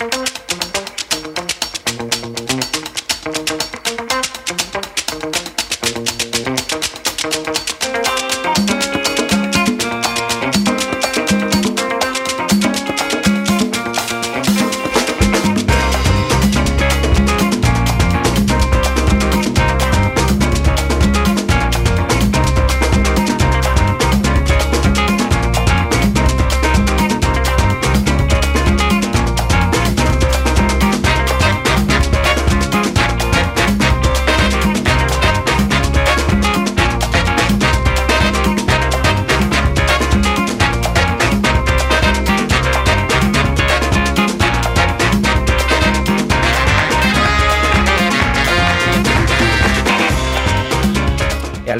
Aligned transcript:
alle 0.00 0.37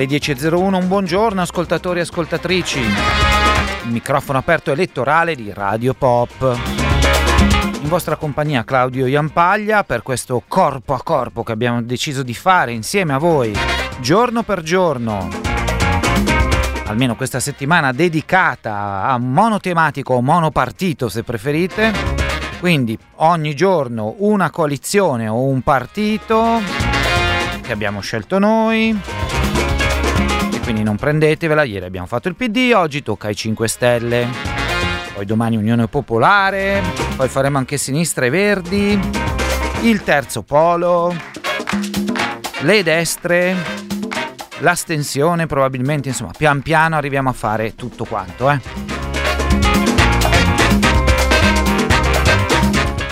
10.01 0.08 0.74
un 0.74 0.88
buongiorno 0.88 1.42
ascoltatori 1.42 1.98
e 1.98 2.02
ascoltatrici. 2.02 2.80
Il 2.80 3.90
microfono 3.90 4.38
aperto 4.38 4.72
elettorale 4.72 5.34
di 5.34 5.52
Radio 5.52 5.92
Pop. 5.92 6.58
In 7.82 7.88
vostra 7.88 8.16
compagnia 8.16 8.64
Claudio 8.64 9.04
Iampaglia 9.04 9.84
per 9.84 10.02
questo 10.02 10.42
corpo 10.48 10.94
a 10.94 11.02
corpo 11.02 11.42
che 11.42 11.52
abbiamo 11.52 11.82
deciso 11.82 12.22
di 12.22 12.32
fare 12.32 12.72
insieme 12.72 13.12
a 13.12 13.18
voi, 13.18 13.54
giorno 14.00 14.42
per 14.44 14.62
giorno. 14.62 15.28
Almeno 16.86 17.14
questa 17.14 17.38
settimana 17.38 17.92
dedicata 17.92 19.02
a 19.02 19.18
monotematico 19.18 20.14
o 20.14 20.22
monopartito 20.22 21.10
se 21.10 21.22
preferite. 21.22 21.92
Quindi 22.60 22.98
ogni 23.16 23.54
giorno 23.54 24.14
una 24.20 24.48
coalizione 24.48 25.28
o 25.28 25.42
un 25.42 25.60
partito 25.60 26.62
che 27.60 27.72
abbiamo 27.72 28.00
scelto 28.00 28.38
noi 28.38 29.27
quindi 30.68 30.84
non 30.84 30.96
prendetevela, 30.96 31.62
ieri 31.62 31.86
abbiamo 31.86 32.06
fatto 32.06 32.28
il 32.28 32.34
PD, 32.34 32.72
oggi 32.74 33.02
tocca 33.02 33.28
ai 33.28 33.34
5 33.34 33.66
Stelle, 33.68 34.28
poi 35.14 35.24
domani 35.24 35.56
Unione 35.56 35.88
Popolare, 35.88 36.82
poi 37.16 37.26
faremo 37.26 37.56
anche 37.56 37.78
Sinistra 37.78 38.26
e 38.26 38.28
Verdi, 38.28 39.00
il 39.84 40.02
terzo 40.04 40.42
polo, 40.42 41.16
le 42.60 42.82
destre, 42.82 43.56
l'astensione 44.58 45.46
probabilmente, 45.46 46.08
insomma 46.08 46.32
pian 46.36 46.60
piano 46.60 46.96
arriviamo 46.96 47.30
a 47.30 47.32
fare 47.32 47.74
tutto 47.74 48.04
quanto. 48.04 48.50
Eh. 48.50 48.60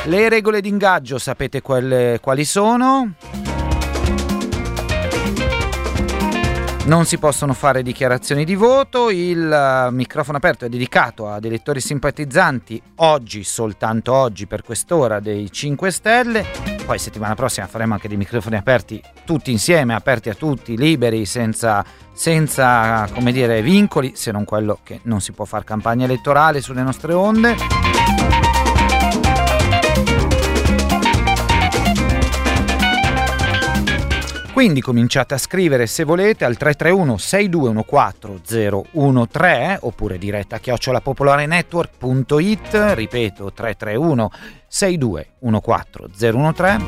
Le 0.05 0.29
regole 0.29 0.61
d'ingaggio 0.61 1.17
sapete 1.17 1.63
quelle, 1.63 2.19
quali 2.21 2.45
sono? 2.45 3.15
Non 6.87 7.05
si 7.05 7.19
possono 7.19 7.53
fare 7.53 7.83
dichiarazioni 7.83 8.45
di 8.45 8.55
voto, 8.55 9.11
il 9.11 9.53
eh, 9.53 9.91
microfono 9.91 10.37
aperto 10.37 10.67
è 10.67 10.69
dedicato 10.69 11.29
ad 11.29 11.45
elettori 11.45 11.81
simpatizzanti 11.81 12.81
oggi, 12.97 13.43
soltanto 13.43 14.13
oggi 14.13 14.47
per 14.47 14.63
quest'ora 14.63 15.19
dei 15.19 15.51
5 15.51 15.91
Stelle, 15.91 16.47
poi 16.87 17.01
settimana 17.01 17.35
prossima 17.35 17.67
faremo 17.67 17.95
anche 17.95 18.07
dei 18.07 18.17
microfoni 18.17 18.55
aperti 18.55 19.03
tutti 19.25 19.51
insieme, 19.51 19.95
aperti 19.95 20.31
a 20.31 20.35
tutti, 20.35 20.77
liberi, 20.77 21.27
senza, 21.27 21.85
senza 22.13 23.09
come 23.13 23.33
dire, 23.33 23.63
vincoli, 23.63 24.13
se 24.15 24.31
non 24.31 24.45
quello 24.45 24.79
che 24.85 25.01
non 25.03 25.21
si 25.21 25.33
può 25.33 25.45
fare 25.45 25.65
campagna 25.65 26.05
elettorale 26.05 26.61
sulle 26.61 26.85
nostre 26.85 27.15
onde. 27.15 28.46
Quindi 34.57 34.81
cominciate 34.81 35.35
a 35.35 35.39
scrivere 35.39 35.87
se 35.87 36.05
volete 36.05 36.47
al 36.47 36.57
331 36.57 37.19
6214 37.19 39.29
013 39.31 39.79
oppure 39.81 40.17
diretta 40.17 40.59
chiocciolapopolarenetwork.it, 40.59 42.93
ripeto 42.95 43.53
331 43.53 44.31
6214 44.67 46.55
013 46.55 46.87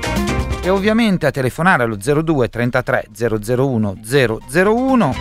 e 0.62 0.70
ovviamente 0.70 1.26
a 1.26 1.30
telefonare 1.30 1.82
allo 1.82 1.98
02 1.98 2.48
33 2.48 3.08
001 3.14 3.96
001 4.02 5.14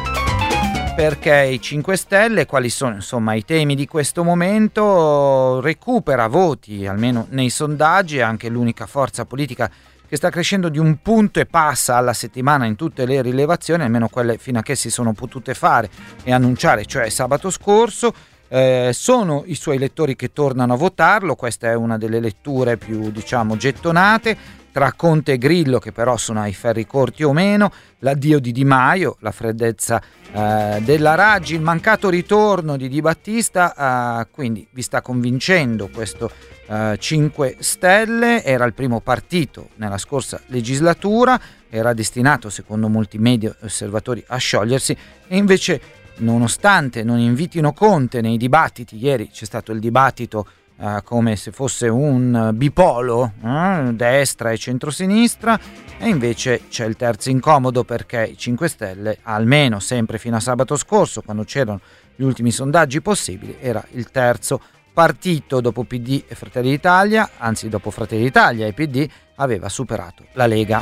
perché 0.96 1.50
i 1.52 1.62
5 1.62 1.97
Stelle, 1.97 2.46
quali 2.46 2.69
sono 2.69 2.96
insomma 2.96 3.34
i 3.34 3.44
temi 3.44 3.75
di 3.75 3.85
questo 3.85 4.24
momento, 4.24 5.59
recupera 5.59 6.28
voti, 6.28 6.88
almeno 6.88 7.28
nei 7.31 7.50
sondaggi, 7.50 8.18
è 8.18 8.22
anche 8.22 8.47
l'unica 8.50 8.85
forza 8.88 9.25
politica 9.25 9.69
che 10.07 10.16
sta 10.16 10.29
crescendo 10.29 10.69
di 10.69 10.79
un 10.79 11.01
punto 11.01 11.40
e 11.40 11.45
passa 11.45 11.95
alla 11.95 12.13
settimana 12.13 12.66
in 12.66 12.75
tutte 12.75 13.06
le 13.06 13.22
rilevazioni, 13.22 13.84
almeno 13.84 14.07
quelle 14.07 14.38
fino 14.38 14.59
a 14.59 14.62
che 14.62 14.75
si 14.75 14.90
sono 14.90 15.13
potute 15.13 15.53
fare 15.53 15.90
e 16.23 16.31
annunciare, 16.31 16.85
cioè 16.85 17.09
sabato 17.09 17.50
scorso. 17.50 18.13
Eh, 18.50 18.91
sono 18.94 19.44
i 19.46 19.56
suoi 19.56 19.78
lettori 19.78 20.16
che 20.16 20.31
tornano 20.31 20.73
a 20.73 20.78
votarlo, 20.78 21.35
questa 21.35 21.69
è 21.69 21.73
una 21.73 21.97
delle 21.97 22.22
letture 22.22 22.78
più 22.78 23.12
diciamo 23.12 23.57
gettonate 23.57 24.38
tra 24.78 24.94
Conte 24.94 25.34
e 25.34 25.38
Grillo 25.40 25.79
che 25.79 25.91
però 25.91 26.17
sono 26.17 26.41
ai 26.41 26.53
ferri 26.53 26.85
corti 26.85 27.23
o 27.23 27.34
meno, 27.34 27.72
l'addio 28.00 28.40
di 28.40 28.51
Di 28.51 28.63
Maio, 28.63 29.17
la 29.22 29.31
freddezza 29.31 30.00
eh, 30.31 30.79
della 30.84 31.16
Raggi, 31.16 31.56
il 31.56 31.62
mancato 31.62 32.09
ritorno 32.09 32.78
di 32.78 32.88
Di 32.88 33.01
Battista, 33.01 34.22
eh, 34.22 34.28
quindi 34.31 34.67
vi 34.72 34.84
sta 34.84 35.01
convincendo 35.01 35.90
questo 35.91 36.29
eh, 36.67 36.97
5 37.00 37.57
Stelle, 37.59 38.44
era 38.44 38.66
il 38.66 38.73
primo 38.73 39.00
partito 39.00 39.69
nella 39.75 39.97
scorsa 39.97 40.41
legislatura, 40.47 41.39
era 41.69 41.94
destinato 41.94 42.50
secondo 42.50 42.88
molti 42.88 43.17
media 43.17 43.55
osservatori 43.61 44.23
a 44.28 44.38
sciogliersi. 44.38 44.95
E 45.28 45.38
invece 45.38 45.81
nonostante 46.17 47.03
non 47.03 47.19
invitino 47.19 47.73
Conte 47.73 48.22
nei 48.22 48.38
dibattiti, 48.38 48.97
ieri 48.97 49.29
c'è 49.29 49.45
stato 49.45 49.72
il 49.72 49.79
dibattito 49.79 50.47
Uh, 50.78 51.01
come 51.03 51.35
se 51.38 51.51
fosse 51.51 51.88
un 51.88 52.51
bipolo, 52.53 53.34
uh, 53.41 53.91
destra 53.94 54.51
e 54.51 54.59
centrosinistra, 54.59 55.59
e 55.97 56.07
invece 56.07 56.67
c'è 56.69 56.85
il 56.85 56.95
terzo 56.95 57.31
incomodo 57.31 57.84
perché 57.84 58.23
i 58.31 58.38
5 58.38 58.67
Stelle, 58.67 59.17
almeno 59.23 59.79
sempre 59.79 60.19
fino 60.19 60.35
a 60.35 60.39
sabato 60.39 60.75
scorso, 60.75 61.23
quando 61.23 61.45
c'erano 61.45 61.81
gli 62.16 62.22
ultimi 62.22 62.51
sondaggi 62.51 63.01
possibili, 63.01 63.57
era 63.59 63.84
il 63.94 64.11
terzo 64.11 64.61
partito 64.97 65.62
dopo 65.62 65.84
PD 65.84 66.24
e 66.28 66.34
Fratelli 66.34 66.72
d'Italia, 66.72 67.30
anzi 67.38 67.69
dopo 67.69 67.91
Fratelli 67.91 68.24
d'Italia 68.24 68.66
e 68.66 68.74
PD, 68.74 69.08
aveva 69.35 69.69
superato 69.69 70.25
la 70.31 70.47
Lega. 70.47 70.81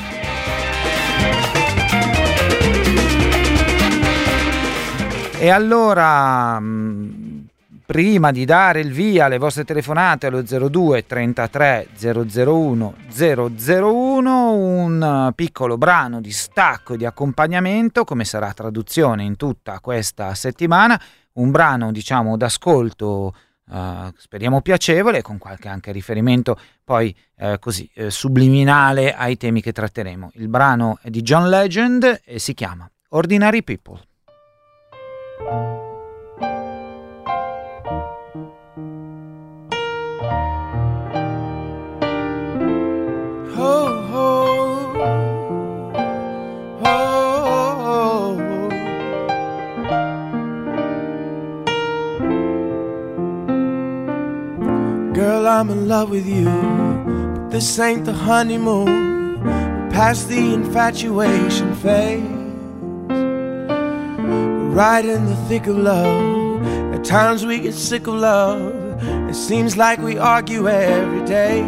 E 5.37 5.49
allora 5.49 6.57
mm, 6.61 7.39
prima 7.85 8.31
di 8.31 8.45
dare 8.45 8.79
il 8.79 8.93
via 8.93 9.25
alle 9.25 9.37
vostre 9.37 9.65
telefonate 9.65 10.27
allo 10.27 10.43
02 10.43 11.05
33 11.05 11.89
001 11.99 12.93
001 13.13 14.53
un 14.53 15.31
piccolo 15.35 15.77
brano 15.77 16.21
di 16.21 16.31
stacco 16.31 16.93
e 16.93 16.97
di 16.97 17.05
accompagnamento 17.05 18.05
come 18.05 18.23
sarà 18.23 18.53
traduzione 18.53 19.23
in 19.23 19.35
tutta 19.35 19.81
questa 19.81 20.33
settimana 20.35 20.97
un 21.33 21.51
brano 21.51 21.91
diciamo 21.91 22.37
d'ascolto 22.37 23.33
Uh, 23.67 24.13
speriamo 24.17 24.61
piacevole, 24.61 25.23
con 25.23 25.39
qualche 25.39 25.69
anche 25.69 25.91
riferimento 25.91 26.59
poi 26.83 27.15
uh, 27.37 27.57
così 27.59 27.89
uh, 27.95 28.09
subliminale 28.09 29.13
ai 29.13 29.37
temi 29.37 29.61
che 29.61 29.71
tratteremo. 29.71 30.31
Il 30.35 30.49
brano 30.49 30.99
è 31.01 31.09
di 31.09 31.21
John 31.21 31.49
Legend 31.49 32.21
e 32.23 32.37
si 32.37 32.53
chiama 32.53 32.89
Ordinary 33.09 33.63
People. 33.63 33.99
I'm 55.23 55.69
in 55.69 55.87
love 55.87 56.09
with 56.09 56.27
you. 56.27 56.43
But 56.45 57.49
this 57.49 57.79
ain't 57.79 58.03
the 58.03 58.11
honeymoon. 58.11 59.41
Past 59.89 60.27
the 60.27 60.53
infatuation 60.53 61.73
phase. 61.75 62.21
We're 63.07 64.71
right 64.71 65.05
in 65.05 65.25
the 65.25 65.35
thick 65.47 65.67
of 65.67 65.77
love. 65.77 66.65
At 66.93 67.05
times 67.05 67.45
we 67.45 67.59
get 67.59 67.73
sick 67.73 68.07
of 68.07 68.15
love. 68.15 68.73
It 69.29 69.35
seems 69.35 69.77
like 69.77 69.99
we 69.99 70.17
argue 70.17 70.67
every 70.67 71.25
day. 71.25 71.61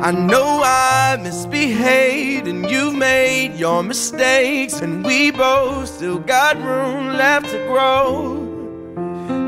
I 0.00 0.12
know 0.12 0.62
I 0.64 1.18
misbehaved 1.20 2.46
and 2.46 2.70
you've 2.70 2.94
made 2.94 3.56
your 3.56 3.82
mistakes, 3.82 4.80
and 4.80 5.04
we 5.04 5.32
both 5.32 5.88
still 5.88 6.18
got 6.18 6.56
room 6.58 7.14
left 7.16 7.50
to 7.50 7.58
grow. 7.66 8.43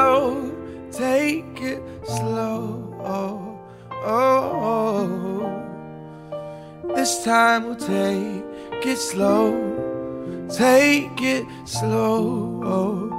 slow. 0.00 0.50
Take 0.92 1.60
it 1.60 1.82
slow. 2.06 2.60
Oh, 3.04 3.58
oh. 4.04 5.06
This 6.94 7.24
time 7.24 7.64
we'll 7.66 7.76
take 7.76 8.44
it 8.84 8.98
slow. 8.98 9.52
Take 10.48 11.20
it 11.22 11.44
slow. 11.64 12.60
Oh, 12.64 13.10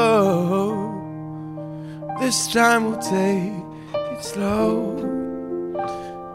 oh. 0.00 0.90
This 2.20 2.52
time 2.52 2.84
we'll 2.84 3.00
take 3.00 3.52
it 4.12 4.22
slow. 4.22 4.70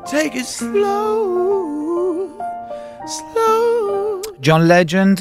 Take 0.06 0.36
it 0.36 0.46
slow. 0.46 2.30
Slow. 3.08 4.22
John 4.42 4.68
Legend, 4.68 5.18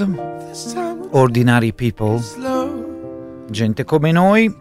This 0.48 0.72
time 0.74 1.00
we'll 1.00 1.16
Ordinary 1.16 1.72
People. 1.72 2.20
Gente 3.50 3.84
come 3.84 4.12
noi. 4.12 4.54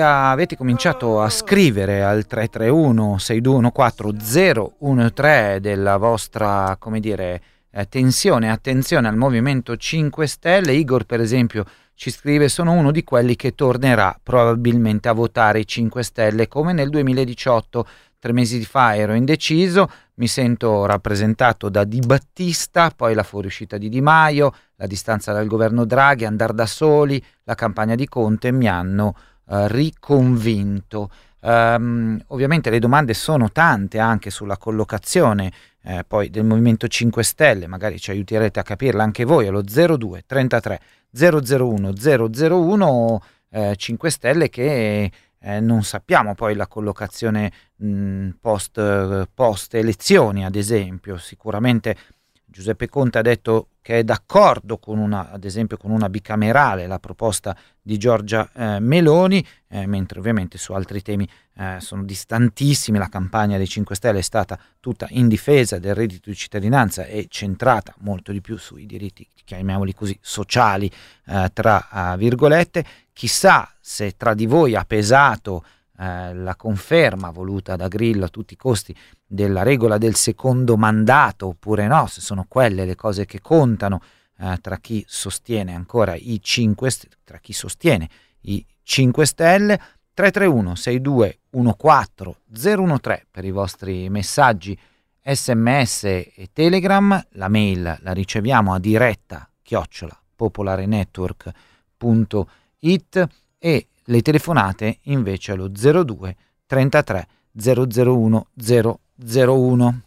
A, 0.00 0.30
avete 0.30 0.56
cominciato 0.56 1.20
a 1.20 1.28
scrivere 1.28 2.02
al 2.02 2.26
331 2.26 3.18
6214 3.18 5.12
013 5.12 5.60
della 5.60 5.96
vostra, 5.98 6.76
come 6.78 7.00
dire, 7.00 7.42
tensione, 7.88 8.50
attenzione 8.50 9.08
al 9.08 9.16
Movimento 9.16 9.76
5 9.76 10.26
Stelle. 10.26 10.72
Igor, 10.72 11.04
per 11.04 11.20
esempio, 11.20 11.64
ci 11.94 12.10
scrive: 12.10 12.48
Sono 12.48 12.72
uno 12.72 12.90
di 12.90 13.04
quelli 13.04 13.36
che 13.36 13.54
tornerà 13.54 14.18
probabilmente 14.22 15.08
a 15.08 15.12
votare 15.12 15.60
i 15.60 15.66
5 15.66 16.02
Stelle 16.02 16.48
come 16.48 16.72
nel 16.72 16.88
2018. 16.88 17.86
Tre 18.18 18.32
mesi 18.32 18.64
fa 18.64 18.96
ero 18.96 19.12
indeciso, 19.12 19.90
mi 20.16 20.28
sento 20.28 20.86
rappresentato 20.86 21.68
da 21.68 21.84
Di 21.84 22.00
Battista, 22.00 22.90
poi 22.90 23.14
la 23.14 23.22
fuoriuscita 23.22 23.78
di 23.78 23.88
Di 23.88 24.00
Maio, 24.00 24.52
la 24.76 24.86
distanza 24.86 25.32
dal 25.32 25.46
governo 25.46 25.84
Draghi, 25.84 26.24
andare 26.24 26.54
da 26.54 26.66
soli, 26.66 27.22
la 27.44 27.54
campagna 27.54 27.94
di 27.94 28.06
Conte 28.06 28.50
mi 28.52 28.68
hanno 28.68 29.14
eh, 29.48 29.68
riconvinto. 29.68 31.10
Ehm, 31.40 32.22
ovviamente 32.28 32.70
le 32.70 32.78
domande 32.78 33.14
sono 33.14 33.50
tante 33.52 33.98
anche 33.98 34.30
sulla 34.30 34.56
collocazione 34.56 35.52
eh, 35.82 36.04
poi 36.06 36.30
del 36.30 36.44
Movimento 36.44 36.88
5 36.88 37.22
Stelle, 37.22 37.66
magari 37.66 38.00
ci 38.00 38.10
aiuterete 38.10 38.58
a 38.58 38.62
capirla 38.62 39.02
anche 39.02 39.24
voi 39.24 39.46
allo 39.46 39.62
02 39.62 40.24
33 40.26 40.80
001 41.12 41.92
001 41.92 43.22
eh, 43.50 43.76
5 43.76 44.10
Stelle 44.10 44.48
che 44.48 45.10
eh, 45.46 45.60
non 45.60 45.84
sappiamo 45.84 46.34
poi 46.34 46.56
la 46.56 46.66
collocazione 46.66 47.52
mh, 47.76 48.30
post, 48.40 48.78
eh, 48.78 49.28
post 49.32 49.74
elezioni 49.74 50.44
ad 50.44 50.56
esempio, 50.56 51.18
sicuramente 51.18 51.96
Giuseppe 52.56 52.88
Conte 52.88 53.18
ha 53.18 53.22
detto 53.22 53.68
che 53.82 53.98
è 53.98 54.02
d'accordo 54.02 54.78
con 54.78 54.96
una, 54.96 55.30
ad 55.30 55.44
esempio 55.44 55.76
con 55.76 55.90
una 55.90 56.08
bicamerale, 56.08 56.86
la 56.86 56.98
proposta 56.98 57.54
di 57.82 57.98
Giorgia 57.98 58.50
eh, 58.54 58.80
Meloni, 58.80 59.46
eh, 59.68 59.86
mentre 59.86 60.20
ovviamente 60.20 60.56
su 60.56 60.72
altri 60.72 61.02
temi 61.02 61.28
eh, 61.54 61.76
sono 61.80 62.02
distantissimi, 62.02 62.96
la 62.96 63.10
campagna 63.10 63.58
dei 63.58 63.68
5 63.68 63.94
Stelle 63.94 64.20
è 64.20 64.22
stata 64.22 64.58
tutta 64.80 65.06
in 65.10 65.28
difesa 65.28 65.78
del 65.78 65.94
reddito 65.94 66.30
di 66.30 66.34
cittadinanza 66.34 67.04
e 67.04 67.26
centrata 67.28 67.94
molto 67.98 68.32
di 68.32 68.40
più 68.40 68.56
sui 68.56 68.86
diritti, 68.86 69.28
chiamiamoli 69.44 69.92
così, 69.92 70.18
sociali, 70.22 70.90
eh, 71.26 71.50
tra 71.52 71.88
uh, 71.92 72.16
virgolette. 72.16 72.86
Chissà 73.12 73.70
se 73.78 74.16
tra 74.16 74.32
di 74.32 74.46
voi 74.46 74.74
ha 74.74 74.84
pesato 74.86 75.62
eh, 75.98 76.34
la 76.34 76.56
conferma 76.56 77.30
voluta 77.30 77.76
da 77.76 77.88
Grillo 77.88 78.26
a 78.26 78.28
tutti 78.28 78.54
i 78.54 78.56
costi 78.56 78.94
della 79.24 79.62
regola 79.62 79.98
del 79.98 80.14
secondo 80.14 80.76
mandato 80.76 81.46
oppure 81.46 81.86
no, 81.86 82.06
se 82.06 82.20
sono 82.20 82.44
quelle 82.48 82.84
le 82.84 82.94
cose 82.94 83.24
che 83.24 83.40
contano 83.40 84.00
eh, 84.38 84.58
tra 84.60 84.76
chi 84.78 85.04
sostiene 85.08 85.74
ancora 85.74 86.14
i 86.14 86.38
5 86.42 86.90
tra 87.24 87.38
chi 87.38 87.52
sostiene 87.52 88.08
i 88.42 88.64
5 88.82 89.26
Stelle 89.26 89.80
331 90.12 90.74
62 90.74 91.38
14 91.76 92.38
013 92.52 93.26
per 93.30 93.44
i 93.44 93.50
vostri 93.50 94.10
messaggi 94.10 94.78
sms 95.22 96.04
e 96.04 96.50
telegram 96.52 97.26
la 97.32 97.48
mail 97.48 97.98
la 98.00 98.12
riceviamo 98.12 98.72
a 98.72 98.78
diretta 98.78 99.50
chiocciola 99.62 100.16
popolarenetwork.it 100.36 103.28
e 103.58 103.88
le 104.06 104.22
telefonate 104.22 104.98
invece 105.04 105.52
allo 105.52 105.68
02 105.68 106.36
33 106.66 107.26
001 107.52 108.46
001. 108.54 110.00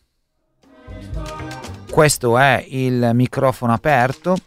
Questo 1.89 2.37
è 2.37 2.65
il 2.69 3.11
microfono 3.13 3.73
aperto 3.73 4.37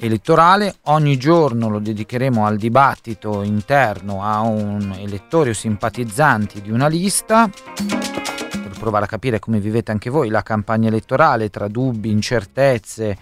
elettorale, 0.00 0.76
ogni 0.84 1.16
giorno 1.16 1.68
lo 1.68 1.78
dedicheremo 1.78 2.46
al 2.46 2.56
dibattito 2.56 3.42
interno 3.42 4.22
a 4.22 4.40
un 4.40 4.94
elettore 4.96 5.50
o 5.50 5.54
simpatizzanti 5.54 6.60
di 6.60 6.70
una 6.70 6.86
lista 6.86 7.48
per 7.48 8.72
provare 8.78 9.06
a 9.06 9.08
capire 9.08 9.38
come 9.38 9.58
vivete 9.58 9.90
anche 9.90 10.10
voi 10.10 10.28
la 10.28 10.42
campagna 10.42 10.88
elettorale 10.88 11.50
tra 11.50 11.68
dubbi, 11.68 12.10
incertezze, 12.10 13.18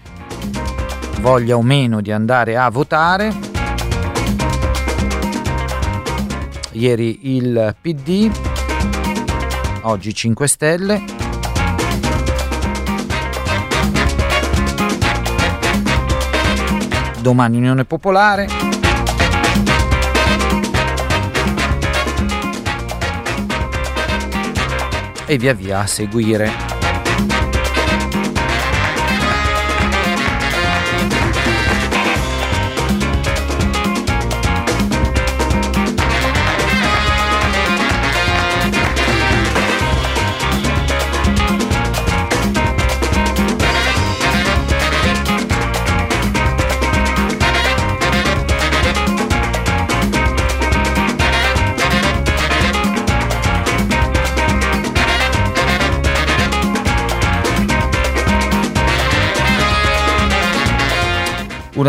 voglia 1.20 1.56
o 1.56 1.62
meno 1.62 2.00
di 2.00 2.12
andare 2.12 2.56
a 2.56 2.68
votare. 2.68 3.55
Ieri 6.76 7.34
il 7.34 7.74
PD, 7.80 8.30
oggi 9.82 10.14
5 10.14 10.46
Stelle. 10.46 11.04
Domani 17.20 17.56
Unione 17.56 17.84
Popolare. 17.84 18.48
E 25.28 25.38
via 25.38 25.54
via 25.54 25.80
a 25.80 25.86
seguire. 25.86 26.75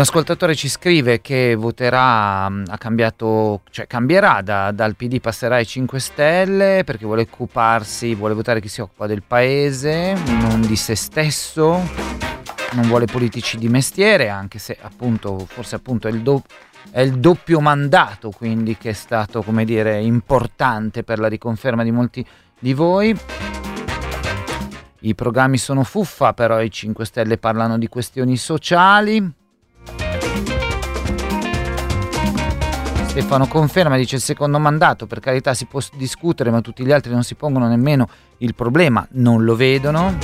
Ascoltatore 0.08 0.54
ci 0.54 0.70
scrive 0.70 1.20
che 1.20 1.54
voterà, 1.54 2.46
ha 2.46 2.78
cambiato, 2.78 3.60
cioè 3.68 3.86
cambierà 3.86 4.40
da, 4.40 4.70
dal 4.72 4.96
PD, 4.96 5.20
passerà 5.20 5.56
ai 5.56 5.66
5 5.66 6.00
Stelle 6.00 6.82
perché 6.82 7.04
vuole 7.04 7.22
occuparsi, 7.22 8.14
vuole 8.14 8.32
votare 8.32 8.62
chi 8.62 8.68
si 8.68 8.80
occupa 8.80 9.06
del 9.06 9.22
paese, 9.22 10.14
non 10.40 10.62
di 10.62 10.76
se 10.76 10.94
stesso, 10.94 11.86
non 12.72 12.86
vuole 12.86 13.04
politici 13.04 13.58
di 13.58 13.68
mestiere, 13.68 14.30
anche 14.30 14.58
se 14.58 14.78
appunto, 14.80 15.44
forse 15.46 15.74
appunto 15.74 16.08
è 16.08 16.10
il, 16.10 16.22
do, 16.22 16.42
è 16.90 17.02
il 17.02 17.18
doppio 17.20 17.60
mandato 17.60 18.30
quindi 18.30 18.78
che 18.78 18.90
è 18.90 18.94
stato, 18.94 19.42
come 19.42 19.66
dire, 19.66 20.00
importante 20.00 21.04
per 21.04 21.18
la 21.18 21.28
riconferma 21.28 21.82
di 21.82 21.90
molti 21.90 22.26
di 22.58 22.72
voi. 22.72 23.14
I 25.00 25.14
programmi 25.14 25.58
sono 25.58 25.84
fuffa, 25.84 26.32
però 26.32 26.62
i 26.62 26.70
5 26.70 27.04
Stelle 27.04 27.36
parlano 27.36 27.76
di 27.76 27.88
questioni 27.88 28.38
sociali. 28.38 29.37
Stefano 33.20 33.48
conferma, 33.48 33.96
dice 33.96 34.14
il 34.14 34.22
secondo 34.22 34.60
mandato, 34.60 35.08
per 35.08 35.18
carità 35.18 35.52
si 35.52 35.64
può 35.64 35.80
discutere, 35.96 36.52
ma 36.52 36.60
tutti 36.60 36.84
gli 36.84 36.92
altri 36.92 37.10
non 37.10 37.24
si 37.24 37.34
pongono 37.34 37.66
nemmeno 37.66 38.08
il 38.38 38.54
problema, 38.54 39.04
non 39.14 39.42
lo 39.42 39.56
vedono. 39.56 40.16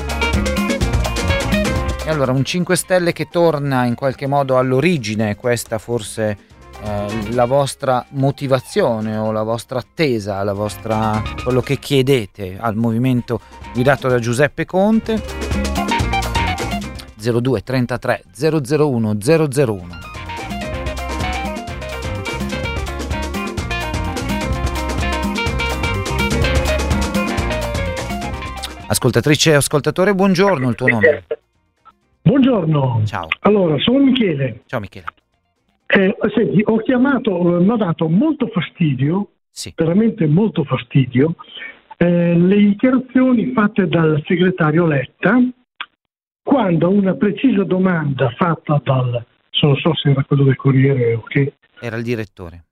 E 2.05 2.09
allora 2.09 2.31
un 2.31 2.45
5 2.45 2.77
Stelle 2.77 3.13
che 3.13 3.27
torna 3.29 3.85
in 3.85 3.97
qualche 3.97 4.29
modo 4.29 4.59
all'origine, 4.59 5.35
questa 5.35 5.79
forse 5.79 6.39
eh, 6.85 7.33
la 7.33 7.47
vostra 7.47 8.07
motivazione 8.11 9.17
o 9.17 9.33
la 9.33 9.43
vostra 9.43 9.81
attesa, 9.81 10.41
la 10.45 10.53
vostra, 10.53 11.21
quello 11.43 11.63
che 11.63 11.81
chiedete 11.81 12.59
al 12.61 12.77
movimento 12.77 13.41
guidato 13.73 14.07
da 14.07 14.21
Giuseppe 14.21 14.65
Conte. 14.67 15.21
02 17.17 17.63
33 17.65 18.25
001 18.39 19.17
001 19.21 20.14
Ascoltatrice 28.95 29.51
e 29.51 29.55
ascoltatore, 29.55 30.15
buongiorno, 30.15 30.69
il 30.69 30.77
tuo 30.77 30.87
nome? 30.87 31.25
Buongiorno. 32.23 33.03
Ciao. 33.05 33.27
Allora, 33.41 33.77
sono 33.81 33.99
Michele. 33.99 34.63
Ciao 34.67 34.79
Michele. 34.79 35.07
Eh, 35.87 36.17
senti, 36.33 36.63
ho 36.65 36.77
chiamato, 36.77 37.37
mi 37.61 37.71
ha 37.71 37.75
dato 37.77 38.09
molto 38.09 38.47
fastidio, 38.47 39.31
sì. 39.51 39.73
veramente 39.75 40.29
molto 40.29 40.63
fastidio, 40.63 41.35
eh, 41.97 42.37
le 42.37 42.57
dichiarazioni 42.57 43.51
fatte 43.53 43.89
dal 43.89 44.23
segretario 44.29 44.87
Letta 44.87 45.41
quando 46.41 46.89
una 46.89 47.15
precisa 47.15 47.65
domanda 47.65 48.31
fatta 48.37 48.81
dal, 48.85 49.27
non 49.63 49.77
so 49.77 49.93
se 49.97 50.11
era 50.11 50.23
quello 50.23 50.45
del 50.45 50.55
Corriere 50.55 51.15
o 51.15 51.23
che... 51.23 51.55
Era 51.81 51.97
il 51.97 52.05
direttore. 52.05 52.65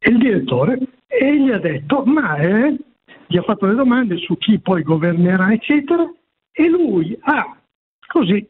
Il 0.00 0.18
direttore, 0.18 0.78
e 1.06 1.42
gli 1.42 1.50
ha 1.50 1.58
detto, 1.58 2.04
ma 2.04 2.36
eh, 2.36 2.76
gli 3.26 3.36
ha 3.36 3.42
fatto 3.42 3.66
le 3.66 3.74
domande 3.74 4.16
su 4.18 4.36
chi 4.36 4.58
poi 4.58 4.82
governerà, 4.82 5.52
eccetera, 5.52 6.10
e 6.52 6.68
lui 6.68 7.16
ha 7.22 7.56
così, 8.06 8.48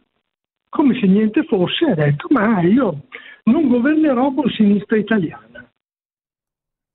come 0.68 0.98
se 1.00 1.06
niente 1.06 1.44
fosse, 1.44 1.86
ha 1.86 1.94
detto, 1.94 2.26
ma 2.30 2.60
io 2.60 3.04
non 3.44 3.68
governerò 3.68 4.32
con 4.32 4.50
sinistra 4.50 4.96
italiana. 4.96 5.66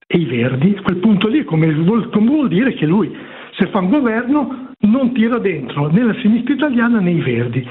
E 0.05 0.17
i 0.17 0.25
Verdi, 0.25 0.75
a 0.77 0.81
quel 0.81 0.97
punto 0.97 1.27
lì, 1.27 1.43
come 1.43 1.73
vuol, 1.73 2.09
come 2.09 2.29
vuol 2.29 2.47
dire 2.47 2.73
che 2.73 2.85
lui, 2.85 3.15
se 3.55 3.67
fa 3.67 3.79
un 3.79 3.89
governo, 3.89 4.73
non 4.79 5.13
tira 5.13 5.37
dentro 5.39 5.89
né 5.89 6.03
la 6.03 6.15
sinistra 6.21 6.53
italiana 6.53 6.99
né 6.99 7.11
i 7.11 7.21
Verdi. 7.21 7.67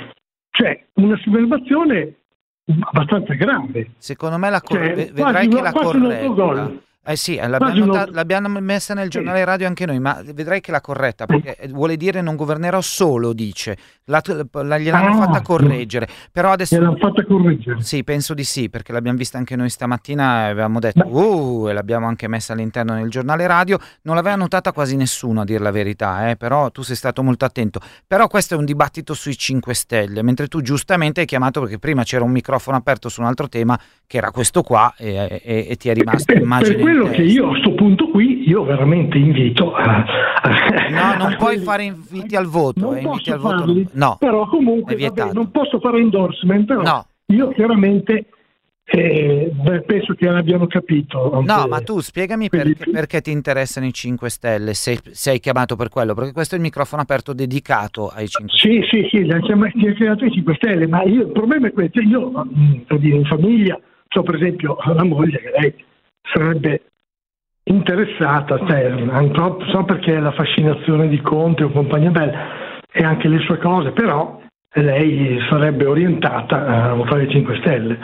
Cioè, 0.50 0.86
una 0.94 1.16
subverbazione 1.16 2.14
abbastanza 2.80 3.34
grave. 3.34 3.90
Secondo 3.98 4.38
me 4.38 4.50
la 4.50 4.60
cor- 4.60 4.78
cioè, 4.78 5.10
vedrai 5.12 5.48
che 5.48 5.60
la 5.60 5.72
corretta 5.72 6.72
eh 7.10 7.16
sì, 7.16 7.36
eh, 7.36 7.48
l'abbiamo, 7.48 7.86
nota- 7.86 8.06
l'abbiamo, 8.10 8.60
messa 8.60 8.92
nel 8.92 9.08
giornale 9.08 9.42
radio 9.42 9.66
anche 9.66 9.86
noi, 9.86 9.98
ma 9.98 10.20
vedrai 10.22 10.60
che 10.60 10.70
la 10.70 10.82
corretta, 10.82 11.24
perché 11.24 11.56
vuole 11.70 11.96
dire 11.96 12.20
non 12.20 12.36
governerò 12.36 12.82
solo, 12.82 13.32
dice. 13.32 13.78
La, 14.04 14.22
la, 14.24 14.78
gliel'hanno 14.78 15.22
ah, 15.22 15.24
fatta 15.24 15.40
correggere. 15.40 16.06
Però 16.30 16.50
adesso... 16.50 16.76
Gliel'hanno 16.76 16.96
fatta 16.96 17.24
correggere? 17.24 17.80
Sì, 17.80 18.04
penso 18.04 18.34
di 18.34 18.44
sì, 18.44 18.68
perché 18.68 18.92
l'abbiamo 18.92 19.16
vista 19.16 19.38
anche 19.38 19.56
noi 19.56 19.70
stamattina 19.70 20.48
e 20.48 20.50
avevamo 20.50 20.80
detto, 20.80 21.06
uh, 21.06 21.68
e 21.68 21.72
l'abbiamo 21.72 22.06
anche 22.06 22.28
messa 22.28 22.52
all'interno 22.52 22.94
del 22.96 23.08
giornale 23.08 23.46
radio. 23.46 23.78
Non 24.02 24.14
l'aveva 24.14 24.36
notata 24.36 24.72
quasi 24.72 24.96
nessuno, 24.96 25.40
a 25.40 25.44
dire 25.44 25.60
la 25.60 25.70
verità, 25.70 26.28
eh, 26.28 26.36
però 26.36 26.70
tu 26.70 26.82
sei 26.82 26.96
stato 26.96 27.22
molto 27.22 27.46
attento. 27.46 27.80
Però 28.06 28.28
questo 28.28 28.54
è 28.54 28.58
un 28.58 28.66
dibattito 28.66 29.14
sui 29.14 29.36
5 29.36 29.72
Stelle, 29.72 30.22
mentre 30.22 30.46
tu 30.46 30.60
giustamente 30.60 31.20
hai 31.20 31.26
chiamato, 31.26 31.60
perché 31.60 31.78
prima 31.78 32.02
c'era 32.02 32.24
un 32.24 32.32
microfono 32.32 32.76
aperto 32.76 33.08
su 33.08 33.22
un 33.22 33.26
altro 33.26 33.48
tema, 33.48 33.78
che 34.06 34.18
era 34.18 34.30
questo 34.30 34.62
qua, 34.62 34.92
e, 34.98 35.40
e, 35.42 35.66
e 35.70 35.76
ti 35.76 35.88
è 35.88 35.94
rimasto, 35.94 36.32
immagino 36.32 36.97
quello 36.98 37.10
che 37.10 37.22
io 37.22 37.46
a 37.46 37.48
questo 37.50 37.74
punto 37.74 38.08
qui 38.08 38.48
io 38.48 38.64
veramente 38.64 39.18
invito 39.18 39.72
a, 39.74 40.04
a 40.42 40.88
No, 40.90 41.24
non 41.24 41.34
puoi 41.38 41.54
quelli, 41.54 41.64
fare 41.64 41.82
inviti 41.84 42.34
al 42.34 42.46
voto, 42.46 42.80
non 42.80 42.96
eh, 42.96 43.00
inviti 43.00 43.30
al 43.30 43.38
voto. 43.38 43.58
Farli, 43.58 43.88
no. 43.92 44.16
Però 44.18 44.48
comunque 44.48 44.96
vabbè, 44.96 45.32
non 45.32 45.50
posso 45.50 45.78
fare 45.78 45.98
endorsement, 45.98 46.66
però 46.66 46.82
no. 46.82 47.06
io 47.26 47.48
chiaramente 47.50 48.26
eh, 48.84 49.52
penso 49.86 50.14
che 50.14 50.28
l'abbiano 50.28 50.66
capito. 50.66 51.42
No, 51.44 51.66
ma 51.68 51.80
tu 51.80 52.00
spiegami 52.00 52.48
perché, 52.48 52.90
perché, 52.90 53.20
ti 53.20 53.30
interessano 53.30 53.86
i 53.86 53.92
5 53.92 54.30
Stelle, 54.30 54.74
se 54.74 54.98
sei 55.10 55.38
chiamato 55.38 55.76
per 55.76 55.90
quello, 55.90 56.14
perché 56.14 56.32
questo 56.32 56.54
è 56.54 56.58
il 56.58 56.64
microfono 56.64 57.02
aperto 57.02 57.32
dedicato 57.32 58.08
ai 58.08 58.28
5 58.28 58.56
Stelle. 58.56 58.82
Sì, 58.82 59.02
sì, 59.02 59.08
sì, 59.10 59.24
li 59.24 59.94
chiamato 59.94 60.24
i 60.24 60.32
5 60.32 60.54
Stelle, 60.54 60.86
ma 60.86 61.02
io, 61.02 61.22
il 61.22 61.32
problema 61.32 61.68
è 61.68 61.72
questo, 61.72 62.00
io 62.00 62.30
mm, 62.30 62.78
per 62.86 62.98
dire 62.98 63.16
in 63.16 63.24
famiglia, 63.24 63.78
ho 64.10 64.22
per 64.22 64.34
esempio 64.36 64.78
la 64.94 65.04
moglie 65.04 65.38
che 65.38 65.52
lei 65.60 65.74
sarebbe 66.22 66.82
interessata, 67.64 68.58
cioè, 68.66 68.94
so 69.70 69.84
perché 69.84 70.18
la 70.18 70.32
fascinazione 70.32 71.08
di 71.08 71.20
Conte 71.20 71.64
o 71.64 71.70
compagnia 71.70 72.10
bella 72.10 72.82
e 72.90 73.04
anche 73.04 73.28
le 73.28 73.40
sue 73.40 73.58
cose, 73.58 73.90
però 73.92 74.40
lei 74.74 75.38
sarebbe 75.48 75.86
orientata 75.86 76.90
a 76.90 76.94
votare 76.94 77.24
i 77.24 77.30
5 77.30 77.58
Stelle. 77.60 77.98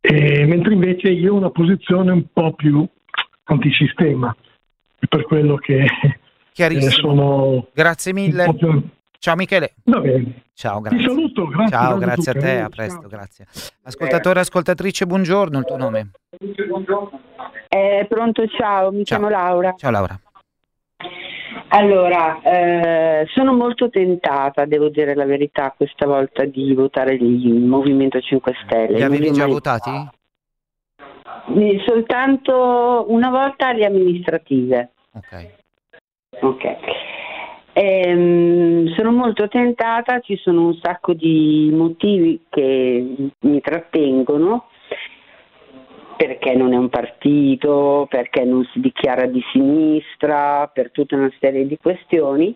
E, 0.00 0.46
mentre 0.46 0.72
invece 0.72 1.08
io 1.08 1.34
ho 1.34 1.36
una 1.36 1.50
posizione 1.50 2.10
un 2.12 2.24
po' 2.32 2.52
più 2.54 2.86
antisistema, 3.44 4.34
per 5.08 5.24
quello 5.24 5.56
che 5.56 5.84
eh, 6.56 6.90
sono... 6.90 7.66
Grazie 7.74 8.12
mille. 8.12 8.46
Ciao 9.20 9.36
Michele. 9.36 9.74
Va 9.84 10.00
bene. 10.00 10.44
Ciao, 10.54 10.80
grazie. 10.80 10.98
Ti 10.98 11.04
saluto, 11.04 11.46
grazie. 11.46 11.76
Ciao, 11.76 11.98
grazie 11.98 12.30
a 12.32 12.34
te, 12.34 12.58
a 12.60 12.68
presto, 12.70 13.00
Ciao. 13.00 13.08
grazie. 13.10 13.46
Ascoltatore, 13.82 14.40
ascoltatrice, 14.40 15.04
buongiorno, 15.04 15.58
il 15.58 15.64
tuo 15.66 15.76
nome? 15.76 16.12
Eh, 17.68 18.06
pronto, 18.08 18.46
ciao, 18.46 18.90
mi 18.90 19.04
ciao. 19.04 19.18
chiamo 19.18 19.28
Laura. 19.28 19.74
Ciao 19.76 19.90
Laura. 19.90 20.18
Allora, 21.68 22.40
eh, 22.40 23.26
sono 23.34 23.52
molto 23.52 23.90
tentata, 23.90 24.64
devo 24.64 24.88
dire 24.88 25.14
la 25.14 25.26
verità, 25.26 25.74
questa 25.76 26.06
volta 26.06 26.46
di 26.46 26.72
votare 26.72 27.12
il 27.12 27.60
Movimento 27.60 28.20
5 28.20 28.54
Stelle. 28.64 28.96
Li 28.96 29.02
avevi 29.02 29.32
già 29.32 29.44
mai... 29.44 29.52
votati? 29.52 29.90
Soltanto 31.86 33.04
una 33.08 33.28
volta 33.28 33.68
alle 33.68 33.84
amministrative. 33.84 34.92
Ok. 35.12 35.46
Ok. 36.40 36.64
Ehm, 37.72 38.92
sono 38.94 39.12
molto 39.12 39.48
tentata, 39.48 40.20
ci 40.20 40.36
sono 40.36 40.66
un 40.66 40.74
sacco 40.82 41.14
di 41.14 41.70
motivi 41.72 42.42
che 42.48 43.30
mi 43.40 43.60
trattengono 43.60 44.66
perché 46.16 46.54
non 46.54 46.74
è 46.74 46.76
un 46.76 46.90
partito, 46.90 48.06
perché 48.10 48.44
non 48.44 48.62
si 48.72 48.80
dichiara 48.80 49.24
di 49.24 49.42
sinistra, 49.52 50.70
per 50.70 50.90
tutta 50.90 51.16
una 51.16 51.32
serie 51.40 51.66
di 51.66 51.78
questioni. 51.80 52.54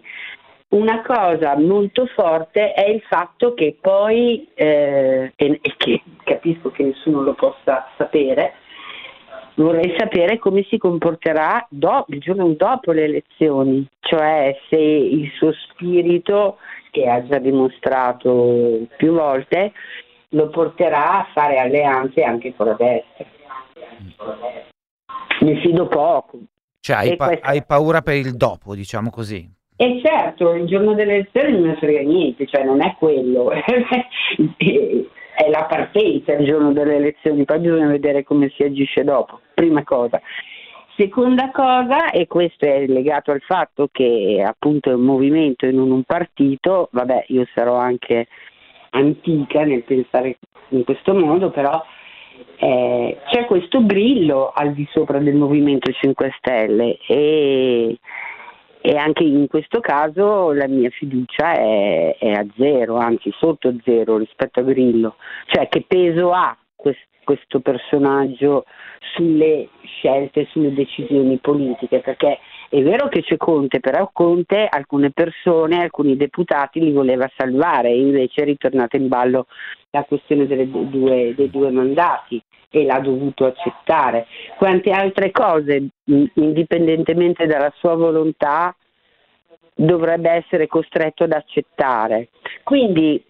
Una 0.69 1.01
cosa 1.01 1.57
molto 1.57 2.05
forte 2.07 2.75
è 2.75 2.87
il 2.87 3.01
fatto 3.09 3.55
che 3.55 3.79
poi, 3.81 4.47
eh, 4.53 5.33
e, 5.35 5.59
e 5.63 5.75
che 5.79 6.03
capisco 6.25 6.71
che 6.73 6.83
nessuno 6.83 7.23
lo 7.23 7.33
possa 7.33 7.89
sapere, 7.97 8.53
vorrei 9.57 9.95
sapere 9.97 10.39
come 10.39 10.65
si 10.69 10.79
comporterà 10.79 11.67
do, 11.71 12.05
il 12.09 12.21
giorno 12.21 12.49
dopo 12.49 12.93
le 12.93 13.05
elezioni, 13.05 13.87
cioè 14.01 14.57
se 14.69 14.77
il 14.77 15.31
suo 15.37 15.53
spirito, 15.53 16.59
che 16.91 17.09
ha 17.09 17.27
già 17.27 17.39
dimostrato 17.39 18.87
più 18.97 19.13
volte, 19.13 19.73
lo 20.31 20.49
porterà 20.49 21.21
a 21.21 21.29
fare 21.33 21.59
alleanze 21.59 22.23
anche 22.23 22.55
con 22.55 22.67
la 22.67 22.75
destra. 22.75 23.27
Mi 25.41 25.61
fido 25.61 25.87
poco. 25.87 26.39
Cioè 26.81 26.97
hai, 26.97 27.17
pa- 27.17 27.39
hai 27.41 27.65
paura 27.65 28.03
per 28.03 28.17
il 28.17 28.37
dopo, 28.37 28.75
diciamo 28.75 29.11
così. 29.11 29.51
E 29.77 30.01
certo, 30.05 30.53
il 30.55 30.67
giorno 30.67 30.95
delle 30.95 31.15
elezioni 31.15 31.53
non 31.53 31.69
ne 31.69 31.77
frega 31.77 32.01
niente, 32.03 32.47
cioè 32.47 32.63
non 32.63 32.81
è 32.81 32.95
quello, 32.97 33.51
è 35.35 35.49
la 35.49 35.65
partenza 35.65 36.33
il 36.33 36.47
giorno 36.47 36.73
delle 36.73 36.97
elezioni, 36.97 37.45
poi 37.45 37.59
bisogna 37.59 37.89
vedere 37.89 38.23
come 38.23 38.51
si 38.57 38.63
agisce 38.63 39.05
dopo, 39.05 39.41
prima 39.55 39.83
cosa. 39.83 40.21
Seconda 40.97 41.51
cosa, 41.51 42.11
e 42.11 42.29
questo 42.29 42.67
è 42.67 42.87
legato 42.87 43.33
al 43.33 43.41
fatto 43.41 43.89
che 43.91 44.43
appunto 44.47 44.91
è 44.91 44.95
un 44.95 45.03
movimento 45.03 45.67
e 45.67 45.73
non 45.73 45.91
un 45.91 46.05
partito, 46.05 46.89
vabbè 46.93 47.25
io 47.29 47.45
sarò 47.53 47.75
anche 47.75 48.29
antica 48.91 49.65
nel 49.65 49.83
pensare 49.83 50.39
in 50.69 50.85
questo 50.85 51.13
modo, 51.13 51.51
però 51.51 51.83
eh, 52.59 53.19
c'è 53.27 53.45
questo 53.47 53.85
grillo 53.85 54.53
al 54.55 54.73
di 54.73 54.87
sopra 54.93 55.19
del 55.19 55.35
Movimento 55.35 55.91
5 55.91 56.35
Stelle 56.39 56.99
e, 57.07 57.99
e 58.87 58.99
anche 58.99 59.23
in 59.25 59.47
questo 59.47 59.81
caso 59.81 60.53
la 60.53 60.69
mia 60.69 60.91
fiducia 60.91 61.55
è, 61.55 62.19
è, 62.19 62.33
a 62.33 62.45
zero, 62.55 62.97
anzi 62.97 63.33
sotto 63.39 63.75
zero 63.83 64.19
rispetto 64.19 64.61
a 64.61 64.63
Grillo. 64.63 65.17
Cioè 65.47 65.69
che 65.69 65.87
peso 65.89 66.33
ha 66.33 66.55
questo, 66.77 67.07
questo 67.25 67.61
personaggio 67.61 68.67
sulle 69.15 69.71
scelte, 69.85 70.47
sulle 70.51 70.75
decisioni 70.75 71.39
politiche? 71.39 72.01
Perché 72.01 72.41
è 72.75 72.83
vero 72.83 73.07
che 73.09 73.23
c'è 73.23 73.37
Conte, 73.37 73.79
però 73.79 74.11
Conte 74.13 74.67
alcune 74.69 75.13
persone, 75.13 75.81
alcuni 75.81 76.17
deputati 76.17 76.81
li 76.81 76.91
voleva 76.91 77.31
salvare 77.37 77.95
invece 77.95 78.43
è 78.43 78.45
ritornata 78.45 78.97
in 78.97 79.07
ballo 79.07 79.47
la 79.91 80.03
questione 80.03 80.45
due, 80.49 81.35
dei 81.37 81.51
due 81.51 81.71
mandati 81.71 82.43
e 82.69 82.85
l'ha 82.85 82.99
dovuto 82.99 83.45
accettare. 83.45 84.27
Quante 84.57 84.91
altre 84.91 85.31
cose, 85.31 85.91
indipendentemente 86.05 87.47
dalla 87.47 87.73
sua 87.77 87.95
volontà, 87.95 88.75
dovrebbe 89.73 90.31
essere 90.31 90.67
costretto 90.67 91.23
ad 91.23 91.33
accettare. 91.33 92.31
Quindi 92.65 93.25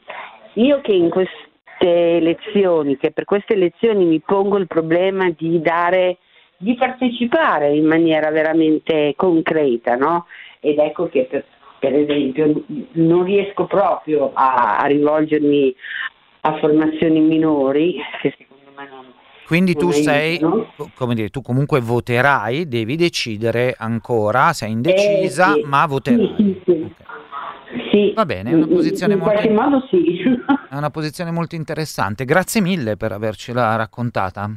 io 0.54 0.80
che 0.80 0.92
in 0.92 1.10
queste 1.10 1.36
elezioni, 1.80 2.96
che 2.96 3.10
per 3.10 3.26
queste 3.26 3.52
elezioni 3.52 4.06
mi 4.06 4.20
pongo 4.20 4.56
il 4.56 4.68
problema 4.68 5.28
di 5.36 5.60
dare 5.60 6.16
di 6.64 6.74
partecipare 6.76 7.76
in 7.76 7.84
maniera 7.84 8.30
veramente 8.30 9.12
concreta, 9.16 9.96
no? 9.96 10.26
Ed 10.60 10.78
ecco 10.78 11.10
che 11.10 11.26
per, 11.30 11.44
per 11.78 11.94
esempio 11.94 12.64
non 12.92 13.22
riesco 13.22 13.66
proprio 13.66 14.32
a, 14.32 14.78
a, 14.78 14.86
rivolgermi 14.86 15.74
a 16.40 16.56
formazioni 16.58 17.20
minori, 17.20 17.96
che 18.22 18.34
secondo 18.38 18.70
me 18.74 18.88
non... 18.88 19.04
Quindi 19.46 19.74
tu 19.74 19.90
sei, 19.90 20.40
come 20.94 21.14
dire, 21.14 21.28
tu 21.28 21.42
comunque 21.42 21.80
voterai, 21.80 22.66
devi 22.66 22.96
decidere 22.96 23.74
ancora, 23.76 24.54
sei 24.54 24.72
indecisa, 24.72 25.54
eh, 25.54 25.60
sì. 25.60 25.66
ma 25.66 25.84
voterai. 25.84 26.34
Sì, 26.38 26.62
sì, 26.64 26.70
okay. 26.70 27.90
sì. 27.90 28.12
Va 28.14 28.24
bene, 28.24 28.52
è 28.52 28.54
una 28.54 28.66
posizione 28.66 29.12
in 29.12 29.18
molto... 29.18 29.50
modo 29.50 29.86
sì. 29.90 30.22
È 30.70 30.76
una 30.76 30.90
posizione 30.90 31.30
molto 31.30 31.56
interessante. 31.56 32.24
Grazie 32.24 32.62
mille 32.62 32.96
per 32.96 33.12
avercela 33.12 33.76
raccontata. 33.76 34.50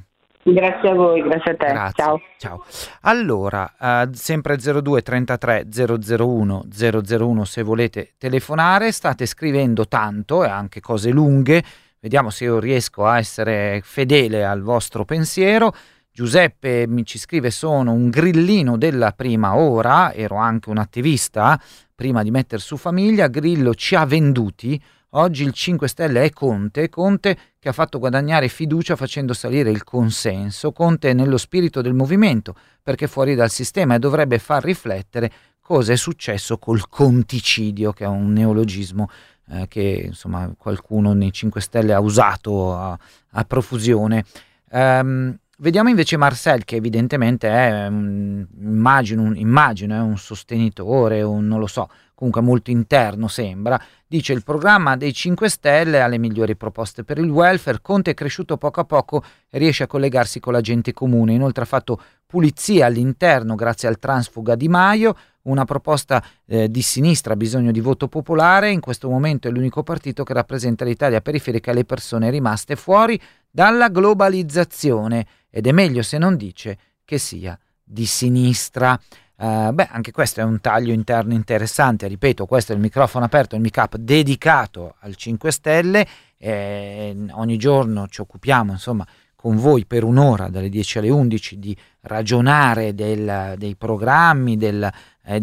Grazie 0.54 0.90
a 0.90 0.94
voi, 0.94 1.22
grazie 1.22 1.52
a 1.52 1.56
te. 1.56 1.66
Grazie. 1.66 2.04
Ciao. 2.04 2.22
Ciao. 2.38 2.66
Allora, 3.02 3.74
uh, 3.78 4.10
sempre 4.14 4.58
02 4.58 5.02
33 5.02 5.68
001 5.70 6.66
001 6.72 7.46
se 7.46 7.62
volete 7.64 8.14
telefonare, 8.18 8.92
state 8.94 9.26
scrivendo 9.26 9.88
tanto 9.88 10.46
e 10.46 10.48
anche 10.48 10.80
cose 10.80 11.10
lunghe. 11.10 11.62
Vediamo 12.00 12.30
se 12.30 12.46
io 12.46 12.60
riesco 12.60 13.06
a 13.06 13.18
essere 13.18 13.82
fedele 13.84 14.46
al 14.46 14.62
vostro 14.62 15.04
pensiero. 15.04 15.74
Giuseppe 16.10 16.88
mi 16.88 17.06
ci 17.06 17.20
scrive 17.20 17.52
sono 17.52 17.92
un 17.92 18.10
grillino 18.10 18.78
della 18.78 19.12
prima 19.12 19.56
ora, 19.56 20.14
ero 20.14 20.38
anche 20.38 20.70
un 20.70 20.78
attivista 20.78 21.60
prima 21.94 22.24
di 22.24 22.32
mettere 22.32 22.62
su 22.62 22.78
famiglia, 22.78 23.28
Grillo 23.28 23.74
ci 23.74 23.96
ha 23.96 24.06
venduti 24.06 24.82
Oggi 25.18 25.44
il 25.44 25.52
5 25.52 25.88
Stelle 25.88 26.24
è 26.26 26.30
Conte, 26.30 26.90
Conte 26.90 27.38
che 27.58 27.70
ha 27.70 27.72
fatto 27.72 27.98
guadagnare 27.98 28.50
fiducia 28.50 28.96
facendo 28.96 29.34
salire 29.34 29.72
il 29.72 29.84
consenso, 29.84 30.72
Conte 30.72 31.10
è 31.10 31.14
nello 31.14 31.38
spirito 31.38 31.82
del 31.82 31.96
movimento 31.96 32.56
perché 32.84 33.06
è 33.06 33.08
fuori 33.08 33.34
dal 33.34 33.50
sistema 33.50 33.96
e 33.96 34.00
dovrebbe 34.00 34.38
far 34.38 34.64
riflettere 34.64 35.32
cosa 35.60 35.92
è 35.92 35.96
successo 35.96 36.60
col 36.60 36.88
conticidio, 36.88 37.94
che 37.94 38.04
è 38.04 38.08
un 38.08 38.32
neologismo 38.32 39.10
eh, 39.50 39.68
che 39.68 40.04
insomma 40.06 40.54
qualcuno 40.56 41.14
nei 41.14 41.32
5 41.32 41.62
Stelle 41.62 41.94
ha 41.94 42.00
usato 42.00 42.76
a, 42.76 43.00
a 43.32 43.44
profusione. 43.44 44.24
Um, 44.70 45.36
Vediamo 45.60 45.90
invece 45.90 46.18
Marcel 46.18 46.66
che 46.66 46.76
evidentemente 46.76 47.50
è, 47.50 47.88
immagino, 47.88 49.24
un, 49.24 49.36
immagino, 49.36 50.06
un 50.06 50.16
sostenitore, 50.16 51.24
un, 51.24 51.48
non 51.48 51.58
lo 51.58 51.66
so, 51.66 51.90
comunque 52.14 52.42
molto 52.42 52.70
interno 52.70 53.28
sembra, 53.28 53.82
dice 54.06 54.34
il 54.34 54.44
programma 54.44 54.96
dei 54.96 55.12
5 55.12 55.50
Stelle 55.50 56.04
ha 56.04 56.06
le 56.06 56.20
migliori 56.20 56.56
proposte 56.56 57.04
per 57.04 57.18
il 57.18 57.32
welfare, 57.32 57.80
Conte 57.82 58.12
è 58.12 58.14
cresciuto 58.14 58.58
poco 58.58 58.82
a 58.82 58.84
poco 58.84 59.24
e 59.50 59.58
riesce 59.58 59.82
a 59.82 59.88
collegarsi 59.88 60.40
con 60.40 60.54
la 60.54 60.62
gente 60.62 60.94
comune, 60.94 61.34
inoltre 61.34 61.64
ha 61.64 61.68
fatto 61.68 62.00
pulizia 62.28 62.86
all'interno 62.86 63.56
grazie 63.56 63.88
al 63.88 63.98
transfuga 63.98 64.54
Di 64.54 64.68
Maio, 64.68 65.16
una 65.48 65.66
proposta 65.66 66.24
eh, 66.46 66.70
di 66.70 66.84
sinistra 66.84 67.34
ha 67.34 67.38
bisogno 67.38 67.72
di 67.72 67.80
voto 67.80 68.08
popolare, 68.08 68.70
in 68.70 68.80
questo 68.80 69.10
momento 69.10 69.48
è 69.48 69.52
l'unico 69.52 69.82
partito 69.82 70.24
che 70.24 70.34
rappresenta 70.34 70.86
l'Italia 70.86 71.22
periferica 71.22 71.72
e 71.72 71.74
le 71.74 71.86
persone 71.86 72.30
rimaste 72.30 72.76
fuori 72.76 73.20
dalla 73.50 73.90
globalizzazione 73.90 75.26
ed 75.58 75.66
è 75.66 75.72
meglio 75.72 76.04
se 76.04 76.20
non 76.20 76.38
dice 76.38 76.78
che 77.04 77.18
sia 77.18 77.58
di 77.84 78.06
sinistra. 78.06 79.00
Uh, 79.38 79.72
beh, 79.72 79.88
anche 79.90 80.12
questo 80.12 80.40
è 80.40 80.44
un 80.44 80.62
taglio 80.62 80.94
interno 80.94 81.34
interessante, 81.34 82.06
ripeto, 82.08 82.46
questo 82.46 82.74
è 82.74 82.76
il 82.76 82.82
microfono 82.82 83.26
aperto, 83.26 83.56
il 83.56 83.62
mic-up 83.62 83.98
dedicato 83.98 84.98
al 85.00 85.16
5 85.16 85.52
Stelle, 85.52 86.08
eh, 86.38 87.16
ogni 87.32 87.58
giorno 87.58 88.08
ci 88.08 88.22
occupiamo, 88.22 88.72
insomma, 88.72 89.06
con 89.36 89.56
voi 89.58 89.86
per 89.86 90.04
un'ora, 90.04 90.48
dalle 90.48 90.70
10 90.70 91.00
alle 91.00 91.10
11, 91.10 91.58
di 91.58 91.76
ragionare 92.02 92.94
del, 92.94 93.56
dei 93.58 93.76
programmi, 93.76 94.58
del, 94.58 94.88
eh, 95.24 95.40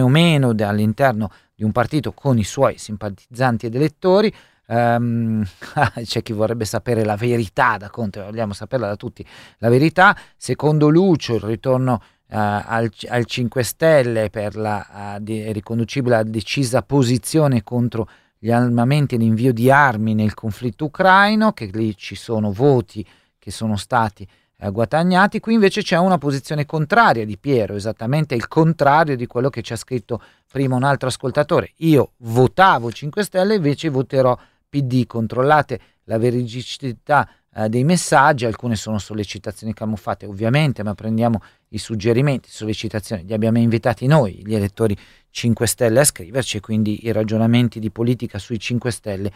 o 0.00 0.08
meno 0.08 0.54
all'interno 0.58 1.30
di 1.54 1.62
un 1.62 1.70
partito 1.70 2.12
con 2.12 2.36
i 2.36 2.44
suoi 2.44 2.78
simpatizzanti 2.78 3.66
ed 3.66 3.76
elettori. 3.76 4.32
Um, 4.66 5.44
c'è 6.02 6.22
chi 6.22 6.32
vorrebbe 6.32 6.64
sapere 6.64 7.04
la 7.04 7.16
verità 7.16 7.76
da 7.76 7.88
Conte, 7.90 8.22
vogliamo 8.22 8.52
saperla 8.52 8.88
da 8.88 8.96
tutti. 8.96 9.24
La 9.58 9.68
verità, 9.68 10.16
secondo 10.36 10.88
Lucio, 10.88 11.34
il 11.34 11.42
ritorno 11.42 12.00
al, 12.28 12.90
al, 13.08 13.24
5 13.24 13.62
Stelle 13.62 14.30
per 14.30 14.56
la, 14.56 15.16
è 15.24 15.52
riconducibile 15.52 16.16
alla 16.16 16.24
decisa 16.24 16.82
posizione 16.82 17.62
contro 17.62 18.08
gli 18.38 18.50
armamenti 18.50 19.14
e 19.14 19.18
l'invio 19.18 19.52
di 19.52 19.70
armi 19.70 20.14
nel 20.14 20.34
conflitto 20.34 20.86
ucraino, 20.86 21.52
che 21.52 21.70
lì 21.72 21.96
ci 21.96 22.14
sono 22.14 22.52
voti 22.52 23.06
che 23.38 23.50
sono 23.50 23.76
stati 23.76 24.26
eh, 24.58 24.70
guadagnati. 24.70 25.40
Qui 25.40 25.54
invece 25.54 25.82
c'è 25.82 25.96
una 25.96 26.18
posizione 26.18 26.66
contraria 26.66 27.24
di 27.24 27.38
Piero, 27.38 27.74
esattamente 27.74 28.34
il 28.34 28.48
contrario 28.48 29.16
di 29.16 29.26
quello 29.26 29.48
che 29.48 29.62
ci 29.62 29.72
ha 29.72 29.76
scritto 29.76 30.20
prima 30.50 30.76
un 30.76 30.82
altro 30.82 31.08
ascoltatore. 31.08 31.72
Io 31.76 32.12
votavo 32.18 32.90
5 32.90 33.22
Stelle, 33.22 33.54
invece 33.54 33.88
voterò 33.88 34.36
PD. 34.76 35.06
Controllate 35.06 35.80
la 36.04 36.18
veridicità 36.18 37.28
eh, 37.54 37.68
dei 37.68 37.84
messaggi, 37.84 38.44
alcune 38.44 38.76
sono 38.76 38.98
sollecitazioni 38.98 39.72
camuffate 39.72 40.26
ovviamente, 40.26 40.82
ma 40.82 40.94
prendiamo 40.94 41.40
i 41.68 41.78
suggerimenti, 41.78 42.50
sollecitazioni, 42.50 43.24
li 43.24 43.32
abbiamo 43.32 43.58
invitati 43.58 44.06
noi, 44.06 44.42
gli 44.44 44.54
elettori 44.54 44.96
5 45.30 45.66
Stelle, 45.66 46.00
a 46.00 46.04
scriverci, 46.04 46.60
quindi 46.60 47.06
i 47.06 47.12
ragionamenti 47.12 47.80
di 47.80 47.90
politica 47.90 48.38
sui 48.38 48.58
5 48.58 48.90
Stelle 48.90 49.32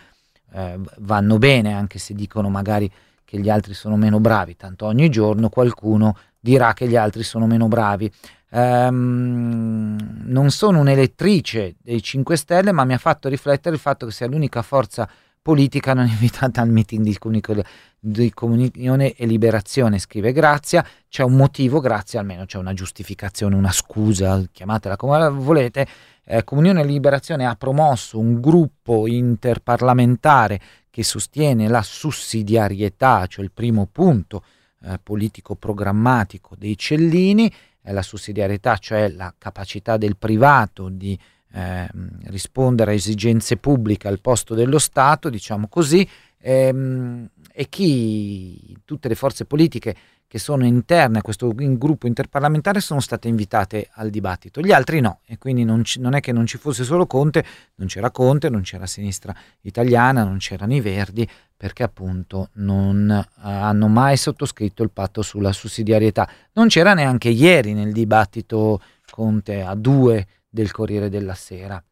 eh, 0.53 0.79
vanno 0.99 1.39
bene, 1.39 1.73
anche 1.73 1.99
se 1.99 2.15
dicono 2.15 2.51
magari 2.51 2.91
che 3.25 3.39
gli 3.39 3.49
altri 3.49 3.75
sono 3.75 3.97
meno 3.97 4.21
bravi, 4.21 4.57
tanto 4.57 4.87
ogni 4.87 5.09
giorno 5.09 5.49
qualcuno 5.49 6.17
dirà 6.39 6.73
che 6.73 6.89
gli 6.89 6.97
altri 6.97 7.23
sono 7.23 7.47
meno 7.47 7.69
bravi. 7.69 8.11
Um, 8.53 9.97
non 10.25 10.51
sono 10.51 10.81
un'elettrice 10.81 11.77
dei 11.81 12.03
5 12.03 12.37
Stelle, 12.37 12.73
ma 12.73 12.85
mi 12.85 12.95
ha 12.95 12.99
fatto 12.99 13.29
riflettere 13.29 13.77
il 13.77 13.81
fatto 13.81 14.07
che 14.07 14.13
sia 14.13 14.27
l'unica 14.27 14.63
forza 14.63 15.09
politica 15.43 15.95
non 15.95 16.07
invitata 16.09 16.61
al 16.61 16.71
meeting 16.71 17.03
di, 17.03 17.19
comunico- 17.19 17.63
di 17.99 18.33
comunione 18.33 19.13
e 19.15 19.27
liberazione, 19.27 19.99
scrive 19.99 20.33
Grazia, 20.33 20.87
c'è 21.09 21.23
un 21.23 21.35
motivo, 21.35 21.81
Grazia 21.81 22.21
almeno 22.21 22.45
c'è 22.45 22.59
una 22.59 22.75
giustificazione, 22.75 23.55
una 23.55 23.73
scusa, 23.73 24.43
chiamatela 24.51 24.97
come 24.97 25.29
volete. 25.31 25.87
Eh, 26.25 26.45
comunione 26.45 26.83
e 26.83 26.85
liberazione 26.85 27.45
ha 27.45 27.57
promosso 27.57 28.19
un 28.19 28.41
gruppo 28.41 29.09
interparlamentare 29.09 30.61
che 30.91 31.03
sostiene 31.03 31.67
la 31.69 31.83
sussidiarietà, 31.83 33.27
cioè 33.27 33.45
il 33.45 33.51
primo 33.53 33.89
punto 33.91 34.45
eh, 34.83 34.99
politico 35.03 35.55
programmatico 35.55 36.55
dei 36.57 36.77
Cellini, 36.77 37.53
eh, 37.83 37.93
la 37.93 38.03
sussidiarietà, 38.03 38.77
cioè 38.77 39.09
la 39.09 39.33
capacità 39.37 39.97
del 39.97 40.17
privato 40.17 40.89
di 40.89 41.19
eh, 41.53 41.89
rispondere 42.25 42.93
a 42.93 42.95
esigenze 42.95 43.57
pubbliche 43.57 44.09
al 44.09 44.21
posto 44.21 44.55
dello 44.55 44.79
Stato, 44.79 45.29
diciamo 45.29 45.69
così, 45.69 46.07
ehm, 46.39 47.29
e 47.53 47.69
chi, 47.69 48.77
tutte 48.85 49.09
le 49.09 49.15
forze 49.15 49.45
politiche 49.45 49.95
che 50.31 50.39
sono 50.39 50.65
interne 50.65 51.19
a 51.19 51.23
questo 51.23 51.53
gruppo 51.53 52.07
interparlamentare 52.07 52.79
sono 52.79 53.01
state 53.01 53.27
invitate 53.27 53.89
al 53.95 54.11
dibattito, 54.11 54.61
gli 54.61 54.71
altri 54.71 55.01
no, 55.01 55.19
e 55.27 55.39
quindi 55.39 55.65
non, 55.65 55.83
ci, 55.83 55.99
non, 55.99 56.15
è 56.15 56.21
che 56.21 56.31
non 56.31 56.47
ci 56.47 56.57
fosse 56.57 56.85
solo 56.85 57.05
Conte, 57.07 57.45
non 57.75 57.89
c'era 57.89 58.13
Conte, 58.13 58.49
non 58.49 58.61
c'era 58.61 58.87
sinistra 58.87 59.35
italiana, 59.63 60.23
non 60.23 60.39
c'erano 60.39 60.73
i 60.73 60.81
Verdi, 60.81 61.29
perché 61.57 61.83
appunto 61.83 62.51
non 62.55 63.27
hanno 63.41 63.89
mai 63.89 64.17
sottoscritto 64.17 64.85
il 64.85 64.91
patto 64.91 65.21
sulla 65.21 65.53
sussidiarietà. 65.53 66.29
Non 66.53 66.69
c'era 66.69 66.95
neanche 66.95 67.29
ieri 67.29 67.75
nel 67.75 67.93
dibattito 67.93 68.81
Conte 69.11 69.63
a 69.63 69.75
due 69.75 70.27
del 70.51 70.71
Corriere 70.73 71.09
della 71.09 71.35
Sera. 71.35 71.83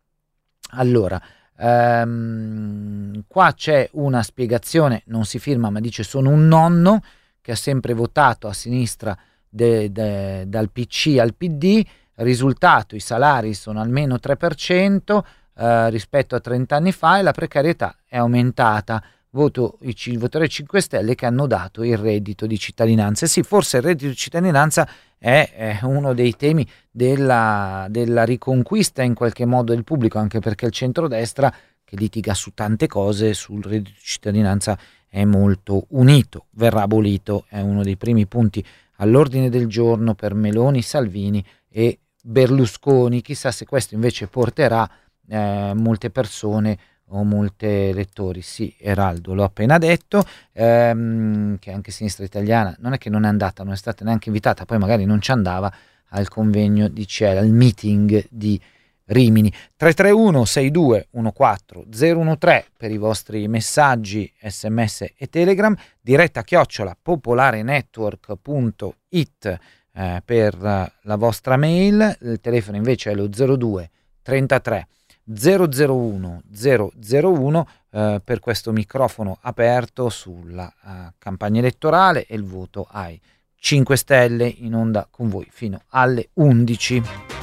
Allora, 0.73 1.23
ehm, 1.57 3.25
qua 3.27 3.55
c'è 3.55 3.89
una 3.93 4.23
spiegazione, 4.23 5.03
non 5.07 5.25
si 5.25 5.39
firma 5.39 5.71
ma 5.71 5.81
dice 5.81 6.03
sono 6.03 6.31
un 6.31 6.47
nonno, 6.47 7.01
che 7.41 7.53
ha 7.53 7.57
sempre 7.57 7.95
votato 7.95 8.49
a 8.49 8.53
sinistra 8.53 9.17
de, 9.49 9.91
de, 9.91 10.45
dal 10.47 10.71
PC 10.71 11.17
al 11.19 11.35
PD, 11.35 11.83
risultato 12.17 12.95
i 12.95 13.01
salari 13.01 13.55
sono 13.55 13.81
almeno 13.81 14.17
3% 14.17 15.23
eh, 15.57 15.91
rispetto 15.91 16.35
a 16.35 16.41
30 16.41 16.77
anni 16.77 16.93
fa 16.93 17.19
e 17.19 17.23
la 17.23 17.33
precarietà 17.33 17.97
è 18.07 18.17
aumentata. 18.17 19.03
Voto 19.31 19.79
i 19.81 20.17
voterei 20.17 20.49
5 20.49 20.81
Stelle 20.81 21.15
che 21.15 21.27
hanno 21.27 21.47
dato 21.47 21.85
il 21.85 21.99
reddito 21.99 22.47
di 22.47 22.59
cittadinanza. 22.59 23.27
E 23.27 23.29
sì, 23.29 23.43
forse 23.43 23.79
il 23.79 23.83
reddito 23.83 24.09
di 24.09 24.17
cittadinanza 24.17 24.89
è, 25.19 25.79
uno 25.83 26.15
dei 26.15 26.37
temi 26.37 26.67
della, 26.91 27.87
della, 27.91 28.25
riconquista 28.25 29.03
in 29.03 29.15
qualche 29.15 29.45
modo 29.45 29.75
del 29.75 29.85
pubblico, 29.85 30.19
anche 30.19 30.41
perché 30.41 30.67
il 30.67 30.73
centrodestra, 30.73 31.53
che 31.85 31.97
litiga 31.97 32.35
su 32.35 32.53
tante 32.55 32.87
cose, 32.87 33.35
sul 33.35 33.63
reddito 33.63 33.91
di 33.91 34.03
cittadinanza 34.03 34.79
è 35.09 35.25
molto 35.25 35.87
unito, 35.91 36.47
verrà 36.51 36.83
abolito, 36.83 37.47
è 37.49 37.61
uno 37.61 37.83
dei 37.83 37.97
primi 37.97 38.27
punti 38.27 38.65
all'ordine 38.97 39.49
del 39.49 39.67
giorno 39.67 40.15
per 40.15 40.35
Meloni, 40.35 40.83
Salvini 40.83 41.45
e 41.69 41.99
Berlusconi. 42.23 43.23
Chissà 43.23 43.51
se 43.51 43.65
questo 43.65 43.95
invece 43.95 44.27
porterà 44.27 44.89
eh, 45.29 45.73
molte 45.75 46.11
persone 46.11 46.79
o 47.09 47.25
molti 47.25 47.93
lettori. 47.93 48.43
Sì, 48.43 48.75
Eraldo, 48.79 49.35
l'ho 49.35 49.45
appena 49.45 49.79
detto, 49.79 50.25
ehm, 50.53 51.59
che 51.59 51.73
anche 51.73 51.91
Sinistra 51.91 52.25
Italiana 52.25 52.75
non 52.81 52.93
è 52.93 52.99
che 52.99 53.11
non 53.11 53.25
è 53.25 53.29
andata, 53.29 53.63
non 53.63 53.73
è 53.73 53.77
stata 53.77 54.05
neanche 54.05 54.29
invitata, 54.29 54.65
poi 54.65 54.79
magari 54.79 55.05
non 55.05 55.21
ci 55.21 55.31
andava 55.31 55.73
al 56.11 56.29
convegno 56.29 56.89
di 56.89 57.07
CEL, 57.07 57.39
al 57.39 57.51
meeting 57.51 58.27
di 58.31 58.61
Rimini. 59.09 59.51
331 59.77 60.45
62 60.45 61.09
14 61.33 62.37
013 62.39 62.71
per 62.77 62.91
i 62.91 62.99
vostri 62.99 63.49
messaggi, 63.49 64.31
sms 64.39 65.07
e 65.17 65.31
telegram, 65.31 65.75
diretta 66.01 66.43
chiocciola 66.43 66.95
popolarenetwork.it 67.01 69.59
eh, 69.95 70.23
per 70.25 70.59
la 70.59 71.17
vostra 71.17 71.57
mail, 71.57 72.19
il 72.21 72.39
telefono 72.41 72.77
invece 72.77 73.13
è 73.13 73.15
lo 73.15 73.29
02 73.29 73.91
33 74.23 74.89
001 75.29 76.43
001 76.51 77.69
eh, 77.91 78.21
per 78.23 78.41
questo 78.41 78.73
microfono 78.73 79.39
aperto 79.41 80.09
sulla 80.09 80.73
uh, 80.83 81.13
campagna 81.19 81.59
elettorale 81.61 82.27
e 82.27 82.35
il 82.35 82.45
voto 82.45 82.87
ai 82.91 83.21
5 83.57 83.97
Stelle 83.97 84.47
in 84.47 84.75
onda 84.75 85.07
con 85.11 85.29
voi 85.29 85.47
fino 85.51 85.83
alle 85.89 86.29
11. 86.35 87.38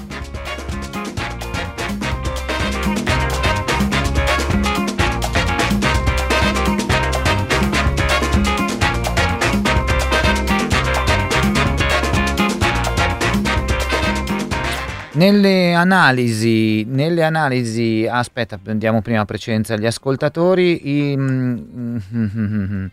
Nelle 15.15 15.73
analisi, 15.73 16.83
nelle 16.83 17.23
analisi, 17.23 18.05
aspetta, 18.05 18.57
prendiamo 18.57 19.01
prima 19.01 19.23
precedenza 19.23 19.73
agli 19.73 19.85
ascoltatori. 19.85 20.89
I, 20.89 21.15
mm, 21.15 22.85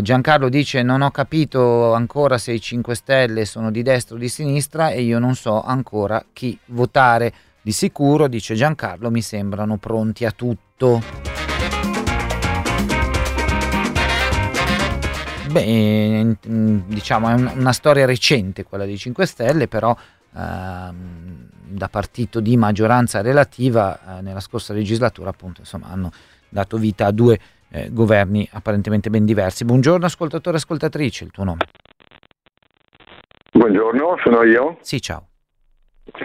Giancarlo 0.00 0.48
dice: 0.48 0.82
Non 0.82 1.02
ho 1.02 1.10
capito 1.10 1.92
ancora 1.92 2.38
se 2.38 2.52
i 2.52 2.62
5 2.62 2.94
Stelle 2.94 3.44
sono 3.44 3.70
di 3.70 3.82
destra 3.82 4.16
o 4.16 4.18
di 4.18 4.30
sinistra 4.30 4.88
e 4.88 5.02
io 5.02 5.18
non 5.18 5.34
so 5.34 5.62
ancora 5.62 6.24
chi 6.32 6.58
votare. 6.66 7.32
Di 7.60 7.72
sicuro, 7.72 8.26
dice 8.26 8.54
Giancarlo, 8.54 9.10
mi 9.10 9.20
sembrano 9.20 9.76
pronti 9.76 10.24
a 10.24 10.30
tutto. 10.30 11.02
Beh, 15.50 16.36
diciamo, 16.86 17.28
è 17.28 17.34
una 17.34 17.72
storia 17.72 18.06
recente 18.06 18.64
quella 18.64 18.86
dei 18.86 18.96
5 18.96 19.26
Stelle, 19.26 19.68
però 19.68 19.94
ehm, 20.36 21.48
da 21.68 21.88
partito 21.88 22.40
di 22.40 22.56
maggioranza 22.56 23.20
relativa 23.20 24.18
eh, 24.18 24.22
nella 24.22 24.40
scorsa 24.40 24.72
legislatura 24.72 25.30
appunto 25.30 25.60
insomma 25.60 25.88
hanno 25.88 26.10
dato 26.48 26.76
vita 26.76 27.06
a 27.06 27.10
due 27.10 27.38
eh, 27.70 27.88
governi 27.90 28.48
apparentemente 28.52 29.10
ben 29.10 29.24
diversi. 29.24 29.64
Buongiorno 29.64 30.06
ascoltatore 30.06 30.56
e 30.56 30.58
ascoltatrice, 30.58 31.24
il 31.24 31.30
tuo 31.30 31.44
nome? 31.44 31.64
Buongiorno, 33.52 34.16
sono 34.22 34.42
io. 34.44 34.78
Sì, 34.80 35.00
ciao. 35.00 35.28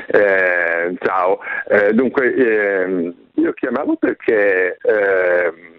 Eh, 0.08 0.95
ciao, 0.99 1.39
eh, 1.67 1.93
dunque 1.93 2.36
ehm, 2.36 3.15
io 3.36 3.54
chiamavo 3.54 3.95
perché 3.95 4.77
ehm, 4.77 5.71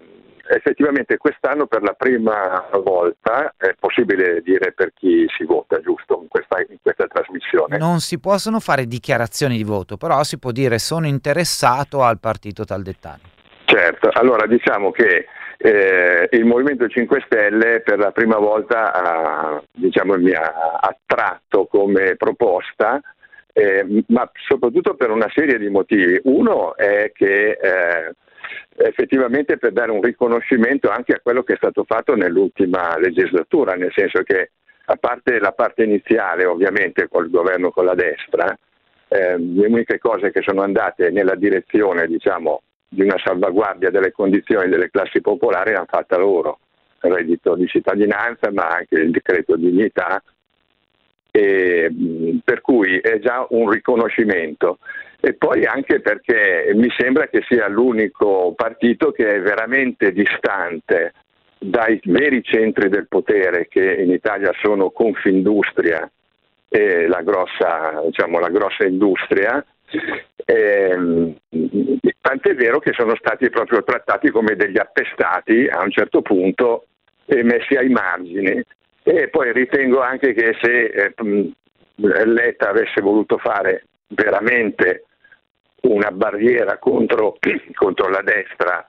effettivamente 0.49 1.17
quest'anno 1.17 1.67
per 1.67 1.83
la 1.83 1.93
prima 1.93 2.67
volta 2.83 3.53
è 3.57 3.73
possibile 3.79 4.41
dire 4.41 4.73
per 4.73 4.91
chi 4.93 5.25
si 5.35 5.45
vota, 5.45 5.79
giusto, 5.79 6.19
in 6.21 6.27
questa, 6.27 6.59
in 6.67 6.77
questa, 6.81 7.07
trasmissione? 7.07 7.77
Non 7.77 7.99
si 7.99 8.19
possono 8.19 8.59
fare 8.59 8.85
dichiarazioni 8.85 9.57
di 9.57 9.63
voto, 9.63 9.97
però 9.97 10.23
si 10.23 10.39
può 10.39 10.51
dire 10.51 10.79
sono 10.79 11.07
interessato 11.07 12.03
al 12.03 12.19
partito 12.19 12.65
tal 12.65 12.81
dettaglio. 12.81 13.31
Certo, 13.65 14.09
allora 14.11 14.45
diciamo 14.45 14.91
che 14.91 15.25
eh, 15.57 16.27
il 16.31 16.45
Movimento 16.45 16.87
5 16.87 17.23
Stelle 17.25 17.81
per 17.81 17.97
la 17.97 18.11
prima 18.11 18.37
volta 18.37 18.93
ha, 18.93 19.63
diciamo, 19.71 20.17
mi 20.17 20.33
ha 20.33 20.79
attratto 20.81 21.67
come 21.67 22.15
proposta, 22.17 22.99
eh, 23.53 24.03
ma 24.07 24.29
soprattutto 24.47 24.95
per 24.95 25.09
una 25.09 25.29
serie 25.33 25.57
di 25.57 25.69
motivi. 25.69 26.19
Uno 26.23 26.75
è 26.75 27.11
che 27.13 27.51
eh, 27.51 28.13
effettivamente 28.77 29.57
per 29.57 29.71
dare 29.71 29.91
un 29.91 30.01
riconoscimento 30.01 30.89
anche 30.89 31.13
a 31.13 31.19
quello 31.21 31.43
che 31.43 31.53
è 31.53 31.57
stato 31.57 31.83
fatto 31.83 32.15
nell'ultima 32.15 32.97
legislatura, 32.97 33.73
nel 33.73 33.91
senso 33.93 34.23
che 34.23 34.51
a 34.85 34.95
parte 34.95 35.39
la 35.39 35.51
parte 35.51 35.83
iniziale 35.83 36.45
ovviamente 36.45 37.07
col 37.07 37.29
governo 37.29 37.71
con 37.71 37.85
la 37.85 37.95
destra, 37.95 38.57
eh, 39.07 39.37
le 39.37 39.67
uniche 39.67 39.99
cose 39.99 40.31
che 40.31 40.41
sono 40.41 40.61
andate 40.61 41.09
nella 41.09 41.35
direzione 41.35 42.07
diciamo, 42.07 42.61
di 42.89 43.01
una 43.03 43.17
salvaguardia 43.23 43.89
delle 43.89 44.11
condizioni 44.11 44.69
delle 44.69 44.89
classi 44.89 45.21
popolari 45.21 45.71
l'hanno 45.71 45.85
fatta 45.87 46.17
loro, 46.17 46.59
il 47.01 47.11
reddito 47.11 47.55
di 47.55 47.67
cittadinanza 47.67 48.51
ma 48.51 48.67
anche 48.67 48.95
il 48.95 49.11
decreto 49.11 49.55
dignità, 49.55 50.21
e, 51.31 51.91
per 52.43 52.61
cui 52.61 52.99
è 52.99 53.19
già 53.19 53.45
un 53.49 53.69
riconoscimento. 53.69 54.77
E 55.25 55.35
poi 55.35 55.63
anche 55.63 56.01
perché 56.01 56.73
mi 56.75 56.89
sembra 56.97 57.27
che 57.27 57.45
sia 57.47 57.69
l'unico 57.69 58.53
partito 58.57 59.11
che 59.11 59.35
è 59.35 59.39
veramente 59.39 60.11
distante 60.11 61.13
dai 61.57 61.97
veri 62.03 62.43
centri 62.43 62.89
del 62.89 63.07
potere 63.07 63.69
che 63.69 64.01
in 64.01 64.11
Italia 64.11 64.51
sono 64.61 64.89
Confindustria 64.89 66.11
e 66.67 67.07
la 67.07 67.21
grossa, 67.21 68.01
diciamo, 68.03 68.37
la 68.39 68.49
grossa 68.49 68.83
industria, 68.85 69.65
eh, 70.43 71.33
tant'è 72.19 72.55
vero 72.55 72.79
che 72.79 72.91
sono 72.91 73.15
stati 73.15 73.49
proprio 73.49 73.81
trattati 73.81 74.29
come 74.29 74.57
degli 74.57 74.77
appestati 74.77 75.67
a 75.67 75.83
un 75.83 75.91
certo 75.91 76.21
punto 76.21 76.87
e 77.25 77.43
messi 77.43 77.75
ai 77.75 77.87
margini. 77.87 78.61
E 79.03 79.29
poi 79.29 79.53
ritengo 79.53 80.01
anche 80.01 80.33
che 80.33 80.53
se 80.61 80.83
eh, 80.83 81.13
Letta 81.95 82.67
avesse 82.67 82.99
voluto 82.99 83.37
fare 83.37 83.85
veramente 84.07 85.05
una 85.83 86.11
barriera 86.11 86.77
contro, 86.79 87.37
contro 87.73 88.09
la 88.09 88.21
destra 88.21 88.87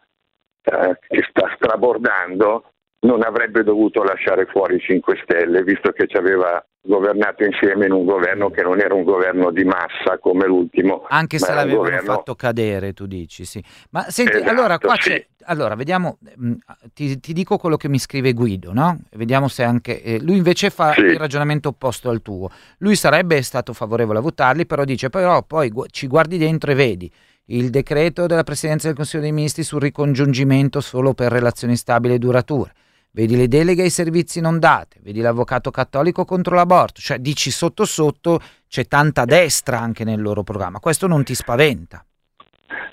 eh, 0.62 0.98
che 1.06 1.26
sta 1.28 1.52
strabordando, 1.56 2.73
non 3.04 3.22
avrebbe 3.22 3.62
dovuto 3.62 4.02
lasciare 4.02 4.46
fuori 4.46 4.76
i 4.76 4.80
5 4.80 5.20
Stelle, 5.22 5.62
visto 5.62 5.92
che 5.92 6.06
ci 6.06 6.16
aveva 6.16 6.64
governato 6.86 7.44
insieme 7.44 7.86
in 7.86 7.92
un 7.92 8.04
governo 8.04 8.50
che 8.50 8.62
non 8.62 8.78
era 8.80 8.94
un 8.94 9.04
governo 9.04 9.50
di 9.50 9.64
massa 9.64 10.18
come 10.20 10.46
l'ultimo. 10.46 11.04
Anche 11.08 11.38
se 11.38 11.52
l'avevano 11.52 11.84
governo... 11.84 12.12
fatto 12.12 12.34
cadere, 12.34 12.92
tu 12.92 13.06
dici, 13.06 13.44
sì. 13.44 13.62
Ma 13.90 14.02
senti, 14.08 14.36
esatto, 14.36 14.50
allora 14.50 14.78
qua 14.78 14.94
sì. 14.94 15.10
c'è... 15.10 15.26
Allora, 15.46 15.74
vediamo, 15.74 16.18
mm, 16.40 16.52
ti, 16.94 17.20
ti, 17.20 17.32
dico 17.34 17.58
quello 17.58 17.76
che 17.76 17.88
mi 17.88 17.98
scrive 17.98 18.32
Guido, 18.32 18.72
no? 18.72 18.98
Vediamo 19.12 19.48
se 19.48 19.62
anche... 19.62 20.02
Eh, 20.02 20.20
lui 20.20 20.36
invece 20.36 20.70
fa 20.70 20.92
sì. 20.92 21.00
il 21.00 21.18
ragionamento 21.18 21.68
opposto 21.68 22.08
al 22.08 22.22
tuo. 22.22 22.50
Lui 22.78 22.96
sarebbe 22.96 23.42
stato 23.42 23.74
favorevole 23.74 24.18
a 24.18 24.22
votarli, 24.22 24.64
però 24.66 24.84
dice, 24.84 25.10
però 25.10 25.42
poi 25.42 25.68
gu- 25.68 25.88
ci 25.90 26.06
guardi 26.06 26.38
dentro 26.38 26.70
e 26.70 26.74
vedi 26.74 27.10
il 27.48 27.68
decreto 27.68 28.26
della 28.26 28.44
Presidenza 28.44 28.86
del 28.86 28.96
Consiglio 28.96 29.22
dei 29.22 29.32
Ministri 29.32 29.62
sul 29.62 29.82
ricongiungimento 29.82 30.80
solo 30.80 31.12
per 31.12 31.30
relazioni 31.30 31.76
stabili 31.76 32.14
e 32.14 32.18
durature 32.18 32.72
vedi 33.14 33.36
le 33.36 33.48
deleghe 33.48 33.82
ai 33.82 33.90
servizi 33.90 34.40
non 34.40 34.58
date, 34.58 34.98
vedi 35.02 35.20
l'avvocato 35.20 35.70
cattolico 35.70 36.24
contro 36.24 36.54
l'aborto, 36.54 37.00
cioè 37.00 37.18
dici 37.18 37.50
sotto 37.50 37.84
sotto 37.84 38.40
c'è 38.68 38.86
tanta 38.86 39.24
destra 39.24 39.78
anche 39.78 40.04
nel 40.04 40.20
loro 40.20 40.42
programma, 40.42 40.80
questo 40.80 41.06
non 41.06 41.22
ti 41.22 41.34
spaventa? 41.34 42.04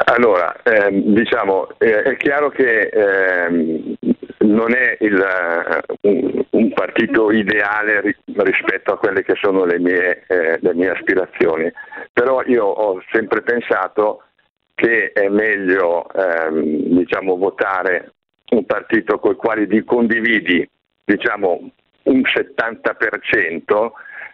Allora, 0.06 0.62
ehm, 0.64 1.14
diciamo, 1.14 1.70
eh, 1.78 2.04
è 2.04 2.18
chiaro 2.18 2.50
che 2.50 2.90
ehm, 2.92 3.96
non 4.40 4.74
è 4.74 4.98
il, 5.00 5.14
uh, 5.14 6.08
un, 6.08 6.46
un, 6.50 6.74
partito 6.74 7.32
ideale 7.32 8.02
ri- 8.02 8.18
rispetto 8.26 8.94
a 8.94 8.98
quelle 8.98 9.24
che 9.24 9.36
sono 9.40 9.64
le 9.64 9.80
mie, 9.80 10.24
eh, 10.28 10.58
le 10.60 10.74
mie 10.74 10.90
aspirazioni, 10.90 11.72
però 12.12 12.44
io 12.46 12.66
ho 12.66 13.02
sempre 13.12 13.42
pensato 13.42 14.24
che 14.74 15.12
è 15.14 15.30
meglio 15.30 16.08
ehm, 16.12 16.98
diciamo, 16.98 17.38
votare 17.38 18.14
un 18.52 18.66
partito 18.66 19.20
con 19.20 19.32
il 19.32 19.38
quale 19.38 19.84
condividi 19.84 20.68
diciamo, 21.04 21.72
un 22.04 22.22
70%, 22.22 23.92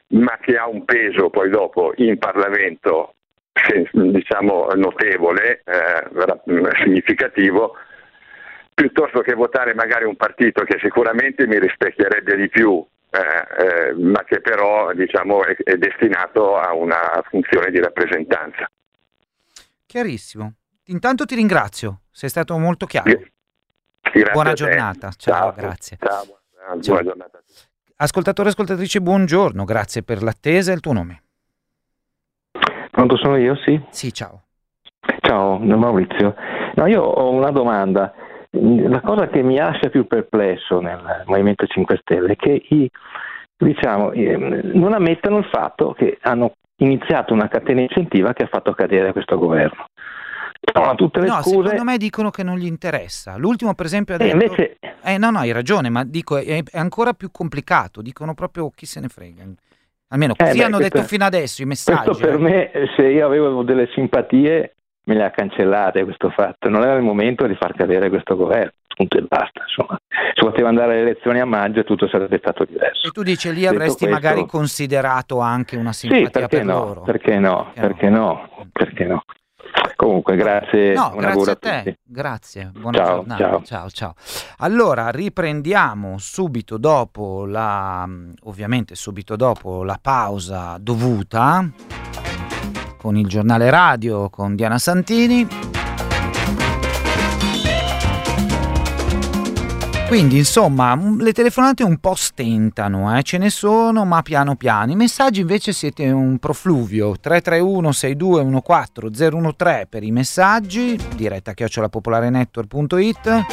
ma 0.10 0.38
che 0.42 0.58
ha 0.58 0.68
un 0.68 0.86
peso 0.86 1.30
poi 1.30 1.50
dopo 1.50 1.94
in 1.98 2.18
Parlamento 2.18 3.14
diciamo, 3.92 4.68
notevole, 4.76 5.62
eh, 5.66 6.74
significativo, 6.84 7.76
piuttosto 8.74 9.22
che 9.22 9.34
votare 9.34 9.74
magari 9.74 10.06
un 10.06 10.16
partito 10.16 10.64
che 10.64 10.78
sicuramente 10.82 11.48
mi 11.48 11.60
rispecchierebbe 11.60 12.36
di 12.36 12.50
più, 12.50 12.86
eh, 13.10 13.90
eh, 13.90 13.94
ma 13.94 14.24
che 14.24 14.40
però 14.40 14.94
diciamo, 14.94 15.44
è, 15.44 15.56
è 15.56 15.78
destinato 15.78 16.58
a 16.58 16.74
una 16.74 17.24
funzione 17.30 17.72
di 17.72 17.80
rappresentanza. 17.80 18.70
Chiarissimo. 19.86 20.54
Intanto 20.86 21.26
ti 21.26 21.36
ringrazio, 21.36 22.02
sei 22.12 22.30
stato 22.30 22.58
molto 22.58 22.86
chiaro. 22.86 23.10
Grazie 24.12 24.32
buona 24.32 24.54
giornata. 24.54 25.10
Ciao, 25.12 25.36
ciao, 25.36 25.54
grazie. 25.56 25.98
Ciao, 26.00 26.24
buona 26.26 26.82
ciao. 26.82 27.04
giornata. 27.04 27.40
Ascoltatore 27.98 28.50
e 28.50 28.52
ascoltatrice, 28.52 29.02
buongiorno, 29.02 29.64
grazie 29.64 30.04
per 30.04 30.22
l'attesa 30.22 30.72
e 30.72 30.76
il 30.76 30.82
tuo 30.82 30.94
nome. 30.94 31.24
Pronto 32.92 33.18
sono 33.18 33.38
io, 33.38 33.56
sì? 33.56 33.80
Sì, 33.90 34.14
ciao. 34.14 34.44
Ciao, 35.20 35.58
Maurizio. 35.58 36.36
No, 36.76 36.88
io 36.88 37.02
ho 37.04 37.32
una 37.32 37.52
domanda. 37.52 38.14
La 38.52 39.02
cosa 39.02 39.28
che 39.28 39.42
mi 39.44 39.56
lascia 39.56 39.90
più 39.90 40.08
perplesso 40.08 40.80
nel 40.80 41.24
Movimento 41.26 41.66
5 41.66 41.98
Stelle 42.02 42.34
è 42.34 42.36
che 42.36 42.66
i, 42.70 42.90
diciamo, 43.58 44.12
non 44.14 44.94
ammettono 44.94 45.38
il 45.40 45.50
fatto 45.52 45.94
che 45.94 46.18
hanno 46.22 46.54
iniziato 46.78 47.34
una 47.34 47.48
catena 47.48 47.82
incentiva 47.82 48.34
che 48.34 48.44
ha 48.44 48.48
fatto 48.48 48.74
cadere 48.74 49.12
questo 49.12 49.38
governo. 49.38 49.86
No, 50.74 50.96
tutte 50.96 51.20
le 51.20 51.28
no, 51.28 51.42
scuse... 51.42 51.70
secondo 51.70 51.84
me 51.84 51.98
dicono 51.98 52.30
che 52.30 52.44
non 52.44 52.58
gli 52.58 52.66
interessa. 52.66 53.36
L'ultimo, 53.38 53.74
per 53.74 53.86
esempio, 53.86 54.16
ha 54.16 54.18
detto... 54.18 54.38
Eh, 54.38 54.44
invece... 54.44 54.78
eh, 55.04 55.18
no, 55.18 55.32
no, 55.32 55.40
hai 55.40 55.52
ragione, 55.52 55.90
ma 55.90 56.04
dico, 56.04 56.38
è, 56.38 56.64
è, 56.64 56.78
ancora 56.78 57.14
più 57.14 57.32
complicato. 57.32 58.02
Dicono 58.02 58.34
proprio 58.34 58.70
chi 58.70 58.86
se 58.86 59.00
ne 59.00 59.08
frega. 59.08 59.44
Almeno 60.10 60.34
così 60.36 60.52
eh, 60.52 60.56
beh, 60.56 60.64
hanno 60.64 60.78
detto 60.78 61.02
fino 61.04 61.26
adesso 61.26 61.62
i 61.62 61.66
messaggi. 61.66 62.06
Questo 62.06 62.26
per 62.26 62.36
eh. 62.36 62.38
me, 62.38 62.72
se 62.96 63.08
io 63.08 63.26
avevo 63.26 63.64
delle 63.64 63.90
simpatie, 63.94 64.76
me 65.04 65.16
le 65.16 65.24
ha 65.24 65.32
cancellate 65.32 66.04
questo 66.04 66.30
fatto. 66.30 66.70
Non 66.70 66.84
era 66.84 66.96
il 66.96 67.04
momento 67.04 67.46
di 67.46 67.56
far 67.56 67.74
cadere 67.74 68.10
questo 68.10 68.36
governo, 68.36 68.72
punto 68.96 69.18
e 69.18 69.22
basta. 69.28 69.64
Insomma. 69.68 70.00
Se 70.34 70.46
poteva 70.46 70.70
andare 70.70 70.94
alle 70.94 71.02
elezioni 71.02 71.40
a 71.40 71.46
maggio 71.46 71.84
tutto 71.84 72.08
sarebbe 72.08 72.38
stato 72.38 72.64
diverso. 72.64 73.08
E 73.08 73.12
tu 73.12 73.24
dici 73.24 73.52
lì 73.54 73.66
avresti 73.66 74.06
questo... 74.06 74.10
magari 74.10 74.46
considerato 74.46 75.40
anche 75.40 75.76
una 75.76 75.92
simpatia 75.94 76.26
sì, 76.26 76.32
perché 76.32 76.58
per 76.58 76.66
no, 76.66 76.86
loro? 76.86 77.02
Perché 77.02 77.40
no? 77.40 77.72
Perché, 77.74 77.82
perché 77.82 78.10
no? 78.10 78.18
no? 78.18 78.68
Perché 78.72 79.04
no? 79.06 79.24
Comunque, 79.98 80.36
grazie. 80.36 80.94
No, 80.94 81.12
grazie 81.18 81.52
a 81.52 81.56
te. 81.56 81.70
A 81.70 81.96
grazie. 82.04 82.72
Buona 82.72 82.98
ciao, 82.98 83.16
giornata. 83.16 83.44
Ciao. 83.44 83.64
ciao, 83.64 83.90
ciao. 83.90 84.14
Allora, 84.60 85.10
riprendiamo 85.10 86.20
subito 86.20 86.78
dopo 86.78 87.46
la 87.46 88.08
ovviamente 88.44 88.94
subito 88.94 89.36
dopo 89.36 89.84
la 89.84 89.98
pausa 90.00 90.78
dovuta 90.80 91.68
con 92.98 93.18
il 93.18 93.26
giornale 93.28 93.72
radio 93.72 94.30
con 94.30 94.56
Diana 94.56 94.78
Santini. 94.78 95.67
Quindi 100.08 100.38
insomma 100.38 100.98
le 101.20 101.34
telefonate 101.34 101.84
un 101.84 101.98
po' 101.98 102.16
stentano, 102.16 103.16
eh? 103.18 103.24
ce 103.24 103.38
ne 103.38 103.50
sono 103.50 104.06
ma 104.06 104.22
piano 104.22 104.56
piano. 104.56 104.94
I 104.94 104.96
messaggi 104.96 105.42
invece 105.42 105.74
siete 105.74 106.10
un 106.10 106.38
profluvio 106.38 107.18
331 107.20 107.92
6214 107.92 109.54
013 109.58 109.88
per 109.90 110.04
i 110.04 110.12
messaggi, 110.12 110.98
diretta 111.14 111.54
chiocciolapopolarenetwork.it 111.54 113.46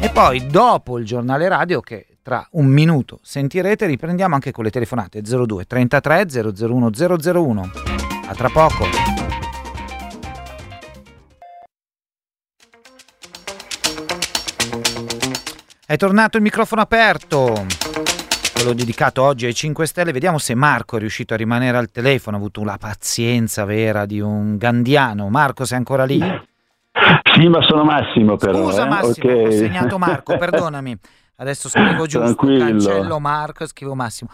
e 0.00 0.10
poi 0.12 0.44
dopo 0.48 0.98
il 0.98 1.04
giornale 1.04 1.46
radio 1.46 1.80
che 1.80 2.08
tra 2.20 2.44
un 2.52 2.66
minuto 2.66 3.20
sentirete 3.22 3.86
riprendiamo 3.86 4.34
anche 4.34 4.50
con 4.50 4.64
le 4.64 4.70
telefonate 4.70 5.20
02 5.22 5.66
33 5.66 6.26
001 6.52 6.90
001. 6.90 7.70
A 8.26 8.34
tra 8.34 8.48
poco. 8.48 9.21
È 15.92 15.98
tornato 15.98 16.38
il 16.38 16.42
microfono 16.42 16.80
aperto. 16.80 17.66
Quello 18.54 18.72
dedicato 18.72 19.22
oggi 19.22 19.44
ai 19.44 19.52
5 19.52 19.84
Stelle. 19.84 20.10
Vediamo 20.10 20.38
se 20.38 20.54
Marco 20.54 20.96
è 20.96 20.98
riuscito 20.98 21.34
a 21.34 21.36
rimanere 21.36 21.76
al 21.76 21.90
telefono. 21.90 22.36
Ha 22.36 22.38
avuto 22.38 22.64
la 22.64 22.78
pazienza 22.80 23.66
vera 23.66 24.06
di 24.06 24.18
un 24.18 24.56
gandiano. 24.56 25.28
Marco, 25.28 25.66
sei 25.66 25.76
ancora 25.76 26.04
lì? 26.06 26.18
Sì, 27.34 27.46
ma 27.46 27.60
sono 27.60 27.84
Massimo 27.84 28.38
però. 28.38 28.64
Scusa 28.64 28.86
eh? 28.86 28.88
Massimo, 28.88 29.32
okay. 29.32 29.44
ho 29.44 29.50
segnato 29.50 29.98
Marco, 29.98 30.38
perdonami. 30.38 30.96
Adesso 31.36 31.68
scrivo 31.68 32.06
giusto, 32.06 32.20
Tranquillo. 32.20 32.64
cancello 32.64 33.20
Marco 33.20 33.66
scrivo 33.66 33.94
Massimo. 33.94 34.30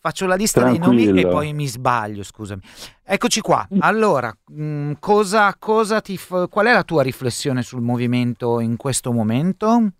Faccio 0.00 0.24
la 0.24 0.36
lista 0.36 0.60
Tranquillo. 0.60 0.94
dei 0.94 1.06
nomi 1.08 1.20
e 1.20 1.26
poi 1.26 1.52
mi 1.52 1.66
sbaglio, 1.66 2.22
scusami. 2.22 2.62
Eccoci 3.04 3.42
qua. 3.42 3.68
Allora, 3.80 4.34
mh, 4.46 4.64
mm, 4.64 4.92
cosa, 5.00 5.54
cosa 5.58 6.00
ti 6.00 6.16
f- 6.16 6.48
qual 6.48 6.64
è 6.64 6.72
la 6.72 6.82
tua 6.82 7.02
riflessione 7.02 7.60
sul 7.60 7.82
movimento 7.82 8.58
in 8.58 8.78
questo 8.78 9.12
momento? 9.12 9.90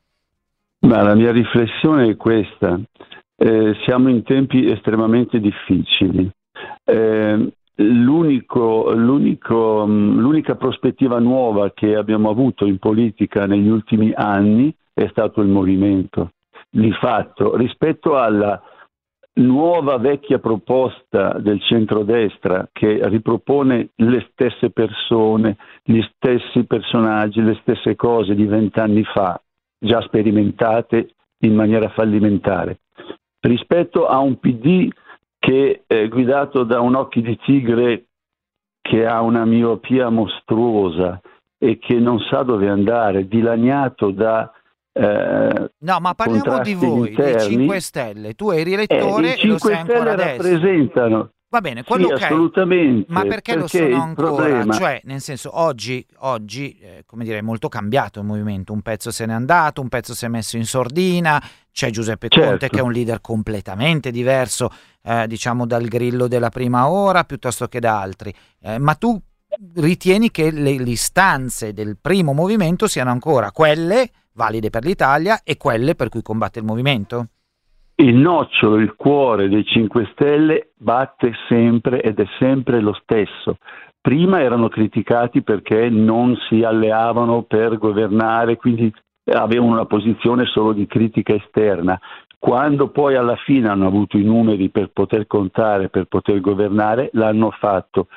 Ma 0.85 1.03
la 1.03 1.15
mia 1.15 1.33
riflessione 1.33 2.11
è 2.11 2.17
questa. 2.17 2.79
Eh, 3.37 3.75
siamo 3.85 4.11
in 4.11 4.23
tempi 4.23 4.71
estremamente 4.71 5.41
difficili. 5.41 6.31
Eh, 6.85 7.53
l'unico, 7.77 8.93
l'unico, 8.93 9.87
mm, 9.87 10.19
l'unica 10.19 10.57
prospettiva 10.57 11.19
nuova 11.19 11.73
che 11.73 11.97
abbiamo 11.97 12.29
avuto 12.29 12.67
in 12.67 12.79
politica 12.79 13.47
negli 13.47 13.69
ultimi 13.69 14.13
anni 14.15 14.75
è 14.93 15.09
stato 15.11 15.41
il 15.41 15.49
movimento. 15.49 16.33
Di 16.71 16.93
fatto, 16.93 17.57
rispetto 17.57 18.19
alla, 18.19 18.63
nuova 19.35 19.97
vecchia 19.97 20.39
proposta 20.39 21.39
del 21.39 21.61
centrodestra 21.63 22.69
che 22.71 23.01
ripropone 23.09 23.91
le 23.97 24.29
stesse 24.31 24.71
persone, 24.71 25.57
gli 25.83 26.01
stessi 26.15 26.65
personaggi, 26.65 27.43
le 27.43 27.59
stesse 27.63 27.97
cose 27.97 28.35
di 28.35 28.45
vent'anni 28.45 29.03
fa, 29.05 29.41
già 29.85 30.01
sperimentate 30.03 31.11
in 31.39 31.55
maniera 31.55 31.89
fallimentare, 31.91 32.81
rispetto 33.41 34.07
a 34.07 34.19
un 34.19 34.39
PD 34.39 34.89
che 35.39 35.83
è 35.87 36.09
guidato 36.09 36.65
da 36.65 36.81
un 36.81 36.95
occhio 36.95 37.21
di 37.21 37.39
tigre 37.45 38.07
che 38.81 39.07
ha 39.07 39.21
una 39.21 39.45
miopia 39.45 40.09
mostruosa 40.09 41.21
e 41.59 41.79
che 41.79 41.99
non 41.99 42.19
sa 42.21 42.43
dove 42.43 42.69
andare, 42.69 43.29
dilaniato 43.29 44.11
da 44.11 44.51
eh, 44.97 45.71
no, 45.77 45.99
ma 45.99 46.15
parliamo 46.15 46.63
di 46.63 46.75
voi, 46.75 47.09
interni. 47.09 47.33
dei 47.33 47.57
5 47.57 47.81
Stelle. 47.81 48.35
Tu 48.35 48.51
eri 48.51 48.75
elettore 48.75 49.31
eh, 49.31 49.35
i 49.35 49.39
5 49.39 49.75
Stelle 49.75 50.17
rappresentano. 50.17 51.31
Va 51.55 51.61
bene, 51.61 51.85
quello 51.85 52.09
sì, 52.09 52.13
okay. 52.15 52.25
assolutamente. 52.25 53.13
Ma 53.13 53.21
perché, 53.23 53.55
perché 53.55 53.57
lo 53.57 53.67
sono 53.69 54.03
ancora? 54.03 54.27
Problema... 54.27 54.75
Cioè, 54.75 55.01
nel 55.05 55.21
senso, 55.21 55.57
oggi, 55.57 56.05
oggi 56.19 56.77
eh, 56.81 57.05
come 57.07 57.23
dire, 57.23 57.39
è 57.39 57.43
molto 57.43 57.69
cambiato 57.69 58.19
il 58.19 58.27
movimento. 58.27 58.73
Un 58.73 58.83
pezzo 58.83 59.13
se 59.13 59.25
n'è 59.25 59.33
andato, 59.33 59.81
un 59.81 59.89
pezzo 59.89 60.17
si 60.17 60.25
è 60.25 60.29
messo 60.29 60.57
in 60.57 60.67
sordina. 60.67 61.41
C'è 61.71 61.91
Giuseppe 61.91 62.27
certo. 62.29 62.49
Conte 62.49 62.69
che 62.69 62.79
è 62.81 62.83
un 62.83 62.91
leader 62.91 63.21
completamente 63.21 64.11
diverso, 64.11 64.69
eh, 65.05 65.29
diciamo, 65.29 65.65
dal 65.65 65.85
grillo 65.85 66.27
della 66.27 66.49
prima 66.49 66.89
ora 66.89 67.23
piuttosto 67.23 67.69
che 67.69 67.79
da 67.79 68.01
altri. 68.01 68.35
Eh, 68.61 68.81
ma 68.81 68.95
tu 68.95 69.17
ritieni 69.77 70.33
che 70.33 70.51
le, 70.51 70.77
le 70.77 70.91
istanze 70.91 71.73
del 71.73 71.97
primo 72.01 72.33
movimento 72.33 72.89
siano 72.89 73.13
ancora 73.13 73.53
quelle 73.53 74.11
valide 74.33 74.71
per 74.71 74.85
l'Italia 74.85 75.43
e 75.45 75.57
quelle 75.57 75.95
per 75.95 76.09
cui 76.09 76.21
combatte 76.21 76.59
il 76.59 76.65
movimento? 76.65 77.29
Il 77.97 78.17
nocciolo, 78.17 78.77
il 78.77 78.97
cuore 78.97 79.49
dei 79.49 79.65
5 79.65 80.09
Stelle 80.13 80.71
batte 80.77 81.33
sempre 81.49 82.03
ed 82.03 82.19
è 82.19 82.27
sempre 82.41 82.81
lo 82.81 82.93
stesso. 82.93 83.59
Prima 84.01 84.41
erano 84.41 84.69
criticati 84.69 85.43
perché 85.43 85.89
non 85.91 86.37
si 86.49 86.65
alleavano 86.65 87.43
per 87.43 87.79
governare, 87.79 88.57
quindi 88.57 88.93
avevano 89.33 89.73
una 89.73 89.87
posizione 89.87 90.45
solo 90.45 90.73
di 90.73 90.87
critica 90.87 91.35
esterna. 91.35 91.99
Quando 92.37 92.89
poi 92.89 93.15
alla 93.15 93.37
fine 93.37 93.69
hanno 93.69 93.87
avuto 93.87 94.19
i 94.19 94.25
numeri 94.25 94.71
per 94.71 94.91
poter 94.93 95.29
contare, 95.29 95.89
per 95.89 96.07
poter 96.07 96.41
governare, 96.41 97.11
l'hanno 97.13 97.53
fatto 97.53 98.09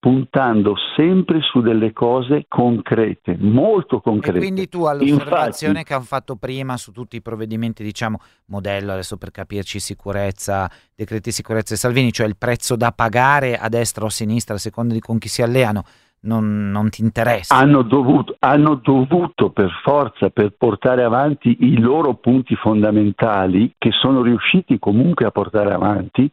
puntando 0.00 0.74
sempre 0.96 1.40
su 1.42 1.60
delle 1.60 1.92
cose 1.92 2.46
concrete, 2.48 3.36
molto 3.38 4.00
concrete. 4.00 4.38
E 4.38 4.40
quindi 4.40 4.68
tu 4.68 4.84
all'osservazione 4.84 5.72
Infatti, 5.72 5.86
che 5.86 5.94
hanno 5.94 6.04
fatto 6.04 6.36
prima 6.36 6.78
su 6.78 6.90
tutti 6.90 7.16
i 7.16 7.22
provvedimenti, 7.22 7.82
diciamo, 7.82 8.18
modello 8.46 8.92
adesso 8.92 9.18
per 9.18 9.30
capirci 9.30 9.78
sicurezza, 9.78 10.70
decreti 10.94 11.30
sicurezza 11.30 11.74
e 11.74 11.76
Salvini, 11.76 12.12
cioè 12.12 12.26
il 12.26 12.38
prezzo 12.38 12.76
da 12.76 12.92
pagare 12.92 13.56
a 13.58 13.68
destra 13.68 14.04
o 14.04 14.06
a 14.06 14.10
sinistra 14.10 14.54
a 14.54 14.58
seconda 14.58 14.94
di 14.94 15.00
con 15.00 15.18
chi 15.18 15.28
si 15.28 15.42
alleano, 15.42 15.84
non, 16.22 16.70
non 16.70 16.88
ti 16.88 17.02
interessa? 17.02 17.54
Hanno 17.54 17.82
dovuto, 17.82 18.36
hanno 18.38 18.76
dovuto 18.76 19.50
per 19.50 19.70
forza, 19.82 20.30
per 20.30 20.54
portare 20.56 21.02
avanti 21.02 21.58
i 21.60 21.78
loro 21.78 22.14
punti 22.14 22.54
fondamentali, 22.56 23.74
che 23.76 23.90
sono 23.92 24.22
riusciti 24.22 24.78
comunque 24.78 25.26
a 25.26 25.30
portare 25.30 25.72
avanti 25.72 26.30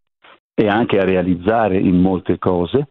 e 0.59 0.67
anche 0.67 0.99
a 0.99 1.03
realizzare 1.03 1.77
in 1.77 2.01
molte 2.01 2.39
cose, 2.39 2.89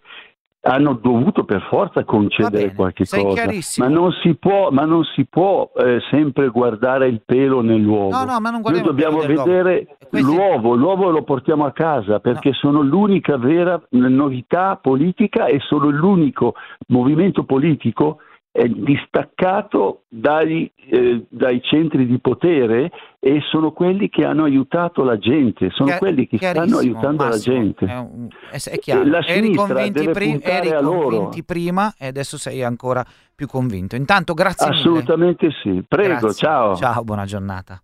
hanno 0.62 0.94
dovuto 0.94 1.44
per 1.44 1.64
forza 1.70 2.04
concedere 2.04 2.74
qualche 2.74 3.06
cosa, 3.06 3.48
ma 3.76 3.88
non 3.88 4.10
si 4.22 4.34
può, 4.34 4.70
ma 4.70 4.84
non 4.84 5.04
si 5.14 5.24
può 5.26 5.70
eh, 5.76 6.00
sempre 6.10 6.48
guardare 6.48 7.06
il 7.06 7.22
pelo 7.24 7.60
nell'uovo. 7.60 8.10
No, 8.10 8.24
no, 8.24 8.40
ma 8.40 8.50
non 8.50 8.62
Noi 8.64 8.82
dobbiamo 8.82 9.20
vedere 9.20 9.96
l'uovo, 10.10 10.74
l'uovo 10.74 11.10
lo 11.10 11.22
portiamo 11.22 11.64
a 11.64 11.72
casa 11.72 12.18
perché 12.18 12.48
no. 12.48 12.54
sono 12.56 12.80
l'unica 12.82 13.36
vera 13.36 13.80
novità 13.90 14.76
politica 14.80 15.46
e 15.46 15.60
sono 15.60 15.88
l'unico 15.88 16.54
movimento 16.88 17.44
politico 17.44 18.18
è 18.56 18.66
distaccato 18.68 20.04
dai, 20.08 20.72
eh, 20.88 21.26
dai, 21.28 21.60
centri 21.62 22.06
di 22.06 22.18
potere 22.18 22.90
e 23.26 23.40
sono 23.50 23.72
quelli 23.72 24.08
che 24.08 24.24
hanno 24.24 24.44
aiutato 24.44 25.02
la 25.02 25.18
gente, 25.18 25.70
sono 25.70 25.88
Chiar- 25.88 25.98
quelli 25.98 26.28
che 26.28 26.36
stanno 26.36 26.78
aiutando 26.78 27.24
Massimo, 27.24 27.56
la 27.56 27.60
gente. 27.60 27.86
È, 27.86 27.96
un, 27.96 28.28
è, 28.52 28.70
è 28.70 28.78
chiaro, 28.78 29.04
la 29.04 29.18
eri 29.26 29.52
convinti, 29.52 30.08
pri- 30.10 30.40
eri 30.40 30.72
convinti 30.72 31.42
prima 31.42 31.92
e 31.98 32.06
adesso 32.06 32.38
sei 32.38 32.62
ancora 32.62 33.04
più 33.34 33.48
convinto. 33.48 33.96
Intanto 33.96 34.32
grazie 34.32 34.68
Assolutamente 34.68 35.46
mille. 35.46 35.78
sì, 35.80 35.84
prego, 35.88 36.18
grazie. 36.20 36.46
ciao. 36.46 36.76
Ciao, 36.76 37.02
buona 37.02 37.24
giornata. 37.24 37.82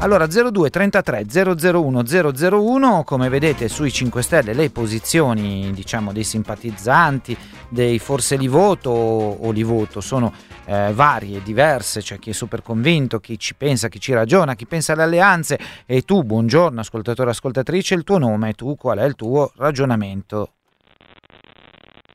Allora 0.00 0.26
02 0.26 0.68
33 0.68 1.26
001 1.72 2.02
001, 2.02 3.04
come 3.04 3.28
vedete 3.30 3.68
sui 3.68 3.90
5 3.90 4.22
Stelle 4.22 4.52
le 4.52 4.68
posizioni 4.68 5.70
diciamo 5.72 6.12
dei 6.12 6.24
simpatizzanti, 6.24 7.34
dei 7.70 7.98
forse 7.98 8.36
li 8.36 8.48
voto 8.48 8.90
o 8.90 9.50
li 9.50 9.62
voto 9.62 10.02
sono 10.02 10.30
eh, 10.70 10.92
varie, 10.92 11.42
diverse, 11.42 12.00
c'è 12.00 12.20
chi 12.20 12.30
è 12.30 12.32
super 12.32 12.62
convinto, 12.62 13.18
chi 13.18 13.36
ci 13.40 13.56
pensa, 13.56 13.88
chi 13.88 13.98
ci 13.98 14.12
ragiona, 14.12 14.54
chi 14.54 14.66
pensa 14.66 14.92
alle 14.92 15.02
alleanze 15.02 15.58
e 15.84 16.02
tu, 16.02 16.22
buongiorno 16.22 16.78
ascoltatore 16.78 17.30
ascoltatrice, 17.30 17.94
il 17.94 18.04
tuo 18.04 18.18
nome, 18.18 18.52
tu 18.52 18.76
qual 18.76 18.98
è 18.98 19.04
il 19.04 19.16
tuo 19.16 19.50
ragionamento? 19.56 20.52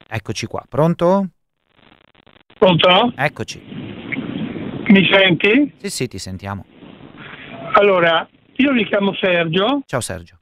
Eccoci 0.08 0.46
qua, 0.46 0.63
pronto? 0.70 1.28
Pronto? 2.58 3.12
Eccoci. 3.18 3.62
Mi 4.88 5.10
senti? 5.12 5.74
Sì, 5.78 5.89
sì, 5.89 6.08
ti 6.08 6.18
sentiamo. 6.18 6.65
Allora, 7.74 8.26
io 8.54 8.72
mi 8.72 8.86
chiamo 8.86 9.13
Sergio. 9.15 9.82
Ciao 9.86 10.00
Sergio. 10.00 10.39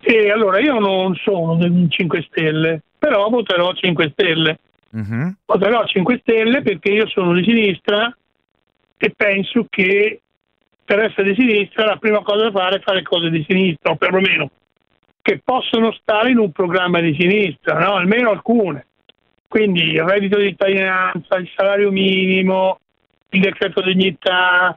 E 0.00 0.30
allora 0.30 0.60
io 0.60 0.78
non 0.78 1.14
sono 1.16 1.56
del 1.56 1.88
5 1.90 2.26
Stelle, 2.30 2.82
però 2.98 3.28
voterò 3.28 3.74
5 3.74 4.10
Stelle. 4.12 4.58
Uh-huh. 4.92 5.34
Voterò 5.46 5.84
5 5.84 6.18
Stelle 6.22 6.62
perché 6.62 6.90
io 6.90 7.06
sono 7.08 7.32
di 7.34 7.44
sinistra 7.44 8.14
e 8.96 9.12
penso 9.16 9.66
che 9.70 10.20
per 10.84 10.98
essere 10.98 11.32
di 11.32 11.40
sinistra 11.40 11.86
la 11.86 11.96
prima 11.96 12.20
cosa 12.22 12.44
da 12.44 12.50
fare 12.50 12.76
è 12.76 12.80
fare 12.80 13.02
cose 13.02 13.30
di 13.30 13.44
sinistra, 13.48 13.92
o 13.92 13.96
perlomeno 13.96 14.50
che 15.22 15.40
possono 15.44 15.92
stare 15.92 16.30
in 16.30 16.38
un 16.38 16.50
programma 16.50 17.00
di 17.00 17.14
sinistra, 17.18 17.78
no? 17.78 17.94
almeno 17.94 18.30
alcune. 18.30 18.86
Quindi 19.46 19.82
il 19.92 20.02
reddito 20.02 20.38
di 20.38 20.48
cittadinanza, 20.48 21.36
il 21.36 21.50
salario 21.54 21.90
minimo, 21.90 22.78
il 23.30 23.40
decreto 23.40 23.82
dignità, 23.82 24.76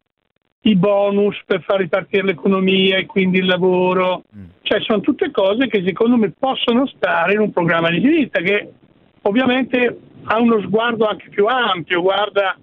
i 0.62 0.76
bonus 0.76 1.42
per 1.46 1.62
far 1.64 1.80
ripartire 1.80 2.24
l'economia 2.24 2.98
e 2.98 3.06
quindi 3.06 3.40
il 3.40 3.46
lavoro. 3.46 4.24
Mm. 4.36 4.46
Cioè 4.62 4.82
sono 4.82 5.02
tutte 5.02 5.32
cose 5.32 5.68
che 5.68 5.84
secondo 5.86 6.18
me 6.18 6.32
possono 6.38 6.88
stare 6.88 7.34
in 7.34 7.40
un 7.40 7.52
programma 7.52 7.90
di 7.90 8.00
sinistra 8.02 8.42
che 8.42 8.72
ovviamente 9.24 10.00
ha 10.26 10.40
uno 10.40 10.62
sguardo 10.62 11.06
anche 11.06 11.30
più 11.30 11.46
ampio, 11.48 12.02
guarda 12.02 12.58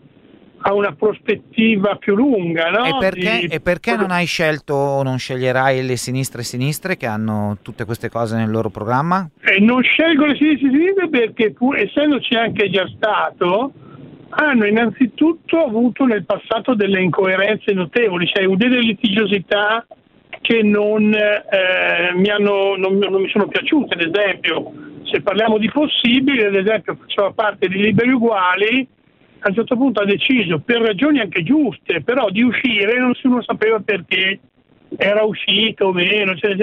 a 0.62 0.75
una 0.75 0.92
prospettiva 0.92 1.96
più 1.96 2.14
lunga. 2.14 2.70
No? 2.70 2.85
E 2.85 2.96
perché, 2.99 3.38
di... 3.40 3.46
e 3.46 3.61
perché 3.61 3.96
non 3.96 4.11
hai 4.11 4.27
scelto 4.27 4.75
o 4.75 5.03
non 5.03 5.18
sceglierai 5.18 5.85
le 5.87 5.96
sinistre 5.96 6.42
e 6.42 6.44
sinistre 6.44 6.96
che 6.96 7.07
hanno 7.07 7.59
tutte 7.62 7.85
queste 7.85 8.09
cose 8.09 8.37
nel 8.37 8.51
loro 8.51 8.68
programma? 8.68 9.29
E 9.40 9.61
non 9.61 9.83
scelgo 9.83 10.27
le 10.27 10.37
sinistre 10.37 10.68
e 10.68 10.70
sinistre 10.70 11.09
perché 11.09 11.53
pur 11.53 11.79
essendoci 11.79 12.35
anche 12.35 12.68
già 12.70 12.87
stato 12.94 13.73
hanno 14.31 14.66
innanzitutto 14.66 15.64
avuto 15.64 16.05
nel 16.05 16.25
passato 16.25 16.75
delle 16.75 17.01
incoerenze 17.01 17.73
notevoli, 17.73 18.27
cioè 18.27 18.46
delle 18.46 18.81
litigiosità 18.81 19.85
che 20.40 20.62
non, 20.62 21.12
eh, 21.12 22.12
mi, 22.14 22.29
hanno, 22.29 22.77
non, 22.77 22.96
non 22.99 23.20
mi 23.20 23.29
sono 23.29 23.49
piaciute. 23.49 23.94
Ad 23.94 24.01
esempio, 24.01 24.73
se 25.11 25.23
parliamo 25.23 25.59
di 25.59 25.70
possibili, 25.70 26.44
ad 26.44 26.55
esempio 26.55 26.96
faceva 26.96 27.33
parte 27.33 27.68
di 27.68 27.81
Liberi 27.81 28.11
Uguali, 28.11 28.87
a 29.40 29.49
un 29.49 29.55
certo 29.55 29.77
punto 29.77 30.00
ha 30.00 30.04
deciso, 30.04 30.61
per 30.61 30.81
ragioni 30.81 31.21
anche 31.21 31.42
giuste, 31.42 32.02
però 32.02 32.29
di 32.31 32.42
uscire 32.42 32.98
non 32.98 33.15
si 33.15 33.27
non 33.27 33.42
sapeva 33.42 33.81
perché 33.81 34.40
era 34.96 35.23
uscito 35.23 35.87
o 35.87 35.92
meno. 35.92 36.37
Cioè, 36.37 36.56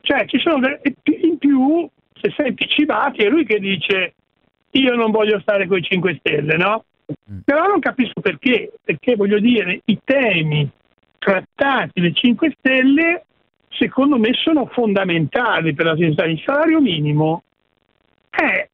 cioè 0.00 0.26
ci 0.26 0.38
sono 0.38 0.60
delle, 0.60 0.80
in 1.22 1.38
più, 1.38 1.88
se 2.20 2.32
senti 2.36 2.66
Civati, 2.68 3.22
è 3.22 3.28
lui 3.28 3.44
che 3.44 3.58
dice 3.58 4.14
io 4.70 4.94
non 4.94 5.10
voglio 5.10 5.40
stare 5.40 5.66
con 5.66 5.78
i 5.78 5.82
5 5.82 6.16
Stelle, 6.20 6.56
no? 6.56 6.84
Mm. 7.30 7.38
Però 7.44 7.66
non 7.66 7.80
capisco 7.80 8.20
perché, 8.20 8.72
perché 8.82 9.16
voglio 9.16 9.38
dire, 9.38 9.80
i 9.84 9.98
temi 10.02 10.68
trattati 11.18 12.00
dai 12.00 12.14
5 12.14 12.54
Stelle 12.58 13.24
secondo 13.68 14.18
me 14.18 14.32
sono 14.34 14.66
fondamentali 14.66 15.74
per 15.74 15.86
la 15.86 15.94
sinistra. 15.96 16.26
Il 16.26 16.40
salario 16.44 16.80
minimo 16.80 17.42
è 18.40 18.68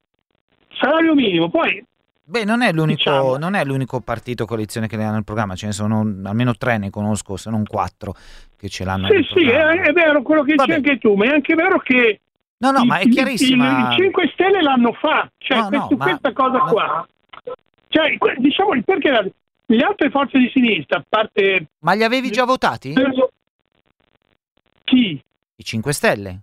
salario 0.78 1.14
minimo, 1.14 1.48
poi 1.50 1.84
Beh, 2.24 2.44
non 2.44 2.60
è, 2.60 2.72
diciamo, 2.72 3.38
non 3.38 3.54
è, 3.54 3.64
l'unico, 3.64 4.00
partito 4.00 4.44
coalizione 4.44 4.86
che 4.86 4.98
le 4.98 5.04
ha 5.04 5.10
nel 5.10 5.24
programma, 5.24 5.54
ce 5.54 5.66
ne 5.66 5.72
sono 5.72 6.00
almeno 6.24 6.54
tre, 6.56 6.76
ne 6.76 6.90
conosco, 6.90 7.36
se 7.36 7.48
non 7.48 7.64
quattro 7.64 8.14
che 8.56 8.68
ce 8.68 8.84
l'hanno. 8.84 9.08
Sì, 9.08 9.26
sì, 9.32 9.48
è, 9.48 9.64
è, 9.64 9.92
vero 9.92 10.20
quello 10.20 10.42
che 10.42 10.54
dici 10.54 10.72
anche 10.72 10.98
tu, 10.98 11.14
ma 11.14 11.24
è 11.24 11.28
anche 11.28 11.54
vero 11.54 11.78
che 11.78 12.20
No, 12.58 12.70
no, 12.72 12.82
i, 12.82 12.86
ma 12.86 12.98
è 12.98 13.08
chiarissima. 13.08 13.90
I, 13.90 13.94
i 13.94 13.96
5 13.96 14.30
Stelle 14.34 14.60
l'hanno 14.60 14.92
fatto, 14.92 15.30
cioè 15.38 15.58
no, 15.58 15.68
questo, 15.68 15.88
no, 15.90 15.96
questa 15.96 16.28
ma, 16.28 16.32
cosa 16.32 16.58
qua 16.58 17.08
cioè, 17.88 18.16
diciamo 18.36 18.74
il 18.74 18.84
perché 18.84 19.32
le 19.66 19.78
altre 19.82 20.10
forze 20.10 20.38
di 20.38 20.50
sinistra, 20.52 20.98
a 20.98 21.04
parte... 21.06 21.66
Ma 21.80 21.94
li 21.94 22.04
avevi 22.04 22.30
già 22.30 22.44
votati? 22.44 22.94
Chi? 24.84 25.22
I 25.56 25.64
5 25.64 25.92
Stelle. 25.92 26.40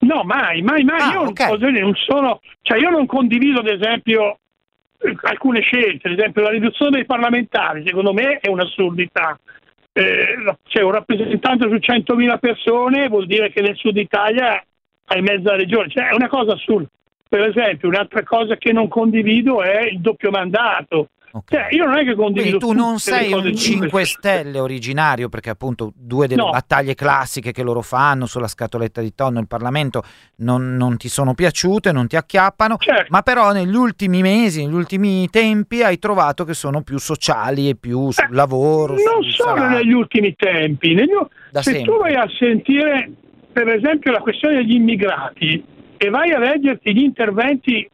No, 0.00 0.22
mai, 0.24 0.62
mai, 0.62 0.82
mai. 0.84 1.00
Ah, 1.00 1.12
io 1.12 1.20
ok. 1.22 1.58
non, 1.58 1.72
non 1.72 1.94
sono, 1.94 2.40
cioè 2.62 2.78
io 2.78 2.90
non 2.90 3.06
condivido, 3.06 3.60
ad 3.60 3.66
esempio, 3.66 4.38
alcune 5.22 5.60
scelte, 5.60 6.08
ad 6.08 6.18
esempio 6.18 6.42
la 6.42 6.50
riduzione 6.50 6.92
dei 6.92 7.04
parlamentari, 7.04 7.84
secondo 7.86 8.12
me 8.12 8.38
è 8.38 8.48
un'assurdità. 8.48 9.38
Eh, 9.92 10.54
c'è 10.68 10.82
un 10.82 10.92
rappresentante 10.92 11.68
su 11.68 11.74
100.000 11.74 12.38
persone, 12.38 13.08
vuol 13.08 13.26
dire 13.26 13.50
che 13.50 13.60
nel 13.60 13.76
sud 13.76 13.96
Italia 13.96 14.62
hai 15.06 15.22
mezza 15.22 15.56
regione, 15.56 15.88
cioè 15.88 16.08
è 16.08 16.14
una 16.14 16.28
cosa 16.28 16.52
assurda. 16.52 16.88
Per 17.28 17.48
esempio, 17.48 17.88
un'altra 17.88 18.22
cosa 18.22 18.56
che 18.56 18.72
non 18.72 18.88
condivido 18.88 19.62
è 19.62 19.82
il 19.82 20.00
doppio 20.00 20.30
mandato. 20.30 21.10
Ok. 21.32 21.50
Cioè, 21.50 21.68
io 21.70 21.84
non 21.84 21.96
è 21.96 22.04
che 22.04 22.14
condivido 22.16 22.58
Quindi 22.58 22.58
tu 22.58 22.72
non 22.72 22.98
sei 22.98 23.32
un 23.32 23.42
di 23.42 23.56
5 23.56 24.04
Stelle 24.04 24.58
originario, 24.58 25.28
perché 25.28 25.50
appunto 25.50 25.92
due 25.94 26.26
delle 26.26 26.42
No. 26.42 26.50
battaglie 26.50 26.94
classiche 26.94 27.52
che 27.52 27.62
loro 27.62 27.82
fanno 27.82 28.26
sulla 28.26 28.48
scatoletta 28.48 29.00
di 29.00 29.14
tonno 29.14 29.38
il 29.38 29.46
Parlamento 29.46 30.02
non, 30.36 30.74
non 30.76 30.96
ti 30.96 31.08
sono 31.08 31.34
piaciute, 31.34 31.92
non 31.92 32.08
ti 32.08 32.16
acchiappano, 32.16 32.76
Certo. 32.78 33.06
ma 33.10 33.22
però 33.22 33.52
negli 33.52 33.74
ultimi 33.76 34.22
mesi, 34.22 34.64
negli 34.64 34.74
ultimi 34.74 35.28
tempi 35.30 35.82
hai 35.82 35.98
trovato 36.00 36.44
che 36.44 36.54
sono 36.54 36.82
più 36.82 36.98
sociali 36.98 37.68
e 37.68 37.76
più 37.76 38.10
sul 38.10 38.24
Eh, 38.24 38.34
lavoro. 38.34 38.94
Non 38.94 39.22
solo 39.30 39.56
salario. 39.56 39.78
negli 39.78 39.92
ultimi 39.92 40.34
tempi. 40.34 40.94
negli 40.94 41.08
se 41.52 41.62
sempre. 41.62 41.82
tu 41.92 41.98
vai 41.98 42.14
a 42.16 42.26
sentire, 42.38 43.10
per 43.52 43.68
esempio, 43.68 44.10
la 44.10 44.20
questione 44.20 44.56
degli 44.56 44.74
immigrati 44.74 45.62
e 45.96 46.08
vai 46.10 46.32
a 46.32 46.38
leggerti 46.38 46.92
gli 46.94 47.02
interventi 47.02 47.88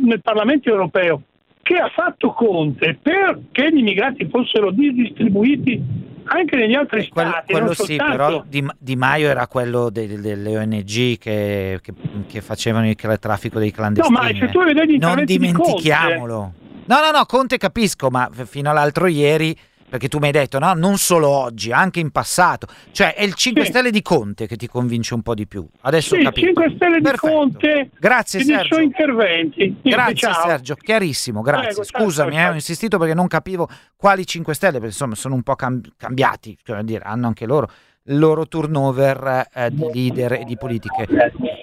nel 0.00 0.22
Parlamento 0.22 0.68
europeo 0.68 1.22
che 1.66 1.74
ha 1.78 1.88
fatto 1.92 2.32
Conte 2.32 2.96
perché 3.02 3.72
gli 3.72 3.78
immigrati 3.78 4.28
fossero 4.30 4.70
distribuiti 4.70 5.82
anche 6.28 6.56
negli 6.56 6.74
altri 6.74 7.00
Eh, 7.00 7.08
quello, 7.08 7.30
stati. 7.30 7.52
quello 7.52 7.72
sì, 7.74 7.96
però 7.96 8.44
Di, 8.46 8.64
Di 8.78 8.94
Maio 8.94 9.28
era 9.28 9.48
quello 9.48 9.90
de- 9.90 10.20
delle 10.20 10.56
ONG 10.58 11.18
che, 11.18 11.80
che- 11.82 11.94
che 12.28 12.40
facevano 12.40 12.88
il 12.88 12.94
traffico 13.18 13.58
dei 13.58 13.70
No, 13.70 13.74
clandestini. 13.74 14.16
ma 14.16 14.26
se 14.28 14.48
tu 14.52 14.62
vedi 14.62 14.74
non 14.98 15.18
interventi 15.18 15.38
di 15.38 15.52
Conte- 15.52 15.62
dimentichiamolo. 15.62 16.52
No, 16.86 16.96
no, 17.00 17.10
no, 17.18 17.24
Conte 17.26 17.58
capisco, 17.58 18.10
ma 18.10 18.28
fino 18.32 18.70
all'altro 18.70 19.08
ieri, 19.08 19.56
perché 19.88 20.08
tu 20.08 20.18
mi 20.18 20.26
hai 20.26 20.32
detto, 20.32 20.58
no, 20.58 20.72
non 20.74 20.96
solo 20.98 21.28
oggi, 21.28 21.72
anche 21.72 22.00
in 22.00 22.10
passato. 22.10 22.66
Cioè, 22.90 23.14
è 23.14 23.22
il 23.22 23.34
5 23.34 23.64
Sì. 23.64 23.70
Stelle 23.70 23.90
di 23.90 24.02
Conte 24.02 24.46
che 24.46 24.56
ti 24.56 24.66
convince 24.66 25.14
un 25.14 25.22
po' 25.22 25.34
di 25.34 25.46
più. 25.46 25.66
Adesso 25.82 26.16
Sì, 26.16 26.22
capito. 26.22 26.46
5 26.46 26.72
Stelle 26.76 26.96
di 26.96 27.02
Perfetto. 27.02 27.32
Conte 27.34 27.90
Grazie 27.98 28.40
Sergio. 28.42 28.74
suoi 28.74 28.84
interventi. 28.84 29.76
Grazie 29.82 30.14
ciao. 30.14 30.46
Sergio, 30.46 30.74
chiarissimo, 30.74 31.40
grazie. 31.42 31.66
Prego, 31.68 31.84
Scusami, 31.84 32.30
ciao, 32.32 32.38
eh, 32.38 32.42
ciao. 32.42 32.50
ho 32.50 32.54
insistito 32.54 32.98
perché 32.98 33.14
non 33.14 33.26
capivo 33.28 33.68
quali 33.96 34.26
5 34.26 34.54
Stelle, 34.54 34.72
perché 34.74 34.86
insomma 34.88 35.14
sono 35.14 35.34
un 35.34 35.42
po' 35.42 35.54
cam- 35.54 35.80
cambiati, 35.96 36.56
cioè, 36.62 36.82
dire, 36.82 37.04
hanno 37.04 37.26
anche 37.26 37.46
loro 37.46 37.70
il 38.08 38.18
loro 38.18 38.46
turnover 38.46 39.48
eh, 39.52 39.70
di 39.72 39.84
leader 39.92 40.32
e 40.34 40.44
di 40.44 40.56
politiche. 40.56 41.06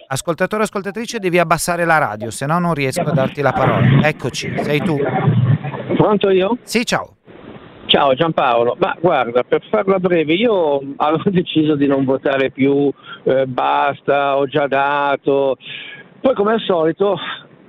Ascoltatore, 0.07 0.63
ascoltatrice, 0.63 1.17
devi 1.19 1.39
abbassare 1.39 1.85
la 1.85 1.97
radio, 1.97 2.29
se 2.31 2.45
no 2.45 2.59
non 2.59 2.73
riesco 2.73 3.01
a 3.01 3.11
darti 3.13 3.41
la 3.41 3.53
parola. 3.53 4.05
Eccoci, 4.05 4.53
sei 4.61 4.81
tu. 4.81 4.97
Pronto 5.95 6.29
io? 6.29 6.57
Sì, 6.63 6.85
ciao. 6.85 7.15
Ciao 7.95 8.15
Giampaolo, 8.15 8.75
ma 8.79 8.97
guarda, 8.99 9.43
per 9.43 9.61
farla 9.69 9.99
breve, 9.99 10.33
io 10.33 10.81
avevo 10.95 11.29
deciso 11.29 11.75
di 11.75 11.85
non 11.85 12.05
votare 12.05 12.49
più, 12.49 12.91
eh, 13.21 13.45
basta, 13.45 14.35
ho 14.35 14.47
già 14.47 14.65
dato, 14.65 15.57
poi 16.19 16.33
come 16.33 16.53
al 16.53 16.59
solito 16.61 17.15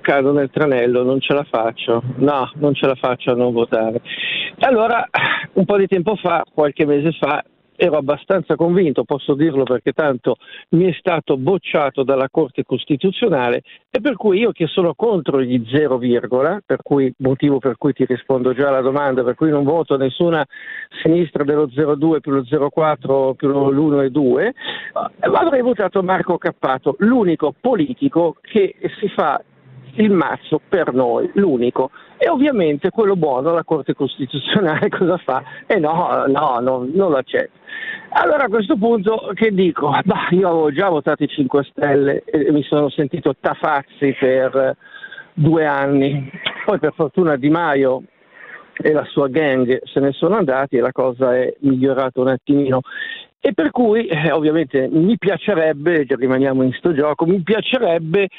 cado 0.01 0.33
nel 0.33 0.49
tranello, 0.49 1.03
non 1.03 1.19
ce 1.19 1.35
la 1.35 1.43
faccio, 1.43 2.01
no, 2.15 2.49
non 2.55 2.73
ce 2.73 2.87
la 2.87 2.95
faccio 2.95 3.33
a 3.33 3.35
non 3.35 3.53
votare. 3.53 4.01
Allora, 4.61 5.07
un 5.53 5.65
po' 5.65 5.77
di 5.77 5.85
tempo 5.85 6.15
fa, 6.15 6.43
qualche 6.51 6.87
mese 6.87 7.11
fa, 7.11 7.43
ero 7.75 7.97
abbastanza 7.97 8.55
convinto, 8.55 9.03
posso 9.03 9.33
dirlo 9.33 9.63
perché 9.63 9.91
tanto 9.91 10.37
mi 10.69 10.85
è 10.85 10.95
stato 10.97 11.37
bocciato 11.37 12.03
dalla 12.03 12.29
Corte 12.29 12.63
Costituzionale 12.63 13.63
e 13.89 14.01
per 14.01 14.15
cui 14.15 14.39
io 14.39 14.51
che 14.51 14.67
sono 14.67 14.93
contro 14.93 15.41
gli 15.41 15.63
zero 15.69 15.97
virgola, 15.97 16.61
per 16.65 16.81
cui, 16.81 17.13
motivo 17.17 17.59
per 17.59 17.77
cui 17.77 17.93
ti 17.93 18.05
rispondo 18.05 18.53
già 18.53 18.69
alla 18.69 18.81
domanda, 18.81 19.23
per 19.23 19.35
cui 19.35 19.49
non 19.49 19.63
voto 19.63 19.97
nessuna 19.97 20.45
sinistra 21.01 21.43
dello 21.43 21.67
0,2 21.67 22.19
più 22.19 22.31
lo 22.31 22.41
0,4 22.41 23.33
più 23.35 23.47
l'1 23.49 24.03
e 24.03 24.09
2, 24.09 24.47
eh, 24.47 24.53
avrei 25.21 25.61
votato 25.61 26.01
Marco 26.03 26.37
Cappato, 26.37 26.95
l'unico 26.99 27.53
politico 27.59 28.35
che 28.41 28.75
si 28.99 29.07
fa 29.09 29.41
il 29.95 30.11
mazzo 30.11 30.61
per 30.67 30.93
noi, 30.93 31.29
l'unico. 31.33 31.91
E 32.17 32.29
ovviamente 32.29 32.89
quello 32.89 33.15
buono, 33.15 33.53
la 33.53 33.63
Corte 33.63 33.93
Costituzionale 33.93 34.89
cosa 34.95 35.17
fa? 35.17 35.43
E 35.67 35.77
no, 35.79 36.25
no, 36.27 36.59
no, 36.59 36.87
non 36.91 37.11
lo 37.11 37.17
accetta. 37.17 37.63
Allora 38.09 38.45
a 38.45 38.49
questo 38.49 38.77
punto 38.77 39.31
che 39.33 39.51
dico? 39.51 39.89
Bah, 40.03 40.27
io 40.29 40.47
avevo 40.47 40.71
già 40.71 40.89
votato 40.89 41.23
i 41.23 41.27
5 41.27 41.63
Stelle 41.63 42.23
e 42.25 42.51
mi 42.51 42.63
sono 42.63 42.89
sentito 42.89 43.35
tafazzi 43.39 44.15
per 44.17 44.55
eh, 44.55 44.77
due 45.33 45.65
anni. 45.65 46.31
Poi 46.65 46.79
per 46.79 46.93
fortuna 46.95 47.35
Di 47.35 47.49
Maio 47.49 48.03
e 48.77 48.91
la 48.91 49.05
sua 49.05 49.27
gang 49.27 49.81
se 49.83 49.99
ne 49.99 50.11
sono 50.11 50.35
andati 50.35 50.77
e 50.77 50.81
la 50.81 50.91
cosa 50.91 51.35
è 51.35 51.53
migliorata 51.59 52.21
un 52.21 52.29
attimino. 52.29 52.81
E 53.39 53.53
per 53.53 53.69
cui 53.69 54.07
eh, 54.07 54.31
ovviamente 54.31 54.87
mi 54.91 55.17
piacerebbe, 55.19 56.05
rimaniamo 56.07 56.63
in 56.63 56.73
sto 56.73 56.93
gioco, 56.93 57.25
mi 57.25 57.41
piacerebbe 57.41 58.29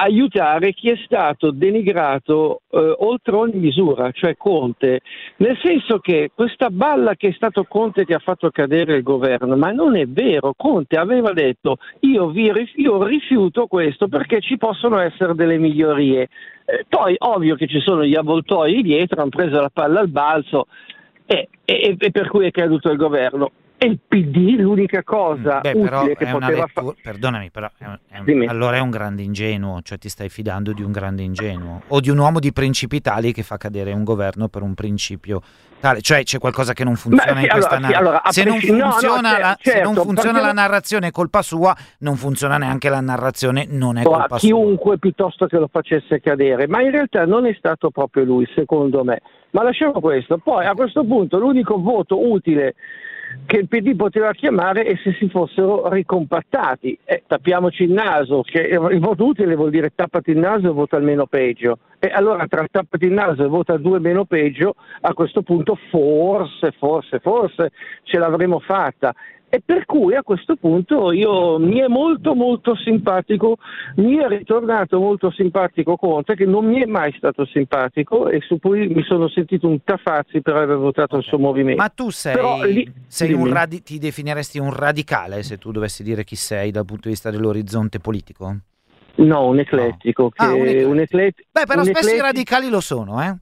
aiutare 0.00 0.72
chi 0.72 0.88
è 0.88 0.96
stato 1.04 1.50
denigrato 1.50 2.62
eh, 2.70 2.94
oltre 3.00 3.36
ogni 3.36 3.58
misura, 3.58 4.10
cioè 4.12 4.34
Conte, 4.36 5.00
nel 5.36 5.58
senso 5.62 5.98
che 5.98 6.30
questa 6.34 6.70
balla 6.70 7.14
che 7.16 7.28
è 7.28 7.32
stato 7.32 7.64
Conte 7.64 8.06
che 8.06 8.14
ha 8.14 8.18
fatto 8.18 8.50
cadere 8.50 8.96
il 8.96 9.02
governo, 9.02 9.56
ma 9.56 9.70
non 9.72 9.96
è 9.96 10.06
vero, 10.06 10.54
Conte 10.56 10.96
aveva 10.96 11.32
detto 11.32 11.76
io, 12.00 12.30
vi 12.30 12.50
io 12.76 13.04
rifiuto 13.04 13.66
questo 13.66 14.08
perché 14.08 14.40
ci 14.40 14.56
possono 14.56 14.98
essere 14.98 15.34
delle 15.34 15.58
migliorie. 15.58 16.28
Eh, 16.64 16.86
poi 16.88 17.14
ovvio 17.18 17.54
che 17.54 17.66
ci 17.66 17.80
sono 17.80 18.04
gli 18.04 18.14
avvoltoi 18.14 18.82
dietro, 18.82 19.20
hanno 19.20 19.30
preso 19.30 19.60
la 19.60 19.70
palla 19.70 20.00
al 20.00 20.08
balzo 20.08 20.66
e, 21.26 21.48
e- 21.64 21.96
e 21.98 22.10
per 22.10 22.28
cui 22.28 22.46
è 22.46 22.50
caduto 22.50 22.90
il 22.90 22.96
governo. 22.96 23.50
E 23.82 23.86
il 23.86 23.98
PD 24.06 24.56
l'unica 24.58 25.02
cosa 25.02 25.60
Beh, 25.60 25.70
utile 25.70 25.84
però 25.84 26.02
che 26.04 26.26
poteva 26.26 26.66
fare... 26.66 26.94
perdonami, 27.02 27.50
però 27.50 27.66
è 27.78 27.84
un- 27.86 27.98
è 28.10 28.18
un- 28.18 28.44
allora 28.46 28.76
è 28.76 28.80
un 28.80 28.90
grande 28.90 29.22
ingenuo, 29.22 29.80
cioè 29.80 29.96
ti 29.96 30.10
stai 30.10 30.28
fidando 30.28 30.72
di 30.72 30.82
un 30.82 30.92
grande 30.92 31.22
ingenuo 31.22 31.80
o 31.88 31.98
di 32.00 32.10
un 32.10 32.18
uomo 32.18 32.40
di 32.40 32.52
principi 32.52 33.00
tali 33.00 33.32
che 33.32 33.42
fa 33.42 33.56
cadere 33.56 33.92
un 33.92 34.04
governo 34.04 34.48
per 34.48 34.60
un 34.60 34.74
principio 34.74 35.40
tale, 35.80 36.02
cioè 36.02 36.22
c'è 36.24 36.38
qualcosa 36.38 36.74
che 36.74 36.84
non 36.84 36.94
funziona 36.96 37.38
sì, 37.38 37.44
in 37.44 37.48
questa 37.48 37.76
allora, 37.76 37.88
sì, 37.88 37.92
narrazione. 37.94 37.96
allora, 37.96 38.22
a 38.22 38.32
se, 38.32 38.44
non 38.44 38.52
presci- 38.58 38.70
no, 38.70 38.76
no, 38.84 38.90
funziona 38.90 39.38
la, 39.38 39.56
se 39.58 39.72
non 39.72 39.84
certo, 39.94 40.02
funziona 40.02 40.32
perché 40.32 40.46
la 40.46 40.52
narrazione 40.52 41.06
è 41.06 41.10
colpa 41.10 41.40
sua, 41.42 41.76
non 42.00 42.16
funziona 42.16 42.58
neanche 42.58 42.88
la 42.90 43.00
narrazione, 43.00 43.66
non 43.66 43.96
è 43.96 44.00
a 44.00 44.04
colpa 44.04 44.26
sua. 44.28 44.36
chiunque 44.36 44.98
piuttosto 44.98 45.46
che 45.46 45.56
lo 45.56 45.68
facesse 45.72 46.20
cadere, 46.20 46.66
ma 46.68 46.82
in 46.82 46.90
realtà 46.90 47.24
non 47.24 47.46
è 47.46 47.54
stato 47.56 47.88
proprio 47.90 48.24
lui, 48.24 48.46
secondo 48.54 49.04
me. 49.04 49.22
Ma 49.52 49.62
lasciamo 49.62 50.00
questo. 50.00 50.36
Poi 50.36 50.66
a 50.66 50.74
questo 50.74 51.02
punto 51.02 51.38
l'unico 51.38 51.80
voto 51.80 52.30
utile 52.30 52.74
che 53.46 53.56
il 53.56 53.68
PD 53.68 53.96
poteva 53.96 54.32
chiamare 54.32 54.82
è 54.84 54.96
se 55.02 55.12
si 55.18 55.28
fossero 55.28 55.88
ricompattati. 55.88 56.98
Eh, 57.04 57.22
tappiamoci 57.26 57.84
il 57.84 57.92
naso, 57.92 58.42
che 58.42 58.60
il 58.60 59.00
voto 59.00 59.24
utile 59.24 59.54
vuol 59.54 59.70
dire 59.70 59.92
tappati 59.94 60.30
il 60.30 60.38
naso 60.38 60.68
e 60.68 60.72
vota 60.72 60.96
il 60.96 61.04
meno 61.04 61.26
peggio. 61.26 61.78
E 61.98 62.08
allora 62.08 62.46
tra 62.46 62.66
tappati 62.70 63.06
il 63.06 63.12
naso 63.12 63.44
e 63.44 63.48
vota 63.48 63.76
due 63.76 63.98
meno 63.98 64.24
peggio, 64.24 64.74
a 65.00 65.12
questo 65.14 65.42
punto 65.42 65.78
forse, 65.90 66.72
forse, 66.72 67.18
forse 67.18 67.72
ce 68.04 68.18
l'avremmo 68.18 68.60
fatta. 68.60 69.14
E 69.52 69.60
per 69.64 69.84
cui 69.84 70.14
a 70.14 70.22
questo 70.22 70.54
punto 70.54 71.10
io 71.10 71.58
mi 71.58 71.80
è 71.80 71.88
molto 71.88 72.36
molto 72.36 72.76
simpatico, 72.76 73.56
mi 73.96 74.16
è 74.16 74.28
ritornato 74.28 75.00
molto 75.00 75.32
simpatico 75.32 75.96
Conte 75.96 76.36
che 76.36 76.46
non 76.46 76.66
mi 76.66 76.80
è 76.80 76.86
mai 76.86 77.12
stato 77.16 77.44
simpatico 77.46 78.28
e 78.28 78.40
su 78.42 78.60
cui 78.60 78.86
mi 78.86 79.02
sono 79.02 79.28
sentito 79.28 79.66
un 79.66 79.82
tafazzi 79.82 80.40
per 80.40 80.54
aver 80.54 80.76
votato 80.76 81.16
il 81.16 81.24
suo 81.24 81.38
movimento. 81.40 81.82
Ma 81.82 81.88
tu 81.88 82.10
sei, 82.10 82.34
Però 82.34 82.62
lì- 82.62 82.88
sei 83.08 83.32
un 83.32 83.52
radi- 83.52 83.82
ti 83.82 83.98
definiresti 83.98 84.60
un 84.60 84.72
radicale 84.72 85.42
se 85.42 85.58
tu 85.58 85.72
dovessi 85.72 86.04
dire 86.04 86.22
chi 86.22 86.36
sei 86.36 86.70
dal 86.70 86.84
punto 86.84 87.02
di 87.04 87.10
vista 87.10 87.30
dell'orizzonte 87.32 87.98
politico? 87.98 88.56
No, 89.16 89.48
un 89.48 89.58
eclettico. 89.58 90.30
Che, 90.30 90.44
Ah, 90.44 90.54
un 90.54 90.60
eclettico. 90.68 90.88
un 90.90 90.98
eclet- 91.00 91.44
Beh, 91.50 91.66
però 91.66 91.82
spesso 91.82 92.06
i 92.06 92.12
eclettico- 92.12 92.24
radicali 92.24 92.68
lo 92.70 92.80
sono, 92.80 93.20
eh? 93.20 93.36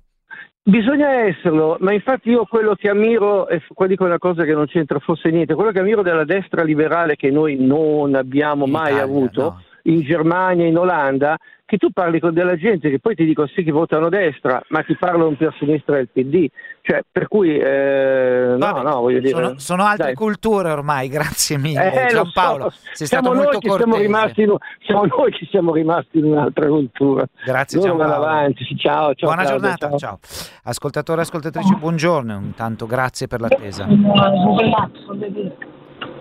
Bisogna 0.69 1.09
esserlo, 1.25 1.79
ma 1.81 1.95
infatti 1.95 2.29
io 2.29 2.45
quello 2.45 2.75
che 2.75 2.91
ammiro, 2.91 3.49
e 3.49 3.63
qua 3.73 3.87
dico 3.87 4.05
una 4.05 4.19
cosa 4.19 4.45
che 4.45 4.53
non 4.53 4.67
c'entra 4.67 4.99
forse 4.99 5.31
niente, 5.31 5.55
quello 5.55 5.71
che 5.71 5.79
ammiro 5.79 6.03
della 6.03 6.27
destra 6.27 6.63
liberale 6.63 7.17
che 7.17 7.31
noi 7.31 7.57
non 7.59 8.15
abbiamo 8.15 8.67
mai 8.67 8.93
Italia, 8.93 9.03
avuto, 9.03 9.43
no. 9.43 9.63
In 9.89 10.03
Germania, 10.03 10.67
in 10.67 10.77
Olanda, 10.77 11.37
che 11.65 11.77
tu 11.77 11.91
parli 11.91 12.19
con 12.21 12.33
della 12.33 12.57
gente 12.57 12.89
che 12.91 12.99
poi 12.99 13.15
ti 13.15 13.25
dicono 13.27 13.47
sì 13.49 13.63
che 13.63 13.71
votano 13.73 14.09
destra, 14.09 14.63
ma 14.69 14.83
ti 14.83 14.97
parlano 14.97 15.35
più 15.37 15.47
a 15.47 15.55
sinistra 15.59 15.97
del 15.97 16.09
PD. 16.11 16.47
Cioè, 16.83 17.03
per 17.11 17.29
cui, 17.29 17.59
eh, 17.59 18.55
Vabbè, 18.59 18.83
no, 18.83 18.89
no, 18.91 19.01
voglio 19.01 19.19
dire... 19.21 19.33
Sono, 19.35 19.59
sono 19.59 19.85
altre 19.85 20.07
dai. 20.07 20.15
culture 20.15 20.71
ormai, 20.71 21.09
grazie 21.13 21.59
mille 21.59 21.93
Eh, 21.93 22.03
lo 22.13 22.23
Giampaolo. 22.23 22.71
so. 22.71 22.79
Sei 22.93 23.07
siamo 23.07 23.25
stato 23.25 23.35
noi 23.35 23.37
molto 23.45 23.59
che 23.59 23.69
siamo 23.69 23.85
cortese. 23.85 24.03
rimasti, 24.07 24.43
in, 24.43 24.57
siamo 24.87 25.05
noi 25.05 25.33
che 25.33 25.47
siamo 25.51 25.73
rimasti 25.75 26.19
in 26.19 26.25
un'altra 26.25 26.67
cultura. 26.69 27.27
Grazie 27.45 27.79
Loro 27.81 27.97
Giampaolo. 27.99 28.25
avanti, 28.25 28.65
ciao, 28.77 29.15
ciao. 29.15 29.29
Buona 29.29 29.43
Claudia, 29.45 29.75
giornata, 29.79 29.89
ciao. 29.89 29.99
ciao. 29.99 30.19
Ascoltatore, 30.65 31.21
ascoltatrice, 31.23 31.75
buongiorno. 31.75 32.35
Intanto 32.43 32.87
grazie 32.87 33.27
per 33.27 33.41
l'attesa. 33.41 33.87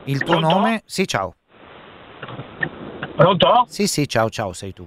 Il 0.06 0.24
tuo 0.24 0.38
Pronto? 0.38 0.56
nome? 0.56 0.82
Sì, 0.86 1.06
ciao. 1.08 1.34
Pronto? 3.18 3.66
Sì, 3.66 3.88
sì, 3.88 4.08
ciao, 4.08 4.30
ciao, 4.30 4.54
sei 4.54 4.74
tu. 4.74 4.86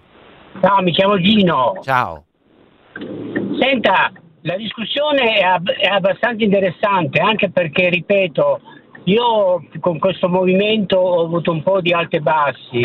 Ciao, 0.60 0.80
mi 0.82 0.92
chiamo 0.92 1.20
Gino. 1.20 1.72
Ciao. 1.82 2.26
Senta, 3.58 4.12
la 4.42 4.56
discussione 4.56 5.34
è, 5.34 5.42
ab- 5.42 5.72
è 5.72 5.88
abbastanza 5.88 6.44
interessante 6.44 7.18
anche 7.18 7.50
perché, 7.50 7.88
ripeto, 7.88 8.60
io 9.04 9.64
con 9.80 9.98
questo 9.98 10.28
movimento 10.28 10.96
ho 10.96 11.24
avuto 11.24 11.50
un 11.50 11.64
po' 11.64 11.80
di 11.80 11.92
alti 11.92 12.16
e 12.16 12.20
bassi 12.20 12.80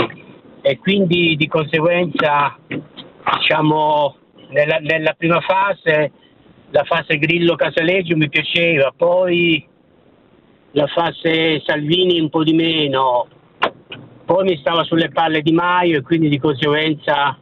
e 0.61 0.79
quindi 0.79 1.35
di 1.35 1.47
conseguenza, 1.47 2.57
diciamo, 2.67 4.15
nella, 4.49 4.79
nella 4.79 5.13
prima 5.13 5.41
fase, 5.41 6.11
la 6.71 6.83
fase 6.85 7.19
Grillo-Casaleggio 7.19 8.17
mi 8.17 8.29
piaceva, 8.29 8.91
poi 8.97 9.63
la 10.71 10.87
fase 10.87 11.61
Salvini 11.63 12.19
un 12.19 12.29
po' 12.29 12.43
di 12.43 12.53
meno, 12.53 13.27
poi 14.25 14.43
mi 14.43 14.57
stava 14.57 14.83
sulle 14.83 15.09
palle 15.09 15.41
Di 15.41 15.51
Maio 15.51 15.99
e 15.99 16.01
quindi 16.01 16.27
di 16.29 16.39
conseguenza 16.39 17.37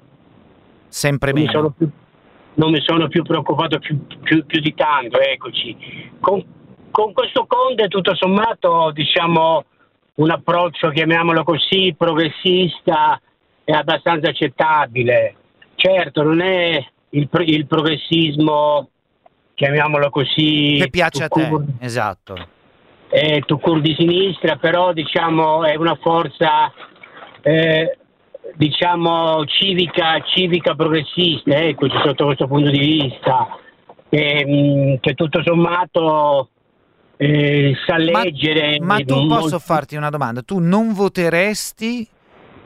Sempre 0.87 1.31
non 1.31 1.39
mi 1.41 1.45
meno. 1.47 1.59
sono 1.59 1.73
più, 1.75 1.89
non 2.55 2.71
mi 2.71 2.81
sono 2.81 3.07
più 3.07 3.23
preoccupato 3.23 3.79
più, 3.79 4.05
più- 4.21 4.45
più 4.45 4.59
di 4.59 4.73
tanto, 4.75 5.19
eccoci. 5.19 6.11
Con, 6.19 6.43
con 6.91 7.13
questo 7.13 7.45
Conte 7.47 7.87
tutto 7.87 8.15
sommato 8.15 8.91
diciamo 8.93 9.65
un 10.15 10.29
approccio, 10.29 10.89
chiamiamolo 10.89 11.43
così, 11.43 11.95
progressista 11.97 13.19
è 13.63 13.71
abbastanza 13.71 14.29
accettabile. 14.29 15.35
Certo, 15.75 16.21
non 16.21 16.41
è 16.41 16.85
il, 17.09 17.27
il 17.45 17.65
progressismo, 17.65 18.89
chiamiamolo 19.55 20.09
così, 20.11 20.77
Che 20.79 20.89
piace 20.91 21.23
a 21.23 21.27
te, 21.29 21.49
esatto. 21.79 22.35
Eh, 23.13 23.43
tout 23.45 23.61
court 23.61 23.81
di 23.81 23.93
sinistra, 23.95 24.55
però 24.55 24.91
diciamo 24.91 25.63
è 25.63 25.75
una 25.75 25.95
forza 26.01 26.73
eh, 27.41 27.97
diciamo 28.55 29.45
civica, 29.45 30.19
civica 30.25 30.73
progressista, 30.73 31.55
eccoci 31.55 31.95
sotto 32.03 32.25
questo 32.25 32.47
punto 32.47 32.71
di 32.71 32.79
vista, 32.79 33.55
ehm, 34.09 34.99
che 34.99 35.13
tutto 35.13 35.43
sommato 35.43 36.49
eh, 37.17 37.75
sa 37.85 37.97
leggere. 37.97 38.79
Ma 38.79 38.99
tu 39.01 39.13
molto- 39.13 39.41
posso 39.41 39.59
farti 39.59 39.95
una 39.95 40.09
domanda? 40.09 40.41
Tu 40.41 40.57
non 40.57 40.93
voteresti 40.93 42.07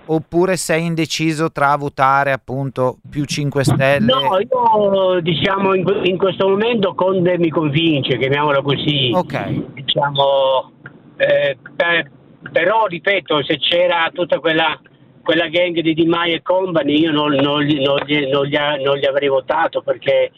oppure 0.08 0.58
sei 0.58 0.86
indeciso 0.86 1.52
tra 1.52 1.76
votare 1.76 2.32
appunto 2.32 2.98
più 3.10 3.26
5 3.26 3.64
Stelle? 3.64 4.06
No, 4.06 4.38
io 4.40 5.20
diciamo 5.22 5.74
in, 5.74 5.86
in 6.04 6.18
questo 6.18 6.48
momento 6.48 6.94
Conde 6.96 7.38
mi 7.38 7.50
convince, 7.50 8.18
chiamiamolo 8.18 8.62
così. 8.62 9.12
Ok. 9.14 9.74
Diciamo, 9.74 10.72
eh, 11.18 11.58
per- 11.76 12.12
però 12.52 12.86
ripeto, 12.86 13.44
se 13.44 13.58
c'era 13.58 14.10
tutta 14.14 14.40
quella, 14.40 14.80
quella 15.24 15.48
gang 15.48 15.80
di 15.80 15.94
Di 15.94 16.06
Maio 16.06 16.36
e 16.36 16.42
company, 16.42 17.00
io 17.00 17.12
non, 17.12 17.34
non 17.34 17.62
gli, 17.62 17.82
non 17.82 18.00
gli- 18.06 18.28
non 18.30 18.46
gli 18.46 18.56
non 18.84 18.98
gli 18.98 19.06
avrei 19.06 19.28
votato 19.28 19.82
perché 19.82 20.32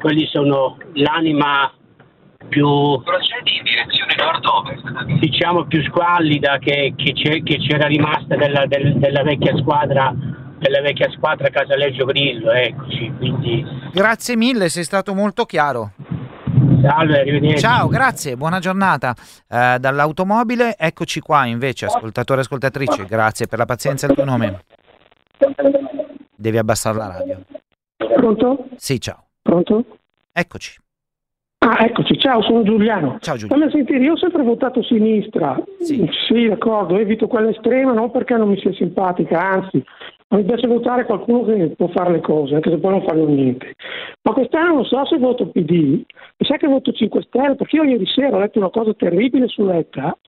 quelli 0.00 0.26
sono 0.26 0.78
l'anima 0.94 1.72
più 2.48 3.00
Procedi 3.02 3.56
in 3.56 3.62
direzione 3.64 4.14
nord-ovest. 4.16 5.18
diciamo 5.20 5.64
più 5.66 5.82
squallida 5.84 6.58
che, 6.58 6.92
che 6.96 7.12
c'è- 7.12 7.42
che 7.42 7.58
c'era 7.58 7.86
rimasta 7.86 8.36
della, 8.36 8.66
del- 8.66 8.98
della 8.98 9.22
vecchia 9.22 9.56
squadra 9.56 10.14
della 10.58 10.80
vecchia 10.80 11.10
squadra 11.10 11.48
Casaleggio 11.48 12.04
Grillo 12.04 12.52
eccoci 12.52 13.12
quindi 13.16 13.64
Grazie 13.92 14.36
mille, 14.36 14.68
sei 14.68 14.84
stato 14.84 15.12
molto 15.14 15.44
chiaro. 15.44 15.92
salve 16.82 17.20
arrivederci 17.20 17.58
Ciao, 17.58 17.88
grazie, 17.88 18.36
buona 18.36 18.58
giornata. 18.60 19.14
Eh, 19.48 19.76
dall'automobile, 19.80 20.76
eccoci 20.78 21.20
qua 21.20 21.46
invece, 21.46 21.86
ascoltatore 21.86 22.40
e 22.40 22.42
ascoltatrice, 22.44 23.04
grazie 23.06 23.46
per 23.46 23.58
la 23.58 23.64
pazienza 23.66 24.06
il 24.06 24.14
tuo 24.14 24.24
nome. 24.24 24.64
Devi 26.34 26.58
abbassare 26.58 26.96
la 26.98 27.06
radio. 27.08 27.40
Pronto? 27.96 28.66
Sì, 28.76 29.00
ciao. 29.00 29.24
Pronto? 29.42 29.84
Eccoci. 30.32 30.76
Ah, 31.64 31.84
eccoci, 31.84 32.18
ciao, 32.18 32.42
sono 32.42 32.64
Giuliano. 32.64 33.18
Ciao 33.20 33.36
Giuliano. 33.36 33.62
Fammi 33.62 33.72
sentire, 33.72 34.04
io 34.04 34.14
ho 34.14 34.16
sempre 34.16 34.42
votato 34.42 34.82
sinistra. 34.82 35.62
Sì. 35.78 36.10
d'accordo, 36.48 36.98
evito 36.98 37.28
quella 37.28 37.50
estrema 37.50 37.92
non 37.92 38.10
perché 38.10 38.36
non 38.36 38.48
mi 38.48 38.58
sia 38.58 38.72
simpatica, 38.72 39.40
anzi, 39.40 39.80
mi 40.30 40.42
piace 40.42 40.66
votare 40.66 41.04
qualcuno 41.04 41.44
che 41.44 41.74
può 41.76 41.86
fare 41.88 42.10
le 42.10 42.20
cose, 42.20 42.56
anche 42.56 42.68
se 42.68 42.78
poi 42.78 42.90
non 42.90 43.04
fanno 43.04 43.26
niente. 43.26 43.74
Ma 44.22 44.32
quest'anno 44.32 44.74
non 44.74 44.84
so 44.84 45.06
se 45.06 45.18
voto 45.18 45.50
PD, 45.50 46.02
mi 46.02 46.46
sa 46.46 46.56
che 46.56 46.66
voto 46.66 46.90
5 46.90 47.22
Stelle, 47.22 47.54
perché 47.54 47.76
io 47.76 47.84
ieri 47.84 48.06
sera 48.06 48.36
ho 48.36 48.40
letto 48.40 48.58
una 48.58 48.70
cosa 48.70 48.92
terribile 48.94 49.46
su 49.46 49.64
Letta, 49.64 50.18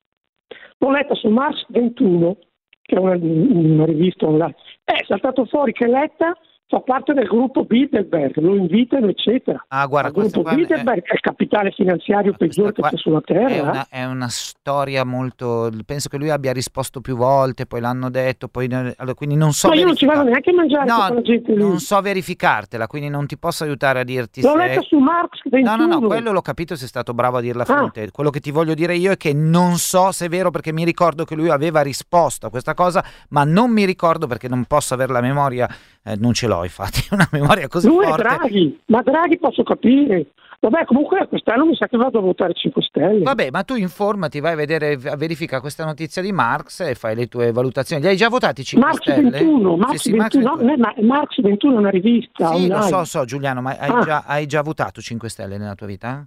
l'ho 0.77 0.91
letta 0.91 1.15
su 1.15 1.27
Mars 1.27 1.65
21, 1.67 2.37
che 2.81 2.95
è 2.95 2.97
una, 2.97 3.17
una 3.19 3.83
rivista 3.83 4.25
online, 4.25 4.55
è 4.85 5.03
saltato 5.05 5.43
fuori 5.43 5.73
che 5.73 5.85
Letta 5.87 6.33
fa 6.67 6.79
parte 6.79 7.13
del 7.13 7.27
gruppo 7.27 7.63
Bilderberg, 7.63 8.37
lo 8.37 8.55
invitano 8.55 9.07
eccetera. 9.07 9.63
Ah, 9.67 9.85
guarda, 9.85 10.09
il 10.09 10.15
gruppo 10.15 10.41
qua 10.41 10.51
è- 10.51 10.55
Bilderberg 10.55 11.03
è 11.03 11.13
il 11.13 11.19
capitale 11.19 11.71
finanziario 11.71 12.33
peggiore 12.35 12.71
che 12.73 12.81
c'è 12.81 12.97
sulla 12.97 13.21
Terra. 13.21 13.47
È 13.47 13.59
una, 13.59 13.85
è 13.89 14.03
una 14.05 14.27
storia 14.29 15.03
molto. 15.05 15.69
Penso 15.85 16.09
che 16.09 16.17
lui 16.17 16.29
abbia 16.31 16.51
risposto 16.53 17.01
più 17.01 17.15
volte, 17.15 17.65
poi 17.67 17.81
l'hanno 17.81 18.09
detto, 18.09 18.47
poi, 18.47 18.65
allora, 18.73 19.13
quindi 19.13 19.35
non 19.35 19.51
so. 19.53 19.67
Ma 19.69 19.75
io 19.75 19.85
non 19.85 19.95
ci 19.95 20.05
vado 20.05 20.23
neanche 20.23 20.49
a 20.49 20.53
mangiare 20.53 20.87
con 20.89 20.97
No, 20.97 21.05
quella 21.07 21.21
gente 21.21 21.51
lì. 21.51 21.57
non 21.57 21.79
so 21.79 22.01
verificartela, 22.01 22.87
quindi 22.87 23.09
non 23.09 23.25
ti 23.27 23.37
posso 23.37 23.63
aiutare 23.63 23.99
a 23.99 24.03
dirti 24.03 24.41
L'ho 24.41 24.51
se. 24.51 24.57
letta 24.57 24.81
su 24.81 24.97
Marx 24.97 25.41
21. 25.49 25.75
No, 25.75 25.85
no, 25.85 25.99
no, 25.99 26.07
quello 26.07 26.31
l'ho 26.31 26.41
capito, 26.41 26.75
sei 26.75 26.87
stato 26.87 27.13
bravo 27.13 27.37
a 27.37 27.41
dirla 27.41 27.61
a 27.63 27.65
Ah. 27.65 27.75
fronte. 27.77 28.09
Quello 28.11 28.29
che 28.31 28.39
ti 28.39 28.49
voglio 28.51 28.73
dire 28.73 28.95
io 28.95 29.11
è 29.11 29.17
che 29.17 29.33
non 29.33 29.75
so 29.77 30.11
se 30.11 30.25
è 30.25 30.29
vero 30.29 30.49
perché 30.49 30.73
mi 30.73 30.83
ricordo 30.83 31.25
che 31.25 31.35
lui 31.35 31.49
aveva 31.49 31.81
risposto 31.81 32.47
a 32.47 32.49
questa 32.49 32.73
cosa, 32.73 33.03
ma 33.29 33.43
non 33.43 33.71
mi 33.71 33.85
ricordo 33.85 34.25
perché 34.27 34.47
non 34.47 34.65
posso 34.65 34.93
avere 34.95 35.13
la 35.13 35.21
memoria, 35.21 35.67
eh, 36.03 36.15
non 36.17 36.33
ce 36.33 36.47
l'ho 36.47 36.54
infatti, 36.63 37.07
una 37.11 37.27
memoria 37.31 37.67
così 37.67 37.87
Lui 37.87 38.05
è 38.05 38.07
forte. 38.09 38.23
Draghi, 38.23 38.79
ma 38.87 39.01
Draghi 39.01 39.37
posso 39.37 39.63
capire. 39.63 40.27
Vabbè, 40.57 40.85
comunque 40.85 41.27
quest'anno 41.27 41.65
mi 41.65 41.75
sa 41.75 41.85
che 41.87 41.95
vado 41.97 42.17
a 42.17 42.21
votare 42.21 42.53
5 42.53 42.81
Stelle. 42.81 43.21
Vabbè, 43.21 43.49
ma 43.51 43.63
tu 43.63 43.75
informati, 43.75 44.39
vai 44.39 44.53
a 44.53 44.55
vedere, 44.55 44.95
verifica 44.97 45.59
questa 45.59 45.85
notizia 45.85 46.23
di 46.23 46.31
Marx 46.31 46.79
e 46.79 46.95
fai 46.95 47.13
le 47.15 47.27
tue 47.27 47.51
valutazioni. 47.51 48.01
Li 48.01 48.07
hai 48.07 48.15
già 48.15 48.29
votati 48.29 48.63
5 48.63 48.87
Marx 48.89 49.01
Stelle? 49.01 49.29
21, 49.29 49.77
Marx 49.77 49.91
Sì, 49.91 49.97
sì, 50.09 50.13
Marx 50.15 50.33
21, 50.33 50.55
no, 50.65 50.75
ma 50.77 50.93
Marx 51.01 51.39
21 51.41 51.75
è 51.75 51.77
una 51.77 51.89
rivista 51.89 52.47
Sì, 52.47 52.67
lo 52.67 52.75
online. 52.77 52.81
so, 52.89 53.03
so 53.03 53.25
Giuliano, 53.25 53.61
ma 53.61 53.77
hai, 53.77 53.89
Ah. 53.91 54.01
già, 54.03 54.23
hai 54.25 54.45
già 54.47 54.61
votato 54.63 55.01
5 55.01 55.29
Stelle 55.29 55.57
nella 55.57 55.75
tua 55.75 55.85
vita? 55.87 56.25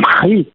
Mai. 0.00 0.52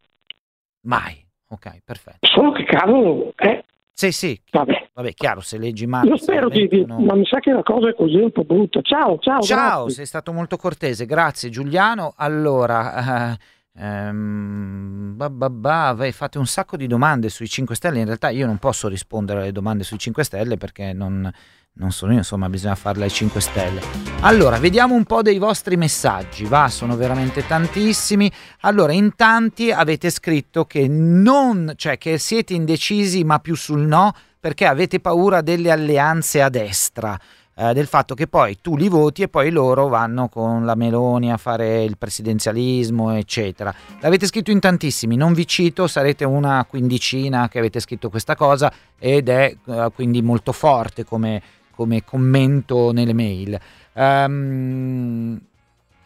Mai. 0.88 1.24
Ok, 1.49 1.78
perfetto. 1.86 2.18
Solo 2.28 2.51
che 2.51 2.64
cavolo, 2.66 3.32
eh, 3.38 3.64
Sì, 3.98 4.12
sì. 4.12 4.38
Vabbè. 4.52 4.89
Vabbè, 4.93 5.14
chiaro, 5.14 5.39
se 5.39 5.58
leggi 5.58 5.88
Marx... 5.88 6.06
io 6.06 6.18
spero 6.18 6.50
di, 6.50 6.68
di- 6.68 6.80
21 6.80 7.00
ma 7.00 7.16
mi 7.16 7.26
sa 7.26 7.39
che 7.39 7.52
la 7.52 7.64
cosa 7.64 7.89
è 7.89 7.96
così 7.96 8.18
un 8.18 8.32
po' 8.32 8.43
brutta. 8.43 8.82
Ciao, 8.82 9.18
ciao, 9.20 9.39
Ciao, 9.41 9.78
grazie. 9.84 9.93
sei 9.96 10.06
stato 10.06 10.34
molto 10.34 10.58
cortese, 10.58 11.06
grazie 11.06 11.50
Giuliano. 11.50 12.14
Allora, 12.18 13.32
eh, 13.34 13.82
ehm, 13.82 15.14
ba, 15.16 15.30
ba, 15.30 15.50
ba, 15.50 15.93
vai, 15.96 16.12
fate 16.12 16.38
un 16.38 16.46
sacco 16.46 16.76
di 16.76 16.88
domande 16.88 17.30
sui 17.30 17.48
5 17.48 17.74
Stelle. 17.74 18.00
In 18.00 18.06
realtà 18.06 18.30
io 18.30 18.46
non 18.46 18.58
posso 18.58 18.89
rispondere 18.89 19.39
alle 19.41 19.54
domande 19.54 19.86
sui 19.86 19.98
5 19.98 20.24
Stelle 20.26 20.58
perché 20.58 20.91
non, 20.91 21.32
non 21.78 21.91
sono 21.91 22.13
io, 22.13 22.19
insomma, 22.19 22.49
bisogna 22.49 22.76
farle 22.76 23.05
ai 23.05 23.09
5 23.09 23.41
Stelle. 23.41 23.82
Allora, 24.21 24.57
vediamo 24.59 24.95
un 24.95 25.03
po' 25.03 25.21
dei 25.21 25.38
vostri 25.38 25.76
messaggi, 25.76 26.45
va, 26.45 26.69
sono 26.69 26.95
veramente 26.95 27.45
tantissimi. 27.45 28.32
Allora, 28.61 28.93
in 28.93 29.15
tanti 29.15 29.71
avete 29.71 30.09
scritto 30.09 30.65
che 30.65 30.88
non, 30.88 31.73
cioè 31.76 31.97
che 31.97 32.17
siete 32.17 32.53
indecisi 32.53 33.23
ma 33.23 33.39
più 33.39 33.55
sul 33.55 33.82
no 33.82 34.13
perché 34.39 34.65
avete 34.65 34.99
paura 34.99 35.41
delle 35.41 35.71
alleanze 35.71 36.41
a 36.41 36.49
destra 36.49 37.19
eh, 37.55 37.73
del 37.73 37.88
fatto 37.88 38.15
che 38.15 38.28
poi 38.28 38.57
tu 38.61 38.76
li 38.76 38.89
voti 38.89 39.21
e 39.21 39.28
poi 39.28 39.49
loro 39.49 39.88
vanno 39.88 40.28
con 40.28 40.65
la 40.65 40.76
Meloni 40.76 41.32
a 41.32 41.38
fare 41.38 41.84
il 41.84 41.97
presidenzialismo, 41.97 43.13
eccetera. 43.13 43.73
L'avete 44.01 44.28
scritto 44.28 44.51
in 44.51 44.59
tantissimi, 44.59 45.15
non 45.15 45.34
vi 45.34 45.47
cito, 45.47 45.88
sarete 45.88 46.26
una 46.26 46.65
quindicina 46.67 47.47
che 47.47 47.59
avete 47.59 47.80
scritto 47.80 48.09
questa 48.09 48.36
cosa 48.36 48.71
ed 48.99 49.30
è 49.30 49.55
eh, 49.65 49.91
quindi 49.95 50.21
molto 50.21 50.51
forte 50.51 51.05
come, 51.05 51.41
come 51.76 52.03
commento 52.03 52.91
nelle 52.91 53.13
mail. 53.13 53.59
Ehm, 53.93 55.39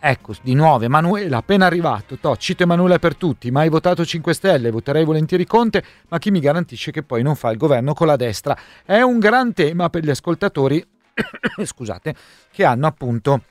Ecco, 0.02 0.34
di 0.42 0.54
nuovo 0.54 0.86
Emanuele, 0.86 1.36
appena 1.36 1.66
arrivato, 1.66 2.18
to, 2.18 2.38
cito 2.38 2.64
Emanuele 2.64 3.00
per 3.00 3.18
tutti, 3.18 3.52
mai 3.52 3.68
votato 3.68 4.06
5 4.06 4.34
Stelle, 4.34 4.72
voterei 4.72 5.04
volentieri 5.04 5.46
Conte, 5.46 5.84
ma 6.08 6.18
chi 6.20 6.32
mi 6.32 6.40
garantisce 6.40 6.92
che 6.92 7.04
poi 7.04 7.22
non 7.22 7.36
fa 7.36 7.52
il 7.52 7.58
governo 7.58 7.94
con 7.94 8.08
la 8.08 8.16
destra? 8.16 8.58
È 8.86 9.02
un 9.02 9.20
gran 9.20 9.52
tema 9.52 9.90
per 9.90 10.06
gli 10.06 10.10
ascoltatori 10.10 10.82
scusate, 11.64 12.16
che 12.52 12.64
hanno 12.64 12.88
appunto 12.88 13.44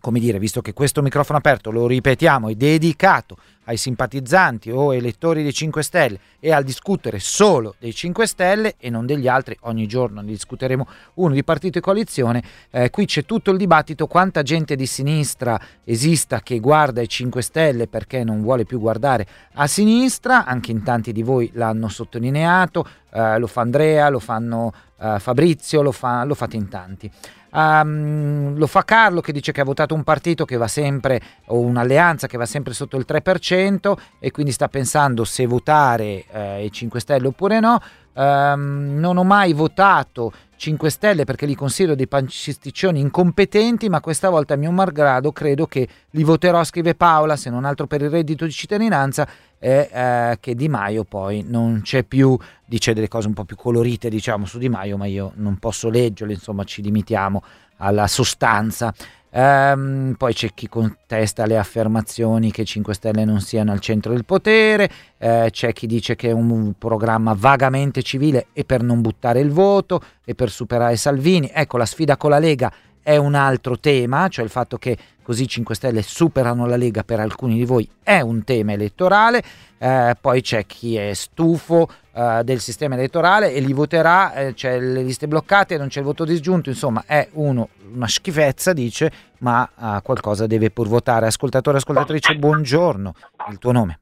come 0.00 0.20
dire, 0.20 0.38
visto 0.38 0.60
che 0.60 0.72
questo 0.72 1.02
microfono 1.02 1.38
aperto, 1.38 1.70
lo 1.70 1.86
ripetiamo, 1.86 2.48
è 2.48 2.54
dedicato 2.54 3.36
ai 3.66 3.76
simpatizzanti 3.76 4.70
o 4.70 4.94
elettori 4.94 5.42
dei 5.42 5.52
5 5.52 5.82
Stelle 5.82 6.20
e 6.38 6.52
al 6.52 6.64
discutere 6.64 7.18
solo 7.18 7.74
dei 7.78 7.94
5 7.94 8.26
Stelle 8.26 8.74
e 8.78 8.90
non 8.90 9.06
degli 9.06 9.28
altri, 9.28 9.56
ogni 9.62 9.86
giorno 9.86 10.20
ne 10.20 10.28
discuteremo 10.28 10.86
uno 11.14 11.34
di 11.34 11.42
partito 11.42 11.78
e 11.78 11.80
coalizione, 11.80 12.42
eh, 12.70 12.90
qui 12.90 13.06
c'è 13.06 13.24
tutto 13.24 13.50
il 13.50 13.58
dibattito 13.58 14.06
quanta 14.06 14.42
gente 14.42 14.76
di 14.76 14.86
sinistra 14.86 15.60
esista 15.84 16.40
che 16.40 16.60
guarda 16.60 17.00
i 17.00 17.08
5 17.08 17.42
Stelle 17.42 17.88
perché 17.88 18.22
non 18.22 18.42
vuole 18.42 18.64
più 18.64 18.78
guardare 18.78 19.26
a 19.54 19.66
sinistra, 19.66 20.44
anche 20.44 20.70
in 20.70 20.82
tanti 20.82 21.12
di 21.12 21.22
voi 21.22 21.50
l'hanno 21.54 21.88
sottolineato, 21.88 22.86
eh, 23.10 23.38
lo 23.38 23.46
fa 23.46 23.62
Andrea, 23.62 24.08
lo 24.08 24.20
fanno 24.20 24.72
eh, 25.00 25.18
Fabrizio, 25.18 25.82
lo, 25.82 25.92
fa, 25.92 26.24
lo 26.24 26.34
fate 26.34 26.56
in 26.56 26.68
tanti. 26.68 27.10
Um, 27.52 28.56
lo 28.56 28.66
fa 28.66 28.84
Carlo 28.84 29.20
che 29.20 29.32
dice 29.32 29.52
che 29.52 29.60
ha 29.60 29.64
votato 29.64 29.94
un 29.94 30.02
partito 30.02 30.44
che 30.44 30.56
va 30.56 30.68
sempre, 30.68 31.20
o 31.46 31.60
un'alleanza 31.60 32.26
che 32.26 32.36
va 32.36 32.46
sempre 32.46 32.74
sotto 32.74 32.96
il 32.96 33.04
3% 33.08 33.94
e 34.18 34.30
quindi 34.30 34.52
sta 34.52 34.68
pensando 34.68 35.24
se 35.24 35.46
votare 35.46 36.24
eh, 36.30 36.64
i 36.64 36.72
5 36.72 37.00
Stelle 37.00 37.28
oppure 37.28 37.60
no. 37.60 37.80
Um, 38.14 38.94
non 38.98 39.18
ho 39.18 39.24
mai 39.24 39.52
votato 39.52 40.32
5 40.56 40.90
Stelle 40.90 41.24
perché 41.24 41.46
li 41.46 41.54
considero 41.54 41.94
dei 41.94 42.08
pancisticcioni 42.08 43.00
incompetenti, 43.00 43.88
ma 43.88 44.00
questa 44.00 44.30
volta 44.30 44.54
a 44.54 44.56
mio 44.56 44.70
malgrado 44.70 45.32
credo 45.32 45.66
che 45.66 45.86
li 46.10 46.24
voterò, 46.24 46.64
scrive 46.64 46.94
Paola, 46.94 47.36
se 47.36 47.50
non 47.50 47.64
altro 47.64 47.86
per 47.86 48.02
il 48.02 48.10
reddito 48.10 48.44
di 48.44 48.52
cittadinanza, 48.52 49.28
e 49.58 49.88
eh, 49.92 50.38
che 50.40 50.54
Di 50.54 50.68
Maio 50.68 51.04
poi 51.04 51.44
non 51.46 51.80
c'è 51.82 52.02
più, 52.04 52.36
dice 52.64 52.92
delle 52.92 53.08
cose 53.08 53.28
un 53.28 53.34
po' 53.34 53.44
più 53.44 53.56
colorite 53.56 54.08
diciamo 54.08 54.46
su 54.46 54.58
Di 54.58 54.68
Maio, 54.68 54.96
ma 54.96 55.06
io 55.06 55.32
non 55.36 55.58
posso 55.58 55.88
leggerle, 55.88 56.34
insomma 56.34 56.64
ci 56.64 56.82
limitiamo 56.82 57.42
alla 57.78 58.06
sostanza. 58.06 58.94
Um, 59.36 60.14
poi 60.16 60.32
c'è 60.32 60.54
chi 60.54 60.66
contesta 60.66 61.44
le 61.44 61.58
affermazioni 61.58 62.50
che 62.50 62.64
5 62.64 62.94
Stelle 62.94 63.26
non 63.26 63.42
siano 63.42 63.70
al 63.70 63.80
centro 63.80 64.12
del 64.12 64.24
potere, 64.24 64.88
eh, 65.18 65.48
c'è 65.50 65.74
chi 65.74 65.86
dice 65.86 66.16
che 66.16 66.30
è 66.30 66.32
un 66.32 66.72
programma 66.78 67.34
vagamente 67.36 68.00
civile 68.00 68.46
e 68.54 68.64
per 68.64 68.82
non 68.82 69.02
buttare 69.02 69.40
il 69.40 69.50
voto 69.50 70.00
e 70.24 70.34
per 70.34 70.48
superare 70.48 70.96
Salvini. 70.96 71.50
Ecco, 71.52 71.76
la 71.76 71.84
sfida 71.84 72.16
con 72.16 72.30
la 72.30 72.38
Lega 72.38 72.72
è 73.06 73.16
un 73.16 73.36
altro 73.36 73.78
tema, 73.78 74.26
cioè 74.26 74.44
il 74.44 74.50
fatto 74.50 74.78
che 74.78 74.98
così 75.22 75.46
5 75.46 75.76
Stelle 75.76 76.02
superano 76.02 76.66
la 76.66 76.74
Lega 76.74 77.04
per 77.04 77.20
alcuni 77.20 77.54
di 77.54 77.64
voi 77.64 77.88
è 78.02 78.18
un 78.18 78.42
tema 78.42 78.72
elettorale, 78.72 79.44
eh, 79.78 80.16
poi 80.20 80.40
c'è 80.42 80.66
chi 80.66 80.96
è 80.96 81.14
stufo 81.14 81.88
eh, 82.12 82.40
del 82.42 82.58
sistema 82.58 82.96
elettorale 82.96 83.52
e 83.52 83.60
li 83.60 83.72
voterà, 83.72 84.34
eh, 84.34 84.54
c'è 84.54 84.80
le 84.80 85.04
liste 85.04 85.28
bloccate, 85.28 85.78
non 85.78 85.86
c'è 85.86 86.00
il 86.00 86.04
voto 86.04 86.24
disgiunto, 86.24 86.68
insomma 86.68 87.04
è 87.06 87.28
uno, 87.34 87.68
una 87.94 88.08
schifezza 88.08 88.72
dice, 88.72 89.12
ma 89.38 89.68
eh, 89.68 90.02
qualcosa 90.02 90.48
deve 90.48 90.72
pur 90.72 90.88
votare. 90.88 91.26
Ascoltatore, 91.26 91.76
ascoltatrice, 91.76 92.34
buongiorno, 92.34 93.14
il 93.50 93.58
tuo 93.58 93.70
nome. 93.70 94.00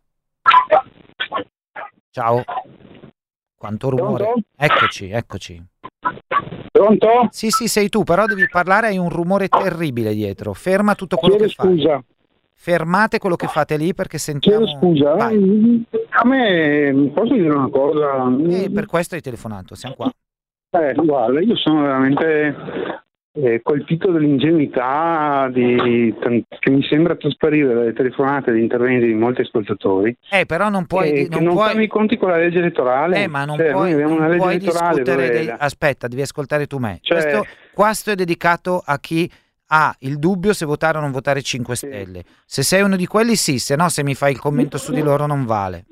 Ciao. 2.10 2.42
Quanto 3.54 3.90
rumore. 3.90 4.32
Eccoci, 4.56 5.10
eccoci. 5.10 5.62
Pronto? 6.84 7.28
Sì, 7.30 7.50
sì, 7.50 7.66
sei 7.68 7.88
tu, 7.88 8.04
però 8.04 8.26
devi 8.26 8.46
parlare, 8.48 8.88
hai 8.88 8.98
un 8.98 9.08
rumore 9.08 9.48
terribile 9.48 10.12
dietro. 10.14 10.52
Ferma 10.52 10.94
tutto 10.94 11.16
quello 11.16 11.36
Chiedo 11.36 11.50
che 11.50 11.54
fai. 11.56 11.76
scusa. 11.76 12.04
Fermate 12.56 13.18
quello 13.18 13.36
che 13.36 13.46
fate 13.46 13.76
lì 13.76 13.94
perché 13.94 14.18
sentiamo... 14.18 14.64
Chiedo 14.64 14.78
scusa. 14.80 15.14
Vai. 15.14 15.84
A 16.10 16.26
me 16.26 17.10
posso 17.14 17.34
dire 17.34 17.50
una 17.50 17.68
cosa? 17.68 18.34
E 18.48 18.70
per 18.70 18.86
questo 18.86 19.14
hai 19.14 19.20
telefonato, 19.20 19.74
siamo 19.74 19.94
qua. 19.96 20.10
Eh, 20.70 20.94
guarda, 20.94 21.40
io 21.40 21.56
sono 21.56 21.82
veramente 21.82 23.03
eh, 23.36 23.60
colpito 23.62 24.12
dall'ingenuità 24.12 25.48
di, 25.52 26.14
che 26.60 26.70
mi 26.70 26.82
sembra 26.88 27.16
trasparire 27.16 27.74
dalle 27.74 27.92
telefonate 27.92 28.52
e 28.52 28.58
interventi 28.58 29.06
di 29.06 29.14
molti 29.14 29.40
ascoltatori. 29.40 30.16
Eh, 30.30 30.46
però 30.46 30.68
non 30.68 30.86
puoi... 30.86 31.10
eh, 31.10 31.28
non 31.30 31.42
non 31.42 31.54
puoi... 31.54 31.68
fanno 31.68 31.82
i 31.82 31.88
conti 31.88 32.16
con 32.16 32.30
la 32.30 32.36
legge 32.36 32.58
elettorale. 32.58 33.24
Eh, 33.24 33.26
ma 33.26 33.44
non 33.44 33.56
Cioè, 33.56 33.72
puoi, 33.72 33.92
abbiamo 33.92 34.14
non 34.14 34.18
una 34.24 34.28
legge 34.28 34.44
elettorale 34.70 35.02
dei- 35.02 35.54
Aspetta, 35.56 36.06
devi 36.06 36.22
ascoltare 36.22 36.66
tu 36.66 36.78
me. 36.78 36.98
Cioè- 37.02 37.20
Questo, 37.22 37.46
questo 37.74 38.10
è 38.12 38.14
dedicato 38.14 38.80
a 38.84 38.98
chi 39.00 39.28
ha 39.68 39.94
il 40.00 40.18
dubbio 40.18 40.52
se 40.52 40.64
votare 40.66 40.98
o 40.98 41.00
non 41.00 41.10
votare 41.10 41.42
5 41.42 41.74
Stelle. 41.74 42.22
Se 42.46 42.62
sei 42.62 42.82
uno 42.82 42.94
di 42.96 43.06
quelli 43.06 43.34
sì, 43.34 43.58
se 43.58 43.74
no 43.74 43.88
se 43.88 44.04
mi 44.04 44.14
fai 44.14 44.30
il 44.32 44.38
commento 44.38 44.78
su 44.78 44.92
di 44.92 45.02
loro 45.02 45.26
non 45.26 45.44
vale. 45.44 45.86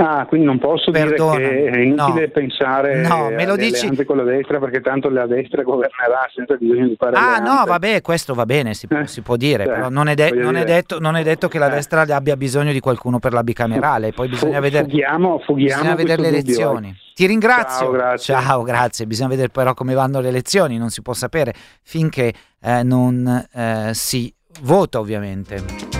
Ah, 0.00 0.26
quindi 0.26 0.46
non 0.46 0.58
posso 0.58 0.90
Perdonami, 0.92 1.38
dire 1.48 1.70
che 1.70 1.70
è 1.70 1.78
inutile 1.80 2.26
no. 2.26 2.30
pensare 2.32 3.00
No, 3.02 3.30
me 3.30 3.44
lo 3.44 3.56
dici- 3.56 4.04
con 4.04 4.16
la 4.16 4.22
destra 4.22 4.58
perché 4.60 4.80
tanto 4.80 5.08
la 5.10 5.26
destra 5.26 5.62
governerà 5.62 6.28
senza 6.34 6.54
bisogno 6.54 6.86
di 6.86 6.96
fare 6.96 7.16
Ah 7.16 7.38
no, 7.38 7.64
vabbè, 7.66 8.00
questo 8.00 8.32
va 8.34 8.44
bene, 8.46 8.74
si, 8.74 8.86
può- 8.86 9.04
si 9.06 9.22
può 9.22 9.36
dire, 9.36 9.64
cioè, 9.64 9.74
però 9.74 9.88
non 9.88 10.06
è, 10.08 10.14
de- 10.14 10.30
non 10.30 10.54
è 10.56 10.64
detto, 10.64 11.00
non 11.00 11.16
è 11.16 11.22
detto 11.24 11.48
che 11.48 11.58
la 11.58 11.66
Eh. 11.66 11.70
destra 11.74 12.02
abbia 12.02 12.36
bisogno 12.36 12.70
di 12.72 12.80
qualcuno 12.80 13.18
per 13.18 13.32
la 13.32 13.42
bicamerale, 13.42 14.12
poi 14.12 14.28
bisogna 14.28 14.56
Fu- 14.56 14.62
vedere, 14.62 14.84
fughiamo- 14.84 15.38
fughiamo 15.40 15.80
bisogna 15.82 15.94
vedere 15.96 16.22
le 16.22 16.28
dubbio, 16.28 16.42
elezioni. 16.54 16.88
eh. 16.90 16.94
Ti 17.14 17.26
ringrazio. 17.26 17.86
Ciao, 17.86 17.90
grazie. 17.90 18.34
Ciao, 18.34 18.62
grazie. 18.62 19.06
Bisogna 19.06 19.28
vedere 19.30 19.48
però 19.48 19.74
come 19.74 19.94
vanno 19.94 20.20
le 20.20 20.28
elezioni, 20.28 20.78
non 20.78 20.90
si 20.90 21.02
può 21.02 21.12
sapere 21.14 21.52
finché 21.82 22.32
eh, 22.62 22.82
non 22.84 23.26
eh, 23.52 23.90
si 23.92 24.32
vota 24.62 25.00
ovviamente. 25.00 25.97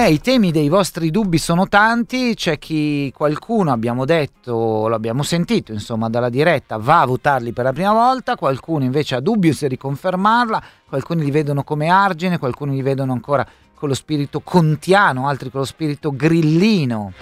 Eh, 0.00 0.12
I 0.12 0.20
temi 0.20 0.52
dei 0.52 0.68
vostri 0.68 1.10
dubbi 1.10 1.38
sono 1.38 1.66
tanti, 1.66 2.34
c'è 2.36 2.56
chi 2.56 3.12
qualcuno, 3.12 3.72
abbiamo 3.72 4.04
detto, 4.04 4.86
l'abbiamo 4.86 5.24
sentito 5.24 5.72
insomma 5.72 6.08
dalla 6.08 6.28
diretta, 6.28 6.76
va 6.76 7.00
a 7.00 7.04
votarli 7.04 7.50
per 7.50 7.64
la 7.64 7.72
prima 7.72 7.92
volta, 7.92 8.36
qualcuno 8.36 8.84
invece 8.84 9.16
ha 9.16 9.20
dubbi 9.20 9.52
se 9.52 9.66
riconfermarla, 9.66 10.62
qualcuno 10.88 11.22
li 11.22 11.32
vedono 11.32 11.64
come 11.64 11.88
argine, 11.88 12.38
qualcuno 12.38 12.74
li 12.74 12.82
vedono 12.82 13.12
ancora 13.12 13.44
con 13.74 13.88
lo 13.88 13.94
spirito 13.96 14.38
contiano, 14.38 15.26
altri 15.26 15.50
con 15.50 15.62
lo 15.62 15.66
spirito 15.66 16.14
grillino. 16.14 17.12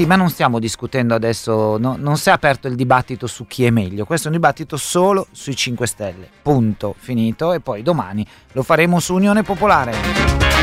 Sì, 0.00 0.06
ma 0.06 0.16
non 0.16 0.30
stiamo 0.30 0.58
discutendo 0.58 1.14
adesso, 1.14 1.76
no- 1.76 1.96
non 1.98 2.16
si 2.16 2.30
è 2.30 2.32
aperto 2.32 2.66
il 2.68 2.74
dibattito 2.74 3.26
su 3.26 3.46
chi 3.46 3.66
è 3.66 3.70
meglio, 3.70 4.06
questo 4.06 4.28
è 4.28 4.30
un 4.30 4.36
dibattito 4.36 4.78
solo 4.78 5.26
sui 5.30 5.54
5 5.54 5.86
Stelle, 5.86 6.26
punto, 6.40 6.94
finito, 6.96 7.52
e 7.52 7.60
poi 7.60 7.82
domani 7.82 8.26
lo 8.52 8.62
faremo 8.62 8.98
su 8.98 9.12
Unione 9.12 9.42
Popolare. 9.42 10.59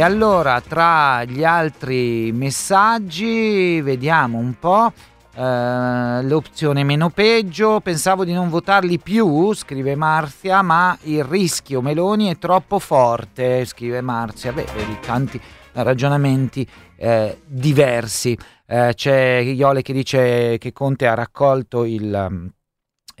E 0.00 0.02
allora, 0.02 0.62
tra 0.62 1.24
gli 1.24 1.44
altri 1.44 2.32
messaggi, 2.32 3.82
vediamo 3.82 4.38
un 4.38 4.54
po'. 4.58 4.90
eh, 5.36 6.22
l'opzione 6.22 6.84
meno 6.84 7.10
peggio, 7.10 7.80
pensavo 7.80 8.24
di 8.24 8.32
non 8.32 8.48
votarli 8.48 8.98
più, 8.98 9.52
scrive 9.52 9.96
Marzia, 9.96 10.62
ma 10.62 10.96
il 11.02 11.22
rischio 11.22 11.82
Meloni 11.82 12.30
è 12.30 12.38
troppo 12.38 12.78
forte, 12.78 13.66
scrive 13.66 14.00
Marzia. 14.00 14.54
Beh, 14.54 14.68
vedi 14.74 14.96
tanti 15.04 15.38
ragionamenti 15.72 16.66
eh, 16.96 17.42
diversi. 17.44 18.34
Eh, 18.66 18.92
c'è 18.94 19.36
Iole 19.36 19.82
che 19.82 19.92
dice 19.92 20.56
che 20.56 20.72
Conte 20.72 21.08
ha 21.08 21.14
raccolto 21.14 21.84
il- 21.84 22.50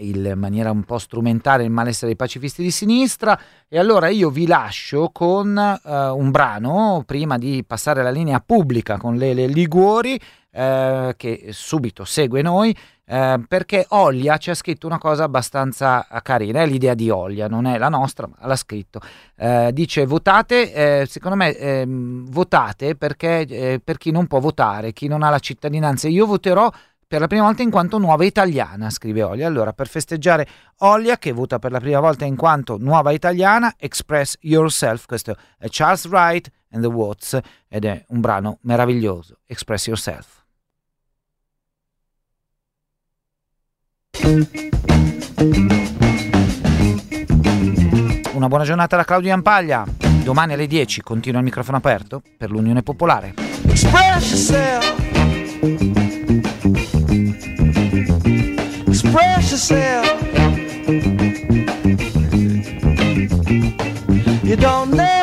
in 0.00 0.32
maniera 0.36 0.70
un 0.70 0.84
po' 0.84 0.98
strumentale 0.98 1.64
il 1.64 1.70
malessere 1.70 2.08
dei 2.08 2.16
pacifisti 2.16 2.62
di 2.62 2.70
sinistra 2.70 3.38
e 3.68 3.78
allora 3.78 4.08
io 4.08 4.30
vi 4.30 4.46
lascio 4.46 5.10
con 5.12 5.56
eh, 5.56 6.08
un 6.08 6.30
brano 6.30 7.02
prima 7.06 7.38
di 7.38 7.64
passare 7.66 8.00
alla 8.00 8.10
linea 8.10 8.40
pubblica 8.40 8.96
con 8.96 9.16
Lele 9.16 9.46
Liguori 9.46 10.18
eh, 10.52 11.14
che 11.16 11.48
subito 11.50 12.04
segue 12.04 12.42
noi 12.42 12.76
eh, 13.04 13.40
perché 13.46 13.86
Ollia 13.90 14.36
ci 14.36 14.50
ha 14.50 14.54
scritto 14.54 14.86
una 14.86 14.98
cosa 14.98 15.24
abbastanza 15.24 16.06
carina, 16.22 16.62
è 16.62 16.66
l'idea 16.66 16.94
di 16.94 17.10
Ollia, 17.10 17.48
non 17.48 17.66
è 17.66 17.76
la 17.76 17.88
nostra, 17.88 18.28
ma 18.28 18.46
l'ha 18.46 18.54
scritto. 18.54 19.00
Dice 19.72 20.06
votate, 20.06 21.06
secondo 21.06 21.36
me 21.36 21.56
ehm, 21.56 22.30
votate 22.30 22.94
perché 22.94 23.80
per 23.82 23.98
chi 23.98 24.12
non 24.12 24.28
può 24.28 24.38
votare, 24.38 24.92
chi 24.92 25.08
non 25.08 25.24
ha 25.24 25.30
la 25.30 25.40
cittadinanza. 25.40 26.06
Io 26.06 26.24
voterò 26.24 26.70
per 27.10 27.18
la 27.18 27.26
prima 27.26 27.42
volta 27.42 27.62
in 27.62 27.70
quanto 27.72 27.98
nuova 27.98 28.24
italiana, 28.24 28.88
scrive 28.88 29.24
Olia. 29.24 29.48
Allora, 29.48 29.72
per 29.72 29.88
festeggiare 29.88 30.46
Olia, 30.82 31.18
che 31.18 31.32
vota 31.32 31.58
per 31.58 31.72
la 31.72 31.80
prima 31.80 31.98
volta 31.98 32.24
in 32.24 32.36
quanto 32.36 32.76
nuova 32.78 33.10
italiana, 33.10 33.74
Express 33.76 34.36
Yourself, 34.42 35.06
questo 35.06 35.34
è 35.58 35.66
Charles 35.68 36.06
Wright 36.06 36.48
and 36.70 36.84
the 36.84 36.88
Watts, 36.88 37.36
ed 37.66 37.84
è 37.84 38.04
un 38.10 38.20
brano 38.20 38.58
meraviglioso, 38.60 39.38
Express 39.46 39.88
Yourself. 39.88 40.44
Una 48.34 48.46
buona 48.46 48.62
giornata 48.62 48.94
da 48.94 49.02
Claudio 49.02 49.34
Ampaglia. 49.34 49.84
Domani 50.22 50.52
alle 50.52 50.68
10 50.68 51.00
continua 51.00 51.40
il 51.40 51.44
microfono 51.44 51.78
aperto 51.78 52.22
per 52.38 52.52
l'Unione 52.52 52.84
Popolare. 52.84 53.34
Express 53.66 54.50
yourself. 54.50 56.19
You 64.44 64.54
don't 64.54 64.92
know. 64.92 65.19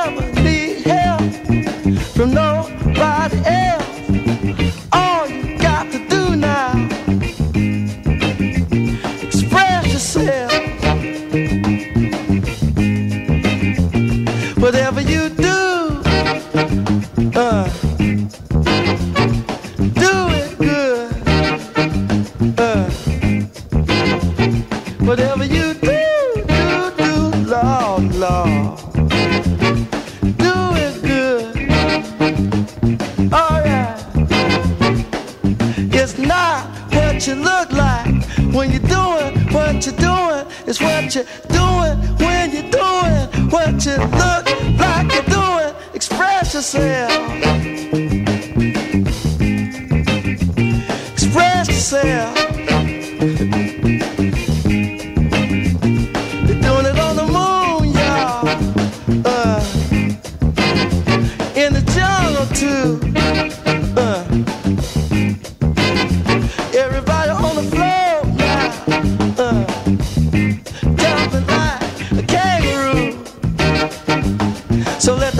what 41.08 41.16
you're 41.16 41.24
doing 41.47 41.97
when 42.18 42.51
you're 42.51 42.70
doing 42.70 43.49
what 43.49 43.86
you 43.86 43.95
look 43.95 44.78
like 44.78 45.14
you're 45.14 45.24
doing. 45.24 45.74
Express 45.93 46.53
yourself. 46.53 47.26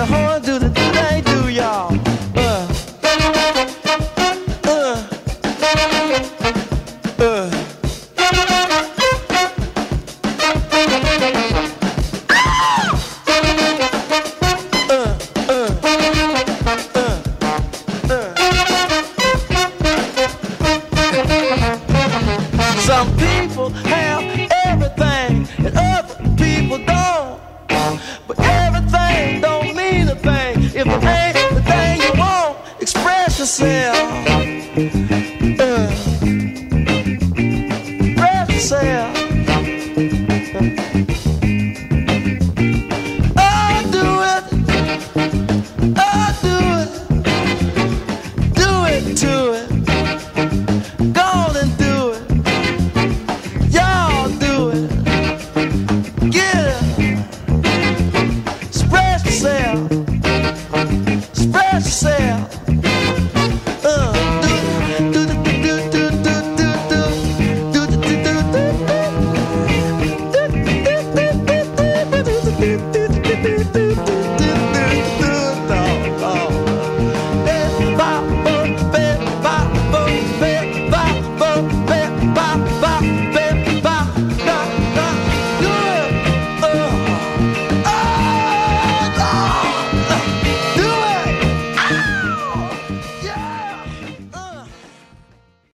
hold 0.08 0.47
you 0.47 0.57